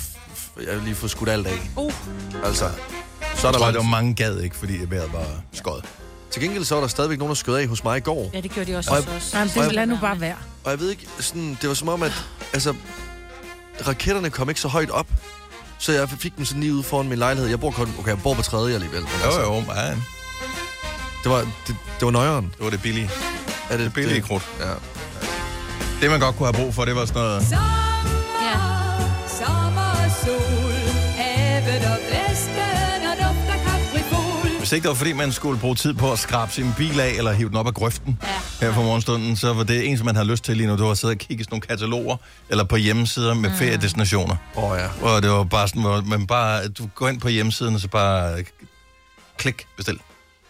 [0.67, 1.71] Jeg lige få skudt alt af.
[1.77, 1.93] Uh.
[2.45, 2.71] Altså,
[3.37, 5.85] så er er der der, lang- der var mange gad ikke, fordi vejret var skødt.
[6.33, 8.31] Til gengæld så var der stadigvæk nogen, der skød af hos mig i går.
[8.35, 9.35] Ja, det gjorde de også Og hos jeg- os.
[9.35, 10.37] Jamen, det lad nu bare være.
[10.65, 12.13] Og jeg ved ikke, sådan, det var som om, at
[12.53, 12.75] altså,
[13.87, 15.07] raketterne kom ikke så højt op.
[15.79, 17.49] Så jeg fik dem sådan lige ude foran min lejlighed.
[17.51, 19.01] Jeg bor kun, okay, jeg bor på tredje alligevel.
[19.01, 19.89] Men Jo, jo, ja.
[21.23, 22.45] Det var, det, det var nøjeren.
[22.57, 23.11] Det var det billige.
[23.71, 24.49] Er det, Det billige krudt.
[24.61, 24.71] Ja.
[26.01, 27.43] Det, man godt kunne have brug for, det var sådan noget...
[29.29, 30.73] Sommer og sol,
[31.17, 32.22] havet og blæsten
[34.73, 37.09] Hvis ikke det var, fordi man skulle bruge tid på at skrabe sin bil af,
[37.09, 38.67] eller hive den op af grøften ja.
[38.67, 40.91] her for morgenstunden, så var det eneste, man har lyst til lige nu, det var
[40.91, 42.17] at sidde og kigge i sådan nogle kataloger,
[42.49, 43.57] eller på hjemmesider med mm.
[43.57, 44.37] feriedestinationer.
[44.57, 45.07] Åh oh, ja.
[45.07, 47.89] Og det var bare sådan, hvor man bare, du går ind på hjemmesiden, og så
[47.89, 48.45] bare øh,
[49.37, 49.99] klik, bestil.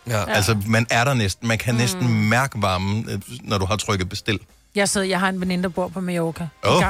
[0.06, 0.18] Ja.
[0.18, 0.32] Ja.
[0.32, 1.48] Altså, man er der næsten.
[1.48, 2.12] Man kan næsten mm.
[2.12, 4.40] mærke varmen, øh, når du har trykket bestil.
[4.74, 6.48] Jeg, sidder, jeg har en veninde, der bor på Mallorca.
[6.64, 6.76] Åh.
[6.76, 6.84] Oh.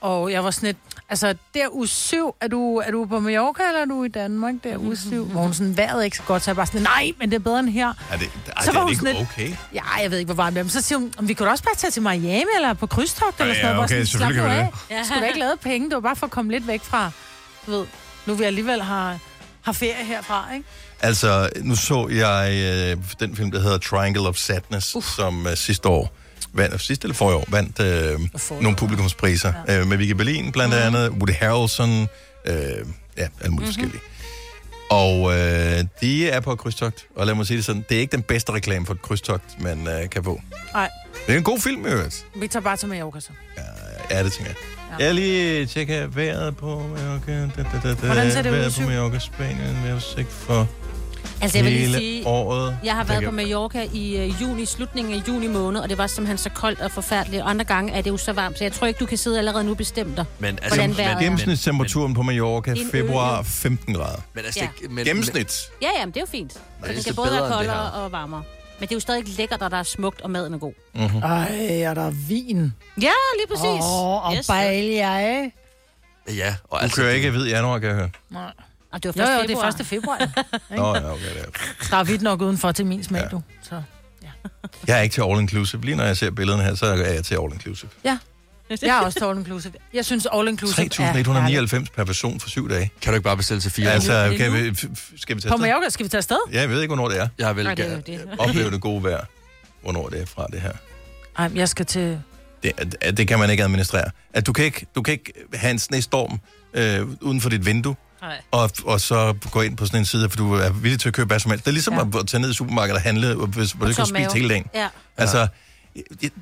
[0.00, 0.76] Og jeg var sådan lidt...
[1.10, 4.54] Altså, der uge syv, er du, er du på Mallorca, eller er du i Danmark?
[4.64, 6.82] Der uge syv, hvor hun sådan, vejret er ikke så godt, så jeg bare sådan,
[6.82, 7.88] nej, men det er bedre end her.
[7.88, 9.52] Er det, ej, Så det var er hun ikke sådan okay?
[9.74, 10.64] Ja, jeg ved ikke, hvor varmt det er.
[10.64, 13.40] Men så siger hun, om vi kunne også bare tage til Miami, eller på krydstogt,
[13.40, 13.90] eller Ja, sådan noget.
[13.90, 14.56] ja, okay, sådan, selvfølgelig kan vi
[14.90, 14.96] det.
[14.96, 15.04] Ja.
[15.04, 17.10] Skulle da ikke lave penge, det var bare for at komme lidt væk fra,
[17.66, 17.86] du ved,
[18.26, 19.18] nu vi alligevel har,
[19.62, 20.66] har ferie herfra, ikke?
[21.00, 25.02] Altså, nu så jeg øh, den film, der hedder Triangle of Sadness, uh.
[25.02, 26.12] som øh, sidste år,
[26.52, 28.20] vandt, sidste eller forrige år, vandt øh,
[28.62, 29.52] nogle publikumspriser.
[29.68, 29.80] Ja.
[29.80, 30.84] Øh, med Vicky Berlin blandt Mhm.
[30.86, 32.06] andet, Woody Harrelson, øh,
[32.46, 32.78] ja, alle
[33.16, 33.66] mulige mm-hmm.
[33.66, 34.00] forskellige.
[34.90, 38.00] Og øh, de er på et krydstogt, og lad mig sige det sådan, det er
[38.00, 40.40] ikke den bedste reklame for et krydstogt, man øh, kan få.
[40.74, 40.88] Nej,
[41.26, 42.26] Det er en god film, i øvrigt.
[42.36, 43.28] vi tager bare til Mallorca så.
[44.10, 44.56] Ja, det tænker jeg.
[45.00, 45.04] Ja.
[45.06, 47.32] Jeg lige tjekker vejret på Mallorca.
[47.32, 48.82] Da, da, da, da, Hvordan ser det ud, Vejret på?
[48.82, 50.68] Mallorca, Spanien, vejrudsigt for
[51.42, 52.78] Altså, jeg vil lige sige, året.
[52.84, 56.06] Jeg har været på Mallorca i uh, juni, slutningen af juni måned, og det var
[56.06, 57.42] simpelthen så koldt og forfærdeligt.
[57.42, 59.38] Og andre gange er det jo så varmt, så jeg tror ikke, du kan sidde
[59.38, 60.24] allerede nu og bestemme dig.
[60.38, 61.18] Men altså, er.
[61.20, 63.42] Gennemsnitstemperaturen på Mallorca, februar jo.
[63.42, 64.20] 15 grader.
[64.34, 64.68] Men altså, Ja.
[64.82, 65.62] det, men, Gennemsnit.
[65.82, 66.52] Ja, ja, men det er jo fint.
[66.52, 68.42] Så er kan både være koldere og varmere.
[68.78, 70.72] Men det er jo stadig lækkert, og der er smukt, og maden er god.
[70.94, 71.22] Mm-hmm.
[71.22, 72.72] Ej, og der er vin.
[73.02, 73.84] Ja, lige præcis.
[73.84, 74.48] Åh, og Yes.
[74.72, 75.52] ikke?
[76.36, 78.10] Ja, og Du altså, kører ikke hvid januar, kan jeg høre.
[78.30, 78.52] Nej.
[78.92, 80.18] Og det var jo, først det er februar.
[80.18, 80.44] første februar.
[80.76, 81.86] Nå, ja, okay, det er.
[81.90, 83.28] Der er vidt nok udenfor til min smag, Ja.
[83.28, 83.42] du.
[83.62, 83.82] Så.
[84.86, 85.82] Jeg er ikke til all inclusive.
[85.84, 87.90] Lige når jeg ser billederne her, så er jeg til all inclusive.
[88.04, 88.18] Ja.
[88.82, 89.72] Jeg er også til all inclusive.
[89.94, 91.72] Jeg synes all inclusive er herligt.
[91.72, 92.90] 3.199 per person for syv dage.
[93.02, 93.90] Kan du ikke bare bestille til fire?
[93.92, 94.56] Altså, kan nu?
[94.58, 95.58] vi, skal vi tage På afsted?
[95.58, 96.36] Mallorca, skal vi tage afsted?
[96.52, 97.28] Ja, jeg ved ikke, hvornår det er.
[97.38, 98.20] Jeg vil Nej, det er.
[98.38, 99.24] Opleve det gode vejr.
[99.82, 100.72] Hvornår det er fra det her.
[101.38, 102.20] Ej, jeg skal til...
[102.62, 102.72] Det,
[103.02, 104.10] det, det kan man ikke administrere.
[104.34, 106.40] At du kan ikke, du kan ikke have en snestorm
[106.74, 108.40] øh, uden for dit vindue, Nej.
[108.50, 111.14] og, og så gå ind på sådan en side, for du er villig til at
[111.14, 111.64] købe hvad som helst.
[111.64, 112.00] Det er ligesom Ja.
[112.14, 112.18] ja.
[112.18, 114.66] at tage ned i supermarkedet og handle, hvis, hvor du kan spise hele dagen.
[114.74, 114.88] Ja.
[115.16, 115.48] Altså,
[116.20, 116.32] det,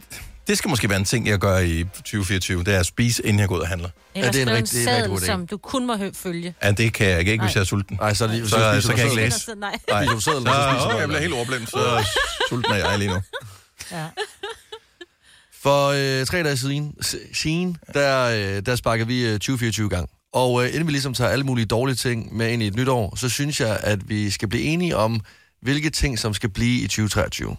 [0.49, 3.41] det skal måske være en ting, jeg gør i 2024, det er at spise, inden
[3.41, 3.89] jeg går ud og handler.
[4.15, 5.27] Eller det er en en rigtig- det er en rigtig seddel, god idé.
[5.27, 6.55] som du kun må følge.
[6.63, 7.97] Ja, det kan jeg ikke, hvis jeg er sulten.
[8.01, 9.55] Nej, så, er det, Så, så, så kan jeg ikke læse.
[9.57, 9.79] Nej.
[9.91, 10.07] Nej.
[10.07, 10.45] Så, så åh,
[10.93, 11.09] jeg den.
[11.09, 12.05] bliver helt overblind, så
[12.49, 13.21] sulten er jeg lige nu.
[13.93, 14.05] Ja.
[15.63, 15.89] For
[16.21, 16.95] øh, tre dage siden,
[17.33, 18.25] siden der,
[18.57, 20.09] øh, der sparkede vi øh, 2024 i gang.
[20.37, 22.89] Og øh, inden vi ligesom tager alle mulige dårlige ting med ind i et nyt
[22.89, 25.21] år, så synes jeg, at vi skal blive enige om,
[25.63, 27.57] hvilke ting, som skal blive i 2023.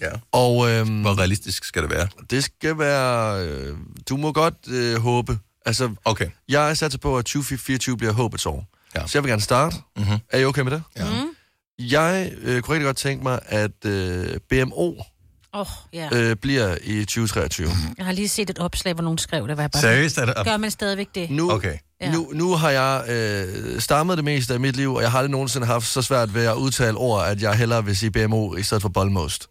[0.00, 0.10] Ja.
[0.32, 2.08] Og øh, Hvor realistisk skal det være?
[2.30, 3.44] det skal være...
[3.46, 3.76] Øh,
[4.08, 5.38] du må godt øh, håbe.
[5.66, 6.28] Altså, Okay.
[6.48, 8.66] jeg er sat på, at 2024 bliver håbets år.
[8.94, 9.06] Ja.
[9.06, 9.76] Så jeg vil gerne starte.
[9.96, 10.18] Mm-hmm.
[10.30, 10.82] Er I okay med det?
[10.96, 11.04] Ja.
[11.04, 11.28] Mm.
[11.78, 14.92] Jeg øh, kunne rigtig godt tænke mig, at øh, BMO
[15.60, 16.08] oh, ja.
[16.12, 17.68] øh, bliver i 2023.
[17.98, 19.56] Jeg har lige set et opslag, hvor nogen skrev det.
[19.56, 20.18] Var jeg bare Seriøst?
[20.18, 21.30] Er det, Gør man stadigvæk det?
[21.30, 21.78] Nu, Okay.
[22.00, 22.12] Ja.
[22.12, 25.30] nu, nu har jeg øh, stammet det meste af mit liv, og jeg har aldrig
[25.30, 28.62] nogensinde haft så svært ved at udtale ord, at jeg hellere vil sige BMO i
[28.62, 29.46] stedet for boldmost.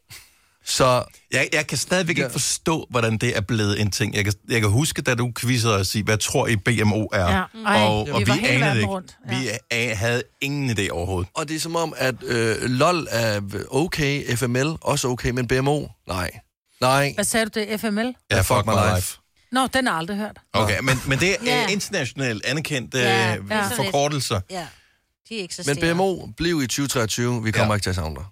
[0.66, 1.03] Så...
[1.32, 4.16] Jeg, jeg kan stadigvæk ikke forstå, hvordan det er blevet en ting.
[4.16, 7.20] Jeg kan, jeg kan huske, da du quizzede os i, hvad tror I BMO er?
[7.38, 7.43] Ja.
[7.66, 8.88] Ej, og, vi og vi, hele anede ikke.
[8.88, 9.18] rundt.
[9.30, 9.36] Vi
[9.72, 11.30] a- havde ingen idé overhovedet.
[11.34, 13.41] Og det er som om, at øh, LOL er
[13.72, 16.32] okay, FML også okay, men BMO, nej.
[16.82, 17.11] Nej.
[17.16, 18.16] Hvad sagde du, det er FML?
[18.32, 19.18] Ja, fuck my life.
[19.51, 20.38] Nå, den har jeg aldrig hørt.
[20.53, 21.55] Okay, men, men det er Ja.
[21.61, 21.72] yeah.
[21.72, 22.99] internationalt anerkendt Ja,
[23.30, 23.86] ja, det er så lidt.
[23.91, 24.41] forkortelser.
[24.49, 24.68] Ja,
[25.30, 25.76] de eksisterer.
[25.86, 27.76] Men BMO blev i 2023, vi kommer ja.
[27.76, 28.26] ikke til at savne dig.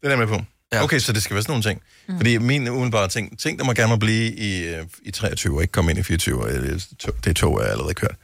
[0.00, 0.44] Det er jeg med på.
[0.76, 0.84] Ja.
[0.84, 1.82] Okay, så det skal være sådan nogle ting.
[2.08, 2.16] Mm.
[2.16, 5.72] Fordi min umiddelbare ting, ting, der må gerne må blive i, i 23 og ikke
[5.72, 8.16] komme ind i 24, øh, det, tog- det tog er allerede kørt.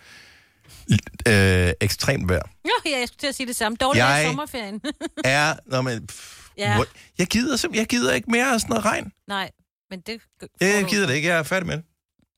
[1.28, 2.42] Øh, ekstremt vejr.
[2.64, 3.76] Ja, jeg skulle til at sige det samme.
[3.80, 4.26] Dårligt Jeg- jeg...
[4.28, 4.80] sommerferien.
[5.24, 6.86] Er, når man, pff, ja, hvor-
[7.18, 9.12] jeg, gider, simp- jeg gider ikke mere af sådan noget regn.
[9.28, 9.50] nej,
[9.90, 10.20] men det...
[10.60, 11.84] Jeg gider det ikke, jeg er færdig med det.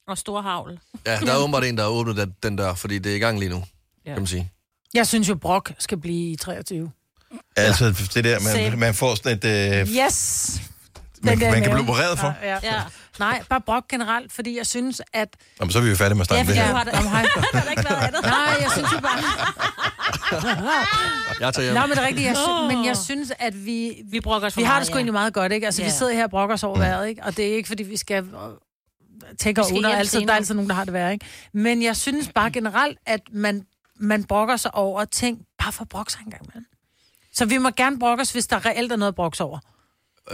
[0.09, 0.81] Og stor havl.
[1.07, 3.19] Ja, der er åbenbart en, der har åbnet den, den dør, fordi det er i
[3.19, 3.65] gang lige nu,
[4.07, 4.11] ja.
[4.13, 4.51] kan man sige.
[4.95, 6.91] Jeg synes jo, Brok skal blive i 23.
[7.57, 8.71] Altså, det der, Same.
[8.71, 9.45] man, man får sådan et...
[9.45, 10.61] Øh, Yes!
[11.23, 12.35] man, der man kan blive opereret for.
[12.43, 12.83] Ja, ja.
[13.19, 15.29] Nej, bare Brok generelt, fordi jeg synes, at...
[15.61, 16.75] Jamen, så er vi jo færdige med at snakke det her.
[16.75, 17.23] Om hej.
[18.23, 19.19] Nej, jeg synes jo bare...
[21.41, 21.75] Jeg tager hjem.
[21.75, 22.27] Nej, men det er rigtigt.
[22.27, 23.93] Jeg sy- men jeg synes, at vi...
[24.11, 24.99] Vi brokker os for Vi har meget, det sgu ja.
[24.99, 25.67] egentlig meget godt, ikke?
[25.67, 25.93] Altså, vi Ja.
[25.93, 27.23] sidder her og brokker os over vejret, ikke?
[27.25, 28.29] Og det er ikke, fordi vi skal øh,
[29.39, 29.91] tænke Vi skal under.
[29.97, 31.27] Altså, der er altid nogen, der har det værre, ikke?
[31.55, 33.63] Men jeg synes bare generelt, at man,
[34.01, 36.67] man brokker sig over ting, bare for at brokke sig en gang imellem.
[37.35, 39.59] Så vi må gerne brokke os, hvis der reelt er noget at brokke sig over.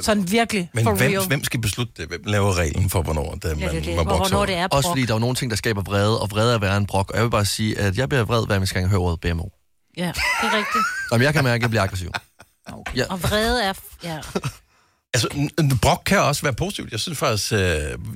[0.00, 1.26] Sådan virkelig, Men for hvem, real.
[1.26, 2.08] hvem skal beslutte det?
[2.08, 4.46] Hvem laver reglen for, hvornår det, man det, må bokse over?
[4.46, 6.76] er Også fordi der er jo nogle ting, der skaber vrede, og vrede er værre
[6.76, 7.10] end brok.
[7.10, 9.48] Og jeg vil bare sige, at jeg bliver vred, hver gang jeg hører ordet BMO.
[9.96, 10.84] Ja, det er rigtigt.
[11.12, 12.10] Jamen, jeg kan mærke, at jeg bliver aggressiv.
[12.66, 12.96] Okay.
[12.96, 13.04] Ja.
[13.10, 13.72] Og vrede er...
[14.04, 14.18] Ja.
[15.14, 15.50] Altså,
[15.82, 16.92] brok kan også være positivt.
[16.92, 17.58] Jeg synes faktisk, øh,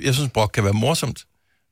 [0.02, 1.24] jeg synes, brok kan være morsomt.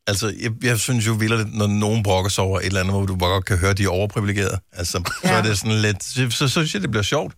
[0.07, 3.07] Altså, jeg, jeg synes jo vildt, når nogen brokker sig over et eller andet, hvor
[3.07, 4.59] du bare godt kan høre, at de er overprivilegerede.
[4.73, 5.29] Altså, ja.
[5.29, 6.05] så er det sådan lidt...
[6.05, 7.35] Så, så, så synes jeg, det bliver sjovt.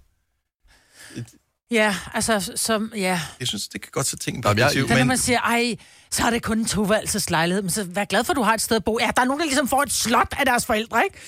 [1.71, 3.21] Ja, altså, som, ja.
[3.41, 4.89] Jeg synes, det kan godt sætte ting Jamen, jeg- perspektiv.
[4.89, 5.77] Så når Men, man siger, ej,
[6.11, 8.61] så er det kun en toværelseslejlighed, men så vær glad for, at du har et
[8.63, 8.99] sted at bo.
[9.01, 11.19] Ja, der er nogen, der ligesom får et slot af deres forældre, ikke?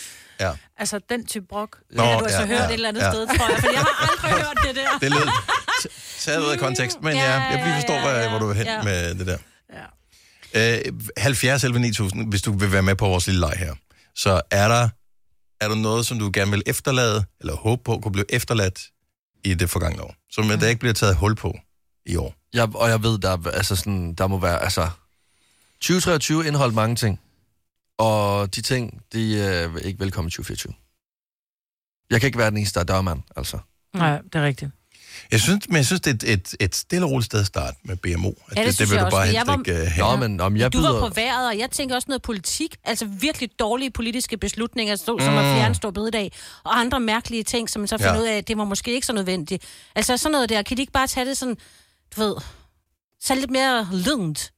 [0.40, 0.52] ja.
[0.78, 1.78] Altså, den type brok.
[1.90, 3.10] Nå, ja, du har så ja, hørt ja, et eller andet ja.
[3.12, 3.58] sted, tror jeg.
[3.60, 4.98] For jeg har aldrig hørt det der.
[4.98, 5.28] det lød
[6.20, 8.66] taget ud af kontekst, men ja, jeg, vi forstår, ja, ja, hvor du er hen
[8.66, 8.74] ja.
[8.76, 8.82] ja.
[8.82, 9.38] med det der.
[10.56, 10.78] Ja.
[10.86, 13.74] Øh, 70 11 9000, hvis du vil være med på vores lille leg her,
[14.14, 14.88] så er der,
[15.60, 18.80] er der noget, som du gerne vil efterlade, eller håbe på, kunne blive efterladt
[19.44, 21.54] i det forgangne år, som der ikke bliver taget hul på
[22.06, 22.34] i år.
[22.52, 24.62] Jeg, og jeg ved, der, er- altså sådan, der må være...
[24.62, 24.90] Altså,
[25.80, 27.20] 2023 indeholdt mange ting.
[27.98, 30.72] Og de ting, de er ikke velkommen i 2024.
[32.10, 33.58] Jeg kan ikke være den eneste, der er dørmand, altså.
[33.94, 34.70] Nej, det er rigtigt.
[35.30, 37.46] Jeg synes, men jeg synes, det er et, et, et stille og roligt sted at
[37.46, 38.28] starte med BMO.
[38.50, 40.10] At Ja, det synes vil jeg du også, bare helst jeg var- ikke uh, have.
[40.20, 41.00] Nå, men om jeg Du var byder...
[41.08, 42.76] på vejret, og jeg tænker også noget politik.
[42.84, 45.38] Altså virkelig dårlige politiske beslutninger, så, som Mm.
[45.38, 46.32] at fjerne stor bededag,
[46.64, 48.20] og andre mærkelige ting, som man så finder Ja.
[48.20, 49.64] ud af, at det var måske ikke så nødvendigt.
[49.94, 51.56] Altså sådan noget der, kan de ikke bare tage det sådan,
[52.16, 52.34] du ved,
[53.20, 54.52] så lidt mere lunt,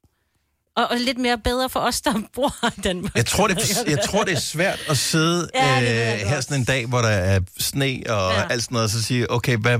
[0.77, 3.15] og, og lidt mere bedre for os, der bor i Danmark.
[3.15, 6.41] Jeg tror, det, er- jeg tror, det er svært at sidde Ja, det øh, her
[6.41, 8.47] sådan en dag, hvor der er sne og ja.
[8.49, 9.79] alt sådan noget, og så sige, okay, hvad...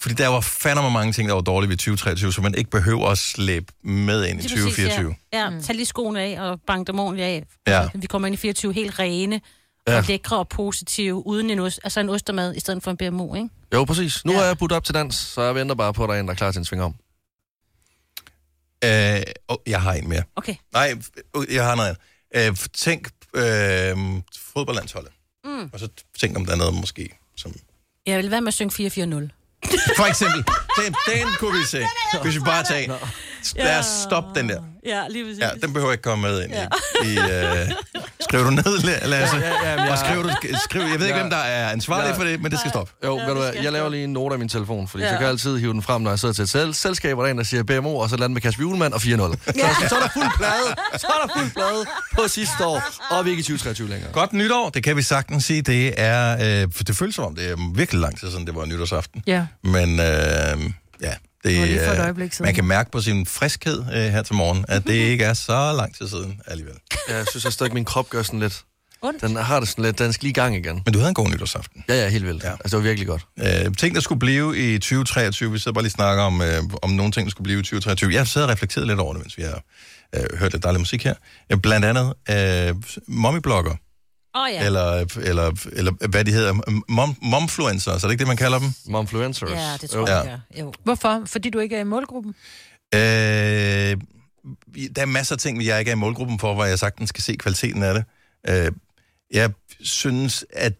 [0.00, 3.08] Fordi der var fandme mange ting, der var dårlige ved 2023, så man ikke behøver
[3.08, 5.14] at slæbe med ind i Lige præcis, 2024.
[5.32, 5.60] Ja, ja.
[5.60, 7.44] tag lige skoene af og bank dem ordentligt af.
[7.66, 7.88] Ja.
[7.94, 9.40] Vi kommer ind i 24 helt rene,
[9.88, 9.96] Ja.
[9.98, 13.34] og lækre og positive, uden en, ost, altså en ostermad i stedet for en BMO,
[13.34, 13.48] ikke?
[13.74, 14.24] Jo, præcis.
[14.24, 14.38] Nu ja.
[14.38, 16.26] er jeg budt op til dans, så jeg venter bare på, at der er en,
[16.26, 16.94] der er klar til en sving om.
[18.84, 20.22] Øh, oh, jeg har en mere.
[20.36, 20.54] Okay.
[20.72, 20.94] Nej,
[21.36, 21.96] øh, jeg har noget
[22.34, 22.50] andet.
[22.50, 23.42] Øh, tænk øh,
[24.54, 25.12] fodboldlandsholdet,
[25.44, 25.70] Mm.
[25.72, 25.88] og så
[26.20, 27.52] tænk om der er noget måske, som...
[28.06, 29.28] Jeg vil være med at synge 440.
[29.96, 30.44] For eksempel,
[30.78, 31.86] den, den kunne vi se.
[32.22, 32.92] Hvis vi bare tage.
[33.56, 34.60] Lad os stoppe den der.
[34.86, 35.40] Ja, lige præcis.
[35.42, 37.08] Ja, den behøver ikke komme med ind i...
[37.08, 37.70] i øh,
[38.20, 39.36] skriv du ned, La- Lasse?
[39.36, 40.30] Ja, ja, ja, men Og jeg- skriv, du,
[40.64, 41.22] skriv, jeg ved ikke, Ja.
[41.22, 42.16] hvem der er ansvarlig Ja.
[42.18, 42.92] for det, men det skal stoppe.
[43.04, 45.08] Jo, ved du hvad, jeg laver lige en note af min telefon, fordi ja.
[45.08, 45.14] Ja.
[45.14, 47.22] så kan jeg altid hive den frem, når jeg sidder til et sel- selskab, hvor
[47.22, 49.04] der er en, der siger BMO, og så lander med Kasper Julemand og 4-0.
[49.04, 49.08] Så,
[49.88, 51.84] så er der fuld plade, så er der fuld plade
[52.14, 54.12] på sidste år, og vi er ikke i 2023 længere.
[54.12, 55.62] Godt nytår, det kan vi sagtens sige.
[55.62, 58.54] Det er, øh, for det føles som om, det er virkelig lang tid siden, det
[58.54, 59.22] var nytårsaften.
[59.26, 59.46] Ja.
[59.64, 60.54] Men øh, ja,
[61.44, 62.44] Det var lige det, for et øh, øjeblik siden.
[62.44, 65.72] man kan mærke på sin friskhed øh, her til morgen, at det ikke er så
[65.76, 66.74] lang tid siden alligevel.
[67.08, 68.64] Ja, jeg synes jeg stadig, min krop gør sådan lidt.
[69.02, 69.22] Ondt?
[69.22, 70.82] Den har det sådan lidt, den skal lige i gang igen.
[70.84, 71.84] Men du havde en god nytårsaften.
[71.88, 72.44] Ja, ja, helt vildt.
[72.44, 72.50] Ja.
[72.50, 73.26] Altså, det var virkelig godt.
[73.38, 76.62] Øh, ting, der skulle blive i 2023, vi sidder bare lige og snakker om, øh,
[76.82, 78.12] om nogle ting, der skulle blive i 2023.
[78.12, 79.62] Jeg har siddet og reflekteret lidt over det, mens vi har
[80.14, 81.14] øh, hørt lidt dejlig musik her.
[81.52, 82.74] Øh, blandt andet øh,
[83.08, 83.76] mommyblogger, Åh
[84.34, 84.66] oh, ja.
[84.66, 88.58] eller, eller, eller hvad de hedder, mom, momfluencer, så er det ikke det, man kalder
[88.58, 88.72] dem?
[88.86, 89.50] Momfluencers.
[89.50, 90.16] Ja, det tror Ja.
[90.16, 90.60] jeg, ja.
[90.60, 90.72] Jo.
[90.84, 91.22] Hvorfor?
[91.26, 92.34] Fordi du ikke er i målgruppen?
[92.94, 93.00] Øh,
[94.96, 97.22] der er masser af ting, jeg ikke er i målgruppen for, hvor jeg sagtens skal
[97.22, 98.04] se kvaliteten af det.
[98.48, 98.72] Øh,
[99.30, 99.50] jeg
[99.80, 100.72] synes, at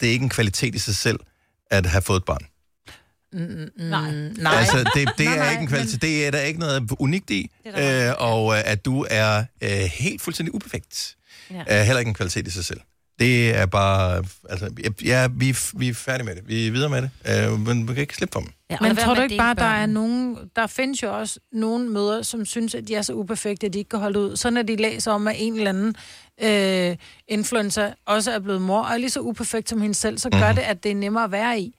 [0.00, 1.20] det er ikke en kvalitet i sig selv,
[1.70, 2.46] at have fået et barn.
[3.32, 4.10] Mm, Nej.
[4.38, 4.54] Nej.
[4.54, 7.30] Altså, det, det Nej, er nej, ikke en kvalitet, det er der ikke noget unikt
[7.30, 11.16] i, øh, og øh, at du er øh, helt fuldstændig uperfekt,
[11.50, 11.62] Ja.
[11.66, 12.80] er heller ikke en kvalitet i sig selv.
[13.18, 14.70] Det er bare, altså,
[15.04, 16.42] ja, vi, er- vi er færdige med det.
[16.48, 17.10] Vi er videre med det,
[17.52, 18.48] øh, men vi kan ikke slippe for dem.
[18.70, 20.36] Ja, Men tror du ikke bare, der er nogen...
[20.56, 23.78] Der findes jo også nogle møder, som synes, at de er så uperfekte, at de
[23.78, 24.36] ikke kan holde ud.
[24.36, 25.94] Så når de læser om, at en eller anden
[26.42, 26.96] øh,
[27.28, 30.38] influencer også er blevet mor, og er lige så uperfekt som hende selv, så gør
[30.38, 30.48] Mhm.
[30.48, 30.54] mm.
[30.54, 31.74] det, at det er nemmere at være i.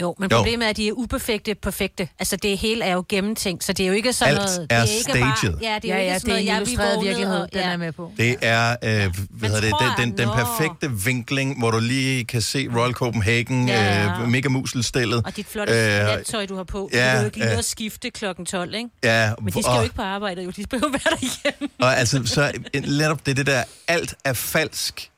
[0.00, 0.36] Jo, men Jo.
[0.36, 2.08] problemet er, at de er uperfekte, perfekte.
[2.18, 4.66] Altså, det hele er jo gennemtænkt, så det er jo ikke sådan Alt noget...
[4.70, 5.20] er det er ikke staged.
[5.52, 7.06] Bare, ja, det er jo Ja, ikke ja, sådan det er noget, ja, illustreret vågnede,
[7.08, 7.68] virkelighed, og- den ja.
[7.70, 8.12] er med på.
[8.16, 12.42] Det er øh, hvad hedder det, den, den, den perfekte vinkling, hvor du lige kan
[12.42, 14.04] se Royal Copenhagen, Ja.
[14.04, 14.22] ja.
[14.22, 15.22] øh, mega muselstellet.
[15.26, 16.90] Og dit flotte øh, nattøj, du har på.
[16.92, 17.52] Ja, ja, du kan jo ikke lige ja.
[17.52, 18.88] nå at skifte klokken 12, ikke?
[19.04, 20.50] Ja, Men de skal og- jo ikke på arbejde, jo.
[20.50, 21.68] De skal jo være derhjemme.
[21.80, 25.09] Og altså, så en- netop det, det der, alt er falsk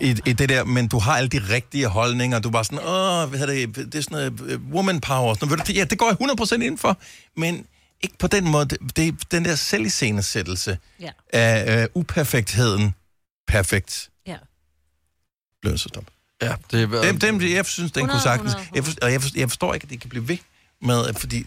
[0.00, 2.78] i, i det der, men du har alle de rigtige holdninger, du er bare sådan,
[2.78, 5.76] åh, hvad hedder det, det er sådan noget øh, woman power, sådan, noget.
[5.76, 6.30] Ja, det går jeg
[6.60, 6.98] 100% ind for,
[7.36, 7.66] men
[8.02, 11.10] ikke på den måde, det, det er den der selviscenesættelse Ja.
[11.32, 12.94] af øh, uperfektheden,
[13.46, 14.36] perfekt, Ja.
[15.62, 16.04] bliver så stop.
[16.42, 17.02] Ja, det er...
[17.02, 18.70] Dem, dem, jeg synes, den kunne 100, sagtens, 100.
[18.74, 20.38] jeg forstår, og jeg forstår, jeg forstår ikke, at de kan blive ved
[20.82, 21.46] med, fordi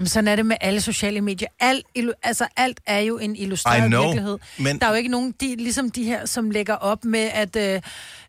[0.00, 1.48] Men sådan er det med alle sociale medier.
[1.60, 1.86] Alt,
[2.22, 4.38] altså, alt er jo en illustreret know, virkelighed.
[4.58, 7.56] men- Der er jo ikke nogen, de, ligesom de her, som lægger op med, at
[7.56, 7.80] øh,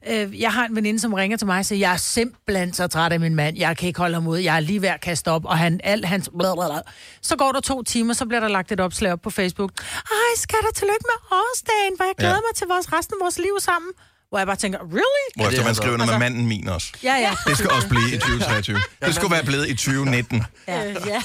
[0.07, 2.87] øh, jeg har en veninde, som ringer til mig og siger, jeg er simpelthen så
[2.87, 5.01] træt af min mand, jeg kan ikke holde ham ud, jeg er lige ved at
[5.01, 6.29] kaste op, og han, alt hans...
[6.37, 6.81] Blablabla.
[7.21, 9.71] Så går der to timer, så bliver der lagt et opslag op på Facebook.
[10.11, 12.39] Ej, skatter, tillykke med årsdagen, hvor jeg glæder Ja.
[12.49, 13.91] mig til vores resten af vores liv sammen.
[14.31, 15.27] Hvor jeg bare tænker, really?
[15.35, 16.93] hvor efter man skriver noget med Altså- manden min også.
[17.03, 17.35] Ja, ja.
[17.47, 18.79] Det skal også blive i 2023.
[19.05, 20.43] Det skulle være blevet i 2019.
[20.67, 20.83] Ja.
[21.05, 21.21] ja.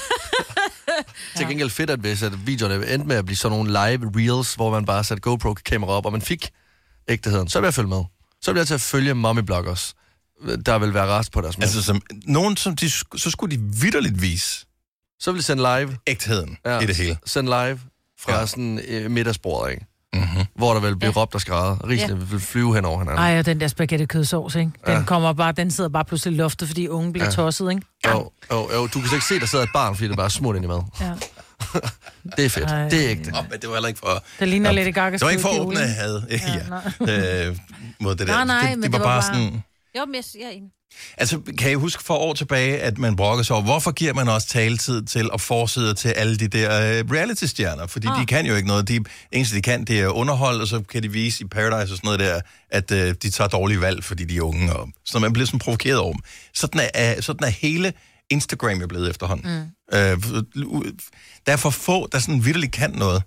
[1.37, 4.53] Til gengæld fedt, at hvis at videoerne endte med at blive sådan nogle live reels,
[4.55, 6.49] hvor man bare satte GoPro-kamera op, og man fik
[7.07, 8.03] ægteheden, så vil jeg følge med.
[8.41, 9.95] Så vil jeg til at følge mommy bloggers.
[10.65, 11.63] Der vil være rest på deres mænd.
[11.63, 14.65] Altså, som, nogen, som de, så skulle de vidderligt vise
[15.19, 15.97] Så vil de sende live.
[16.07, 16.79] ægtheden ja.
[16.79, 17.17] i det hele.
[17.25, 17.79] Send live
[18.19, 18.45] fra ja.
[18.45, 19.85] sådan øh, middagsbordet, ikke?
[20.13, 20.45] Mm-hmm.
[20.55, 21.21] Hvor der vil blive ja.
[21.21, 21.79] råbt og skræddet.
[21.87, 22.19] Risene Ja.
[22.19, 22.25] ja.
[22.31, 23.23] vil flyve hen over hinanden.
[23.23, 24.71] Ej, og den der spaghetti kødsovs, ikke?
[24.85, 25.03] Den, Ja.
[25.03, 27.29] kommer bare, den sidder bare pludselig i loftet, fordi ungen bliver Ja.
[27.29, 27.35] ja.
[27.35, 27.81] tosset, ikke?
[28.07, 30.25] Jo, jo, jo, du kan slet ikke se, der sidder et barn, fordi det bare
[30.25, 30.81] er smurt ind i mad.
[31.01, 31.11] Ja.
[32.37, 32.71] Det er fedt.
[32.71, 32.89] Ej.
[32.89, 33.31] Det er ægte.
[33.31, 34.23] Nå, men det var heller ikke for...
[34.39, 36.81] Det ligner Lady Gagas Det var ikke for at åbne had Ja, ja,
[37.13, 37.47] ja.
[37.47, 37.57] øh,
[37.99, 38.33] mod det der.
[38.33, 39.63] Nej, nej, det, men det, var det var bare bare- sådan...
[39.97, 40.69] Jo, men jeg, jeg er enig.
[41.17, 44.27] Altså, kan I huske for år tilbage, at man brokker sig over, hvorfor giver man
[44.27, 47.87] også taletid til og forsider til alle de der øh, reality-stjerner?
[47.87, 48.21] Fordi ah.
[48.21, 48.87] de kan jo ikke noget.
[48.87, 51.97] De eneste, de kan, det er underhold, og så kan de vise i Paradise og
[51.97, 54.73] sådan noget der, at øh, de tager dårlige valg, fordi de er unge.
[54.73, 56.21] Og, så man bliver sådan provokeret over dem.
[56.53, 57.93] Sådan er, øh, sådan er hele
[58.29, 59.51] Instagram er blevet efterhånden.
[59.91, 59.97] Mm.
[59.97, 60.17] Øh,
[61.45, 63.23] der er for få, der sådan vidderligt kan noget.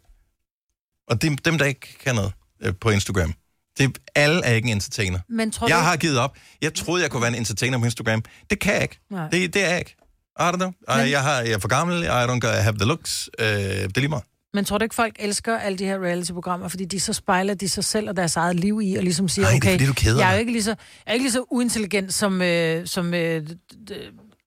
[1.09, 2.33] Og det, dem, der ikke kan noget
[2.63, 3.35] øh, på Instagram,
[3.79, 5.19] det, alle er ikke en entertainer.
[5.29, 6.37] Men tror jeg du har givet op.
[6.63, 8.23] Jeg troede, jeg kunne være en entertainer på Instagram.
[8.51, 8.99] Det kan jeg ikke.
[9.11, 9.29] Nej.
[9.29, 9.97] Det, det er jeg ikke.
[10.41, 10.73] I don't know.
[10.89, 11.11] Men-.
[11.11, 12.03] Jeg, har, jeg er for gammel.
[12.03, 13.31] I don't have the looks.
[13.39, 14.25] Uh, det er lige meget.
[14.55, 17.69] Men tror du ikke, folk elsker alle de her reality-programmer, fordi de så spejler de
[17.69, 19.87] sig selv og deres eget liv i, og ligesom siger, Ej, det er okay, fordi,
[19.87, 22.15] du keder jeg er dig." jo ikke lige så, jeg er ikke lige så uintelligent
[22.15, 23.47] som, øh, som øh,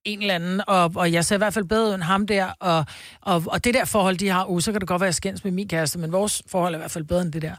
[0.05, 2.85] en eller anden, og, og jeg ser i hvert fald bedre end ham der, og,
[3.21, 5.15] og, og det der forhold, de har, uh, så kan det godt være, at jeg
[5.15, 7.55] skændes med min kæreste, men vores forhold er i hvert fald bedre end det der.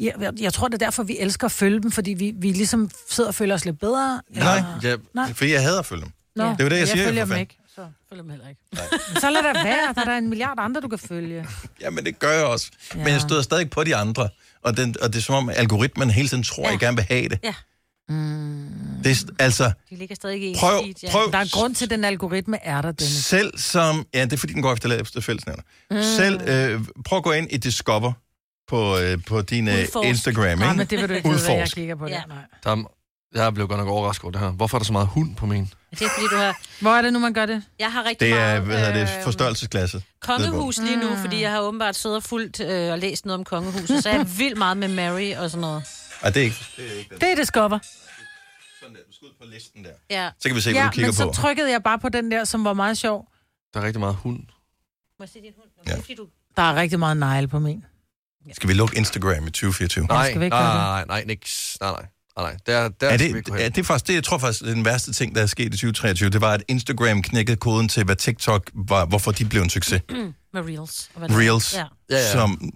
[0.00, 2.52] Jeg, jeg, jeg tror, det er derfor, vi elsker at følge dem, fordi vi, vi
[2.52, 4.22] ligesom sidder og føler os lidt bedre.
[4.30, 5.32] Nej, ja, Nej.
[5.32, 6.12] fordi jeg hader at følge dem.
[6.36, 8.30] Nå, Det er jo det, jeg jeg siger, følger for dem ikke, så følger dem
[8.30, 8.60] heller ikke.
[9.12, 11.46] Men så lad der være, der er en milliard andre, du kan følge.
[11.82, 12.70] Jamen, det gør jeg også.
[12.94, 12.98] Ja.
[12.98, 14.28] Men jeg støder stadig på de andre.
[14.62, 16.70] Og, den, og det er som om, algoritmen hele tiden tror, ja.
[16.70, 17.38] jeg gerne vil have det.
[17.44, 17.54] Ja.
[19.04, 21.10] Det er, altså, De ligger stadig i Prøv- feed, ja.
[21.10, 23.24] prøv- Der er en grund til, at den algoritme er der, Dennis.
[23.24, 24.06] selv som...
[24.14, 25.62] Ja, det er fordi, den går efter laveste fællesnævner.
[25.90, 25.96] Mm.
[25.96, 26.02] Mm.
[26.02, 28.12] Selv, øh, prøv at gå ind i Discover
[28.68, 30.08] på, øh, på din øh, Udforsk.
[30.08, 30.56] Instagram, ikke?
[30.60, 31.74] Nej, men det vil du ikke vide, hvad jeg Udforsk.
[31.74, 32.10] kigger på det.
[32.10, 32.22] Ja.
[32.28, 32.36] Nej.
[32.64, 32.84] Der er,
[33.34, 34.50] jeg blev godt nok overrasket over det her.
[34.50, 35.64] Hvorfor er der så meget hund på min?
[35.90, 36.60] Det er fordi, du har...
[36.80, 37.62] Hvor er det nu, man gør det?
[37.78, 38.62] Jeg har rigtig Det er, meget...
[38.62, 40.02] hvad hedder det, øh, forstørrelsesglasset.
[40.20, 43.44] Kongehus lige nu, fordi jeg har åbenbart siddet og fulgt øh, og læst noget om
[43.44, 45.82] kongehuset, så jeg er vildt meget med Mary og sådan noget.
[46.22, 46.56] Ej, det er ikke...
[46.76, 47.78] Det er Det er Discover.
[48.80, 49.00] Sådan der.
[49.08, 49.90] Du skal ud på listen der.
[50.10, 50.30] Ja.
[50.40, 51.32] Så kan vi se, hvad ja, du kigger men så på.
[51.32, 53.28] trykkede jeg bare på den der, som var meget sjov.
[53.74, 54.38] Der er rigtig meget hund.
[54.38, 55.68] Må jeg se din hund?
[55.86, 55.90] Ja.
[55.92, 56.26] Det er fordi, du...
[56.56, 57.84] Der er rigtig meget negle på min.
[58.54, 60.06] Skal vi lukke Instagram i 2024?
[60.06, 61.76] Nej, skal vi ikke nej, nej, nej, niks.
[61.80, 62.06] Nej, nej.
[62.36, 62.56] Nej, nej.
[62.66, 65.12] Der, der er det, er det, faktisk, det, jeg tror faktisk, det er den værste
[65.12, 68.70] ting, der er sket i 2023, det var, at Instagram knækkede koden til, hvad TikTok
[68.88, 70.02] var, hvorfor de blev en succes.
[70.54, 71.10] med Reels.
[71.14, 71.84] Og Reels, Ja.
[72.10, 72.32] Ja, ja.
[72.32, 72.72] Som,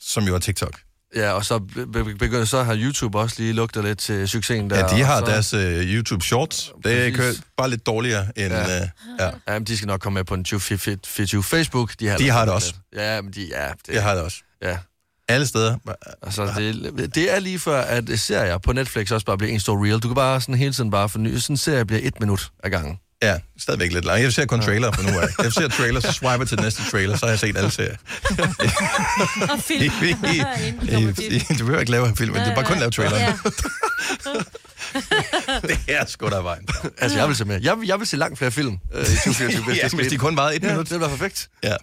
[0.00, 0.80] som jo er TikTok.
[1.16, 4.70] Ja, og så, be- be- begynder, så har YouTube også lige lugtet lidt til succesen
[4.70, 4.78] der.
[4.78, 6.72] Ja, de har så, deres uh, YouTube Shorts.
[6.74, 7.16] Det Præcis.
[7.16, 8.52] kører bare lidt dårligere end...
[8.52, 8.72] Ja.
[8.74, 8.82] Ja.
[8.82, 8.88] Uh,
[9.20, 9.30] ja.
[9.48, 11.92] Ja, men de skal nok komme med på den 2024 Facebook.
[12.00, 12.74] De har, De har det også.
[12.96, 14.42] Ja, men de, ja, det, Jeg har det også.
[14.62, 14.78] ja.
[15.32, 15.76] Alle steder.
[16.22, 19.84] Altså, det, det er lige før, at serier på Netflix også bare bliver en stor
[19.84, 19.98] reel.
[19.98, 21.36] Du kan bare sådan hele tiden bare forny.
[21.38, 22.98] Sådan en serie bliver et minut ad gangen.
[23.22, 24.22] Ja, stadigvæk lidt langt.
[24.22, 25.28] Jeg ser kun trailer på nu af.
[25.42, 27.96] Jeg ser trailer, så swiper til den næste trailer, så har jeg set alle serier.
[29.52, 29.94] Og film.
[31.58, 33.16] du behøver ikke lave en film, det er bare kun lave trailer.
[33.18, 33.34] Ja.
[35.68, 36.68] det er sgu da vejen.
[36.98, 37.58] Altså, jeg vil se mere.
[37.62, 40.06] Jeg, vil- jeg vil se langt flere film øh, i 2024, hvis ja, det hvis
[40.12, 40.84] de kun varede et ja, minut.
[40.84, 41.48] det ville være perfekt.
[41.64, 41.76] Ja,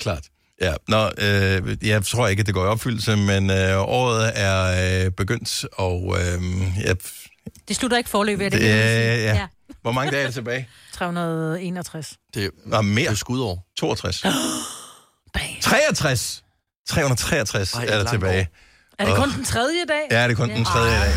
[0.00, 0.22] klart.
[0.62, 5.04] Ja, Nå, øh, jeg tror ikke, at det går i opfyldelse, men øh, året er
[5.06, 6.42] øh, begyndt, og øh,
[6.84, 6.92] ja,
[7.68, 9.34] Det slutter ikke forløbet, er det det, øh, sige.
[9.34, 9.46] ja.
[9.82, 10.68] Hvor mange dage er det tilbage?
[10.98, 12.16] 361.
[12.34, 13.04] Det er mere.
[13.04, 13.66] Det er skudår.
[13.78, 14.24] 62.
[15.62, 16.42] 63!
[16.88, 18.48] 363 Ej, er der tilbage.
[18.98, 20.02] Er det Og- kun den tredje dag?
[20.10, 21.12] Ja, det er kun den tredje dag.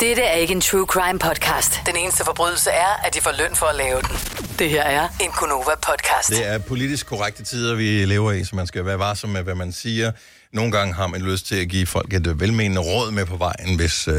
[0.00, 1.80] Dette er ikke en true crime podcast.
[1.86, 4.16] Den eneste forbrydelse er, at de får løn for at lave den.
[4.58, 6.28] Det her er en Gunova podcast.
[6.30, 9.54] Det er politisk korrekte tider, vi lever i, så man skal være varsom med, hvad
[9.54, 10.12] man siger.
[10.52, 13.76] Nogle gange har man lyst til at give folk et velmenende råd med på vejen,
[13.76, 14.14] hvis øh,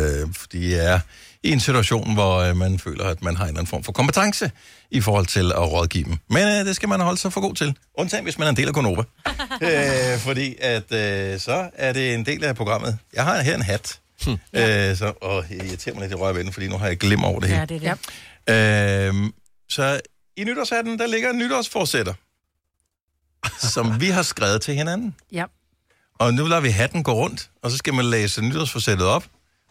[0.51, 0.99] de er
[1.43, 3.91] i en situation, hvor øh, man føler, at man har en eller anden form for
[3.91, 4.51] kompetence
[4.91, 6.17] i forhold til at rådgive dem.
[6.29, 7.75] Men øh, det skal man holde sig for god til.
[7.97, 9.01] Undtagen, hvis man er en del af Konoba.
[9.67, 12.97] øh, fordi at øh, så er det en del af programmet.
[13.13, 13.97] Jeg har her en hat.
[14.25, 14.33] Hmm.
[14.53, 17.39] Øh, så, og jeg irriterer mig lidt i røven, fordi nu har jeg glemt over
[17.39, 17.59] det hele.
[17.59, 17.95] Ja, det er
[19.07, 19.07] det.
[19.15, 19.33] Øhm,
[19.69, 20.01] så
[20.37, 22.13] i nytårshatten, der ligger en nytårsforsætter,
[23.73, 25.15] som vi har skrevet til hinanden.
[25.31, 25.45] Ja.
[26.19, 29.23] Og nu lader vi hatten gå rundt, og så skal man læse nytårsforsættet op.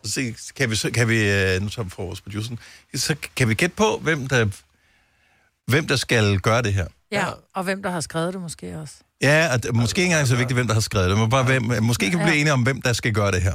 [0.02, 2.58] Og så kan vi, så kan vi øh, nu tager vi for vores produceren,
[2.94, 4.46] så kan vi gætte på, hvem der,
[5.66, 6.86] hvem der skal gøre det her.
[7.12, 8.94] Ja, og hvem der har skrevet det måske også.
[9.22, 11.44] Ja, og det- måske ikke engang så vigtigt, hvem der har skrevet det, men bare
[11.44, 13.54] hvem, måske kan vi blive enige om, hvem der skal gøre det her.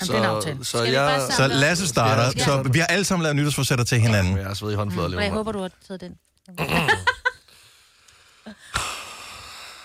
[0.00, 0.64] Jamen, det er en aftale.
[0.64, 1.46] så Skal vi jeg- Så?
[1.48, 2.44] Lasse starter, Ja.
[2.44, 4.36] så vi har alle sammen lavet nytårsforsætter til hinanden.
[4.36, 6.14] Jeg er sved i håndflader Og jeg håber, du har taget den.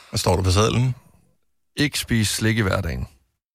[0.10, 0.96] Hvad står der på sadlen?
[1.76, 3.08] Ikke spise slik i hverdagen.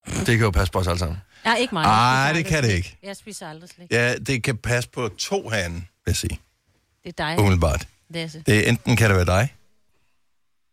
[0.07, 1.19] Det kan jo passe på os alle sammen.
[1.47, 1.85] Ja, ikke mig.
[1.85, 2.99] Ej, Jeg spiser det kan det ikke.
[3.03, 3.89] Jeg spiser aldrig slik.
[3.91, 6.41] Ja, det kan passe på to herinde, vil jeg sige.
[7.05, 7.39] Det er dig.
[7.39, 7.89] Umiddelbart.
[8.11, 8.43] Lasse.
[8.47, 9.55] Det er, enten kan det være dig,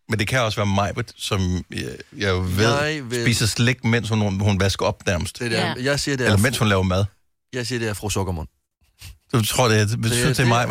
[0.09, 1.83] men det kan også være Majbert, som jeg,
[2.17, 5.39] jeg ved Jeg vil- spiser slik, mens hun, hun vasker op nærmest.
[5.39, 5.73] Det der, ja.
[5.83, 7.05] Jeg siger, det er Eller mens hun laver mad.
[7.53, 8.47] Jeg siger, det er fru Sukkermund.
[9.33, 10.21] Du tror, det er, det, det, det, det er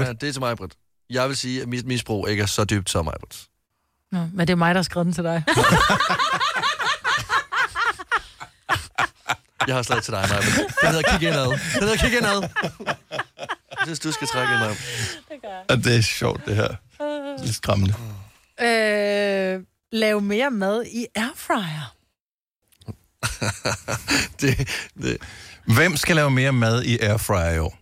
[0.01, 0.75] ja, det er til Britt.
[1.11, 3.43] Jeg vil sige, at mit misbrug ikke er så dybt som Britt.
[4.13, 5.43] Nå, men det er mig, der har skrevet den til dig.
[9.67, 10.41] Jeg har slaget til dig, Maja.
[10.41, 11.47] Den hedder kig indad.
[11.47, 11.59] Den
[11.89, 12.43] hedder kig indad.
[13.71, 14.75] Jeg synes, du skal trække ind, Maja.
[15.69, 16.69] Og det er sjovt, det her.
[17.45, 17.95] Lidt skræmmende.
[18.61, 21.95] Øh, lav mere mad i airfryer.
[24.41, 24.69] det,
[25.03, 25.17] det.
[25.75, 27.79] Hvem skal lave mere mad i airfryer i år?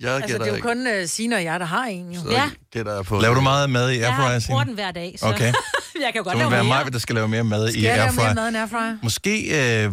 [0.00, 2.20] Jeg Altså, det er jo kun uh, Signe og jeg, der har en, jo.
[2.20, 2.50] Så Ja.
[2.72, 3.18] gætter jeg på...
[3.20, 4.52] Laver du meget mad i Jeg airfryer, Signe?
[4.52, 5.52] bruger den hver dag, så Okay.
[6.02, 6.84] jeg kan jo godt Så lave være mere.
[6.84, 8.34] mig, der skal lave mere mad Skal i jeg lave mere airfryer.
[8.34, 8.98] mad i airfryer?
[9.02, 9.92] Måske øh,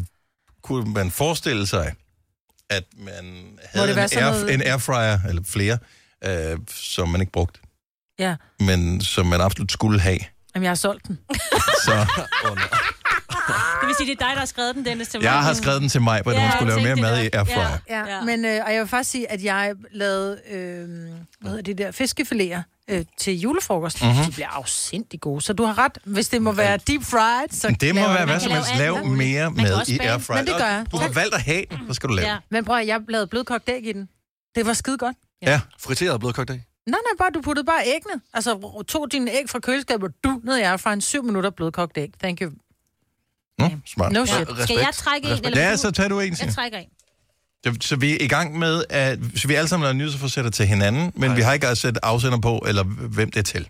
[0.64, 1.94] kunne man forestille sig,
[2.70, 3.14] at man
[3.66, 5.78] havde en, air, noget- en airfryer, eller flere,
[6.26, 7.60] øh, som man ikke brugte,
[8.20, 10.20] Ja, men som man absolut skulle have.
[10.56, 11.20] Jamen, jeg har solgt den.
[11.86, 12.06] Så
[13.82, 15.24] Det vil sige, det er dig, der har skrevet den, Dennis, til mig.
[15.24, 17.78] jeg har skrevet den til mig, hvor Ja, hun skulle lave mere mad i airfryer.
[17.90, 18.06] Ja.
[18.16, 20.88] Ja, men øh, og jeg vil faktisk sige, at jeg lavede, øh,
[21.42, 24.02] hvad hedder det der, fiskefiléer øh, til julefrokost.
[24.02, 24.12] Mhm.
[24.12, 24.26] Mm-hmm.
[24.26, 25.98] De bliver afsindig gode, så du har ret.
[26.04, 28.70] Hvis det må være deep fried, så Det må være hvad som helst.
[28.78, 30.38] Lav mere mad i airfryer.
[30.38, 30.86] Men det gør jeg.
[30.92, 32.38] Du har valgt at have den, så skal du lave Ja.
[32.52, 34.10] Men prøv at, jeg lavede blødkogt æg i den.
[34.56, 35.16] Det var skide godt.
[35.42, 35.62] Ja.
[35.80, 36.60] Friteret blødkogt æg.
[36.90, 38.22] Nej, nej, bare, du puttede bare æggene.
[38.34, 42.10] Altså, tog dine æg fra køleskabet, du ned i airfryeren, syv minutter blødkogt æg.
[42.24, 42.52] Thank you.
[43.60, 44.12] Nå, smart.
[44.12, 44.48] No shit.
[44.64, 45.46] Skal jeg trække en?
[45.46, 46.36] Eller Ja, så tager du en.
[46.42, 46.88] Jeg trækker en.
[47.66, 50.66] Så, så vi er i gang med, at så vi alle sammen laver nyhedsforsætter til
[50.68, 53.70] hinanden, men vi har ikke altså sat afsender på, eller hvem det er til.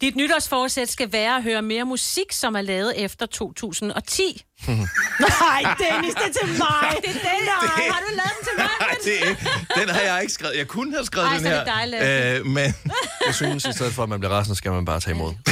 [0.00, 4.42] Dit nytårsforsæt skal være at høre mere musik, som er lavet efter 2010.
[4.68, 6.96] Nej, Dennis, det er til mig.
[7.02, 7.20] Det er den.
[7.46, 8.68] Nej, har du lavet den til mig?
[8.80, 9.48] Nej, det er ikke.
[9.80, 10.56] Den har jeg ikke skrevet.
[10.56, 11.58] Jeg kunne have skrevet Ej, den så er her.
[11.58, 11.66] det
[12.02, 12.40] dejligt.
[12.40, 12.74] Øh, men
[13.26, 15.32] Jeg synes, i stedet for, at man bliver rasende, skal man bare tage imod.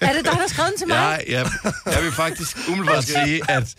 [0.00, 0.94] Er det dig, der har skrevet den til mig?
[0.96, 1.50] jeg, jeg,
[1.86, 3.74] jeg vil faktisk umiddelbart sige, at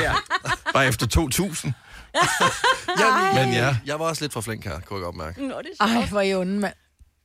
[0.00, 0.12] ja,
[0.72, 1.72] bare efter 2000.
[3.00, 3.76] Jamen, Men ja.
[3.86, 5.46] Jeg var også lidt for flink her, kunne jeg godt mærke.
[5.48, 6.74] Nå, det er Ej, hvor er I onde, mand.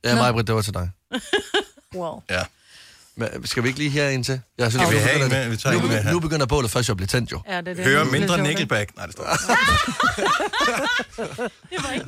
[0.04, 0.90] Ja, mig, Britt, det var til dig.
[1.94, 2.22] Wow.
[2.30, 2.42] Ja.
[3.16, 4.40] Men skal vi ikke lige en til?
[4.58, 5.42] Jeg Skal vi nu have en begynder med?
[5.44, 6.12] det- Vi tager nu, en med her.
[6.12, 7.42] nu begynder bålet først at blive tændt, jo.
[7.48, 7.84] Ja, det er det.
[7.84, 8.96] Hør Det er mindre sjovt, Nickelback.
[8.96, 9.24] Nej, det står
[11.70, 12.06] Det var ikke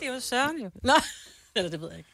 [0.00, 0.70] Det var Søren jo.
[0.82, 0.92] Nå,
[1.56, 2.10] eller det ved jeg ikke.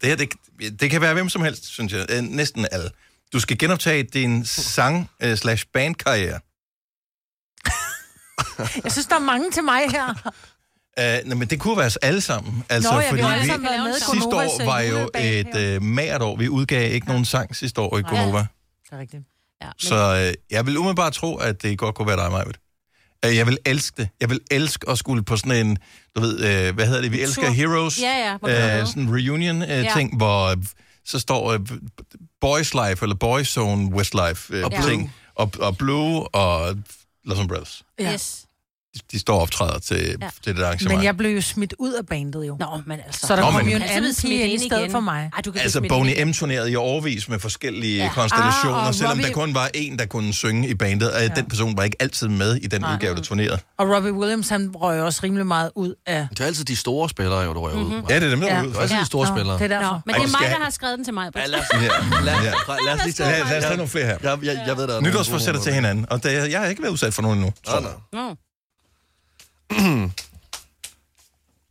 [0.00, 2.06] det her, det, det kan være hvem som helst, synes jeg.
[2.10, 2.90] Øh, Næsten alle.
[3.32, 6.40] Du skal genoptage din sang-slash-bandkarriere.
[8.84, 10.32] Jeg synes, der er mange til mig her.
[10.98, 12.64] Uh, nej, men det kunne være os alle sammen.
[12.68, 15.76] Altså, Nå ja, vi fordi har alle sammen med sidste år var øh, jo et
[15.76, 16.36] uh, mært år.
[16.36, 18.38] Vi udgav ikke nogen sang sidste år i Gonova.
[18.38, 18.46] Det
[18.92, 19.22] er rigtigt.
[19.62, 19.72] Ja, men...
[19.78, 22.56] Så uh, jeg vil umiddelbart tro, at det godt kunne være dig, Majbet.
[23.24, 24.08] Øh, Jeg vil elske det.
[24.20, 25.78] Jeg vil elske at skulle på sådan en,
[26.16, 26.34] du ved,
[26.68, 27.50] øh, hvad hedder det, vi En elsker tur.
[27.52, 28.00] Heroes.
[28.00, 28.88] Ja, ja, Øh, noget.
[28.88, 30.16] sådan en reunion-ting, Ja.
[30.16, 30.56] hvor øh,
[31.04, 31.60] så står øh,
[32.40, 34.88] Boys Life, eller Boys Zone Westlife øh, Og Blue.
[34.90, 36.76] ting, og, og Blue og
[37.24, 37.82] Los Umbrellas.
[37.98, 38.12] Ja.
[38.12, 38.44] Yes.
[38.94, 40.28] De, de står og optræder til, Ja.
[40.44, 40.96] til det arrangement.
[40.98, 42.56] Men jeg blev jo smidt ud af bandet jo.
[42.60, 43.26] Nå, men altså.
[43.26, 45.30] Så der Nå, kom men- jo en altid anden pige ind i stedet for mig.
[45.34, 46.22] Ej, du kan Altså, Boney.
[46.24, 48.10] M turnerede i overvis med forskellige Ja.
[48.14, 51.20] konstellationer, Ah, og selvom Robbie- der kun var en, der kunne synge i bandet, og
[51.20, 51.28] ja.
[51.28, 52.94] den person var ikke altid med i den Nej.
[52.94, 53.58] udgave, der turnerede.
[53.78, 56.26] Og Robbie Williams, han røg også rimelig meget ud af...
[56.30, 57.86] Det er altid de store spillere, jo, du rører Mhm.
[57.92, 58.02] ud.
[58.10, 58.62] Ja, det er dem, der Ja.
[58.62, 58.68] ud.
[58.68, 59.58] Det er altid de store Nå, spillere.
[59.58, 61.30] det er Nå, men det er vi mig, skal der har skrevet den til mig.
[61.36, 61.66] Ja, lad os,
[63.04, 63.76] lige tage...
[63.76, 64.18] Nogle flere her.
[64.22, 67.22] Jeg, ved, der nogle Nytårsforsætter til hinanden, og det, jeg har ikke været udsat for
[67.22, 67.52] nogen endnu.
[67.66, 67.80] Nå,
[68.12, 68.36] nå.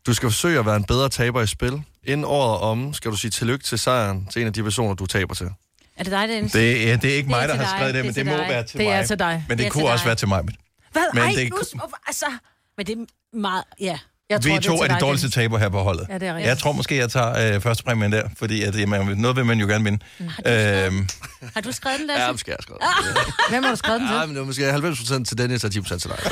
[0.06, 1.84] Du skal forsøge at være en bedre taber i spil.
[2.04, 5.06] Inden året om skal du sige tillykke til sejren til en af de personer, du
[5.06, 5.50] taber til.
[5.98, 6.52] Er det dig, Dennis?
[6.52, 7.70] Det, er, det er ikke Det er mig, der har dig.
[7.70, 8.50] skrevet det, Det men til det må dig.
[8.50, 8.94] være til Det mig.
[8.94, 9.46] er til dig.
[9.50, 10.08] Men Det det, kunne også dig.
[10.08, 10.42] være til mig.
[10.92, 11.02] Hvad?
[11.14, 11.58] Men Ej, det- nu,
[12.08, 12.26] altså...
[12.78, 13.64] Men det er meget...
[13.80, 14.00] Ja.
[14.32, 16.06] Jeg Vi tror, det to til er de dårligste taber her på holdet.
[16.10, 16.48] Ja, det er rigtigt.
[16.50, 19.60] Jeg tror måske, jeg tager øh, første præmien der, fordi at, jamen, noget vil man
[19.60, 20.00] jo gerne vinde.
[20.20, 21.10] Øhm,
[21.54, 22.24] Har du skrevet den, Lasse?
[22.24, 22.82] Ja, måske jeg skrevet.
[23.50, 24.16] Hvem har du skrevet den til?
[24.16, 24.70] Ja, men det var måske
[25.22, 26.18] 90% til Dennis og 10% til dig.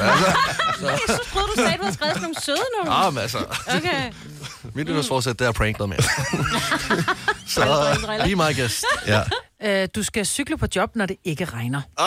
[0.68, 2.98] Altså, Jeg synes, troede, du sagde, du havde skrevet sådan nogle søde nogle.
[3.06, 4.12] ah, men altså, Okay.
[4.74, 6.04] mit nytårsforsæt, det er at prank noget mere.
[7.56, 7.62] Så,
[8.24, 8.86] be my guest.
[9.08, 9.22] ja.
[9.64, 11.82] Øh, du skal cykle på job, når det ikke regner.
[11.98, 12.06] Ej,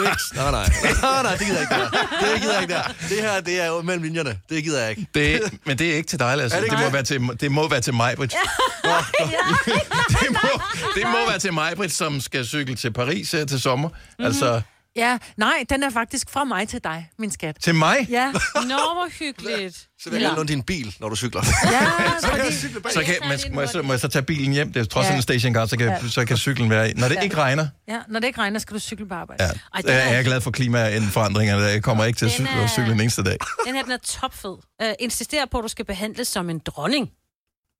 [0.04, 0.34] niks.
[0.34, 0.66] Nej, nej.
[1.02, 1.90] Nej, nej, det gider jeg ikke der.
[2.32, 2.82] Det gider jeg ikke der.
[3.08, 4.38] Det her, det er jo mellem linjerne.
[4.48, 5.06] Det gider jeg ikke.
[5.14, 6.56] det, men det er ikke til dig, Lasse.
[6.56, 8.32] Er det Det, må være til, det må være til mig, Britt.
[8.84, 10.60] det, må,
[10.94, 13.88] det må være til mig, Britt, som skal cykle til Paris her til sommer.
[13.88, 14.26] Mhm.
[14.26, 14.60] Altså,
[14.96, 17.56] Ja, nej, den er faktisk fra mig til dig, min skat.
[17.62, 18.06] til mig?
[18.10, 19.88] Ja, Nå, hvor hyggeligt.
[20.00, 21.42] Så vil jeg låne din bil, når du cykler.
[21.72, 21.86] ja,
[22.90, 24.72] Så kan, man, må, jeg, så, må jeg så tage bilen hjem?
[24.72, 25.16] Det er trods alt Ja.
[25.16, 26.08] en stationcar, så kan, Ja.
[26.08, 26.92] så kan cyklen være i.
[26.94, 29.44] Når det ikke regner, ja, når det ikke regner, skal du cykle på arbejde.
[29.44, 29.50] ja.
[29.74, 31.62] Ej, Så er er- jeg glad for klimaforandringerne.
[31.62, 33.36] Jeg kommer ikke til at cykle, er- cykle den eneste dag.
[33.66, 34.50] Den her, den er topfed.
[34.82, 37.08] Uh, insisterer på, at du skal behandles som en dronning.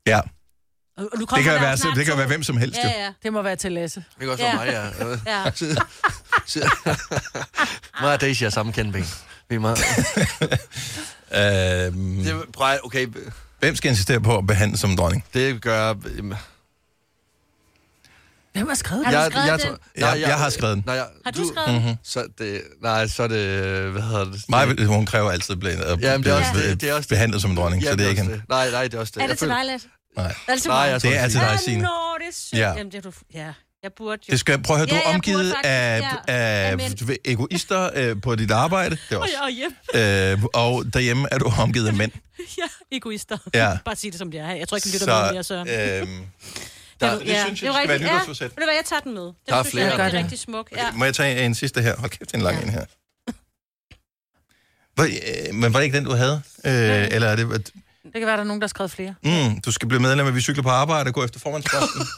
[0.06, 0.20] Ja,
[0.96, 2.78] Og nu det kan, være, det kan være hvem som helst.
[2.84, 3.12] Ja, ja.
[3.22, 4.04] Det må være til Lasse.
[4.14, 4.56] Det kan også Ja.
[4.56, 4.92] være mig,
[5.26, 5.32] ja.
[5.32, 5.50] ja.
[8.02, 9.06] Mig og Daisy er samme kendben.
[9.48, 9.78] Vi er meget...
[11.34, 13.06] Øhm, Det, prøv, okay,
[13.60, 15.24] hvem skal insistere på at behandle som dronning?
[15.34, 15.90] det gør...
[15.90, 16.34] øhm,
[18.52, 19.32] Hvem har skrevet Har det?
[19.34, 19.76] du skrevet den?
[20.02, 20.82] Jeg- jeg har skrevet den.
[20.86, 21.88] Nej, jeg, Har du skrevet den?
[21.88, 21.96] Mhm.
[22.02, 23.46] Så det, nej, så er det...
[23.92, 24.44] Hvad hedder det?
[24.48, 27.08] Mig, hun kræver altid at blive, Jamen, det er også det, det er også det.
[27.08, 28.42] behandlet som en dronning, Ja, så det er ikke det.
[28.48, 29.16] Nej, nej, det er også det.
[29.16, 29.88] Er Jeg det til føler- dig, Lasse?
[30.16, 30.34] Nej.
[30.48, 31.82] Det til Nej, jeg tror, Det er altid dig, Signe.
[31.82, 31.88] Nå,
[32.18, 32.60] det er sødt.
[32.60, 32.68] Ja.
[32.68, 33.12] Jamen, det er du...
[33.34, 33.52] Ja,
[33.82, 34.32] jeg burde jo...
[34.32, 36.78] Det skal, prøv at høre, du Ja, er omgivet faktisk- af, ja, af,
[37.08, 38.90] ved, egoister øh, på dit arbejde.
[38.96, 39.34] Det er Og også.
[39.42, 39.76] er hjemme.
[40.42, 42.12] Øh, og derhjemme er du omgivet af mænd.
[42.58, 43.38] Ja, egoister.
[43.54, 43.78] Ja.
[43.84, 44.50] Bare sig det, som det er.
[44.50, 45.68] Jeg tror ikke, du lytter med mere, Søren.
[45.68, 46.08] øhm,
[47.00, 48.40] Der, det synes jeg, det skal være nytårsforsæt.
[48.40, 49.22] Ja, ved du hvad, jeg tager den med.
[49.22, 49.86] Den Der er synes flere.
[49.86, 50.68] jeg er rigtig, rigtig smuk.
[50.76, 50.90] Ja.
[50.92, 51.96] Må jeg tage en sidste her?
[51.96, 52.84] Hold kæft, det er en lang en her.
[54.96, 56.42] Var, øh, men var det ikke den, du havde?
[56.64, 57.70] Øh, eller er det...
[58.12, 59.14] Det kan være, der er nogen, der har skrevet flere.
[59.22, 62.00] Mm, du skal blive medlem af Vi Cykler på Arbejde og gå efter formandsposten.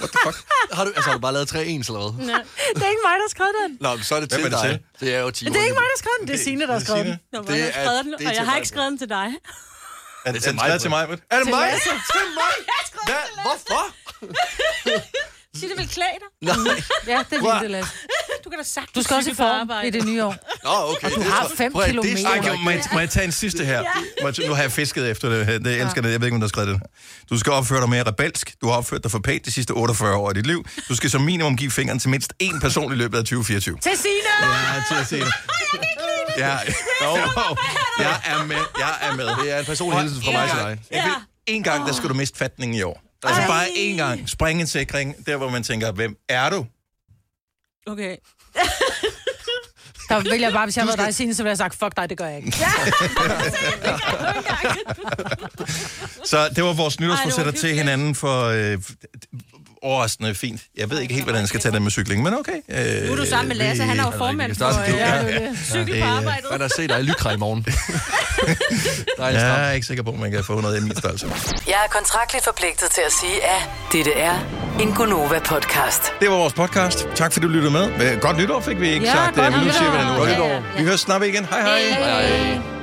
[0.00, 0.36] What the fuck?
[0.72, 2.26] Har du, altså, har du bare lavet tre ens eller hvad?
[2.26, 2.42] Nej.
[2.74, 3.70] Det er ikke mig, der har skrevet den.
[3.80, 5.00] Nå, men så er det Hvem til er det dig.
[5.00, 6.28] Det er jo 10 Men det er ikke mig, der har skrevet den.
[6.28, 7.16] Det er Signe, der har skrevet den.
[7.32, 8.90] Nå, Det det er- er, skrevet den, det er og jeg har mig, ikke skrevet
[8.90, 9.28] den til dig.
[10.26, 11.02] er det til mig, skrevet til mig?
[11.04, 11.66] Er det Til mig?
[11.72, 11.90] Lasse.
[12.14, 12.52] Til mig?
[13.08, 13.24] Hvad?
[13.46, 13.82] Hvorfor?
[15.60, 16.56] Sig, det vil klæde dig.
[16.64, 16.82] Nej.
[17.06, 17.92] Ja, det vil det, Lasse.
[18.44, 19.88] Du kan da sagtens Du skal også i form arbejde.
[19.88, 20.34] i det nye år.
[20.64, 21.10] Nå, okay.
[21.10, 22.28] Du det har tror- fem Prøv at- det kilometer.
[22.28, 23.82] er Ej, kan, må, jeg, må jeg tage en sidste her?
[24.22, 25.46] Må jeg, nu har jeg fisket efter det.
[25.64, 26.10] Det jeg elsker det.
[26.12, 26.80] Jeg ved ikke, om der har skrevet det.
[27.30, 28.54] Du skal opføre dig mere rebelsk.
[28.60, 30.64] Du har opført dig for pænt de sidste 48 år af dit liv.
[30.88, 33.78] Du skal som minimum give fingeren til mindst én person i løbet af 2024.
[33.82, 34.16] Til Signe!
[34.90, 35.32] Ja, til det.
[36.38, 36.58] Ja,
[37.04, 37.16] jo,
[37.98, 38.56] jeg er med.
[38.78, 39.26] Jeg er med.
[39.42, 40.58] Det er en personlig hilsen fra mig til
[40.92, 41.12] dig.
[41.46, 43.02] En gang, der skal du miste fatningen i år.
[43.22, 44.28] Altså bare én gang.
[44.28, 46.66] Spring en sikring, der hvor man tænker, hvem er du?
[47.86, 48.16] Okay.
[50.08, 52.10] Der vil jeg bare, hvis jeg var dig, Signe, så ville jeg sagt, fuck dig,
[52.10, 52.58] det gør jeg ikke.
[52.60, 52.70] Ja.
[56.24, 58.78] Så det var vores nytårsforsætter Ej, til hinanden for øh,
[59.82, 60.60] overraskende fint.
[60.76, 62.52] Jeg ved ikke helt, hvordan jeg skal tage det med cykling, men okay.
[62.68, 64.94] Øh, Nu er du sammen med Lasse, han er jo formand for en klub.
[64.94, 65.06] øh, Ja,
[65.48, 66.46] er cykel på arbejdet.
[66.50, 67.64] Man har set dig i Lykra i morgen.
[67.68, 67.82] Dejligt
[69.18, 69.66] Jeg stramt.
[69.66, 71.26] er ikke sikker på, at man kan få noget i min størrelse.
[71.66, 74.34] Jeg er kontraktligt forpligtet til at sige, at dette er
[74.80, 76.12] en Gonova-podcast.
[76.20, 77.06] Det var vores podcast.
[77.14, 78.12] Tak fordi du lyttede med.
[78.12, 80.06] Øh, Godt nytår fik vi ikke Ja, sagt, godt øh, men nu siger vi det
[80.06, 80.12] nu.
[80.18, 80.62] Godt nytår.
[80.78, 81.44] Vi høres snart igen.
[81.44, 81.80] Hej hej.
[81.80, 82.77] Hej.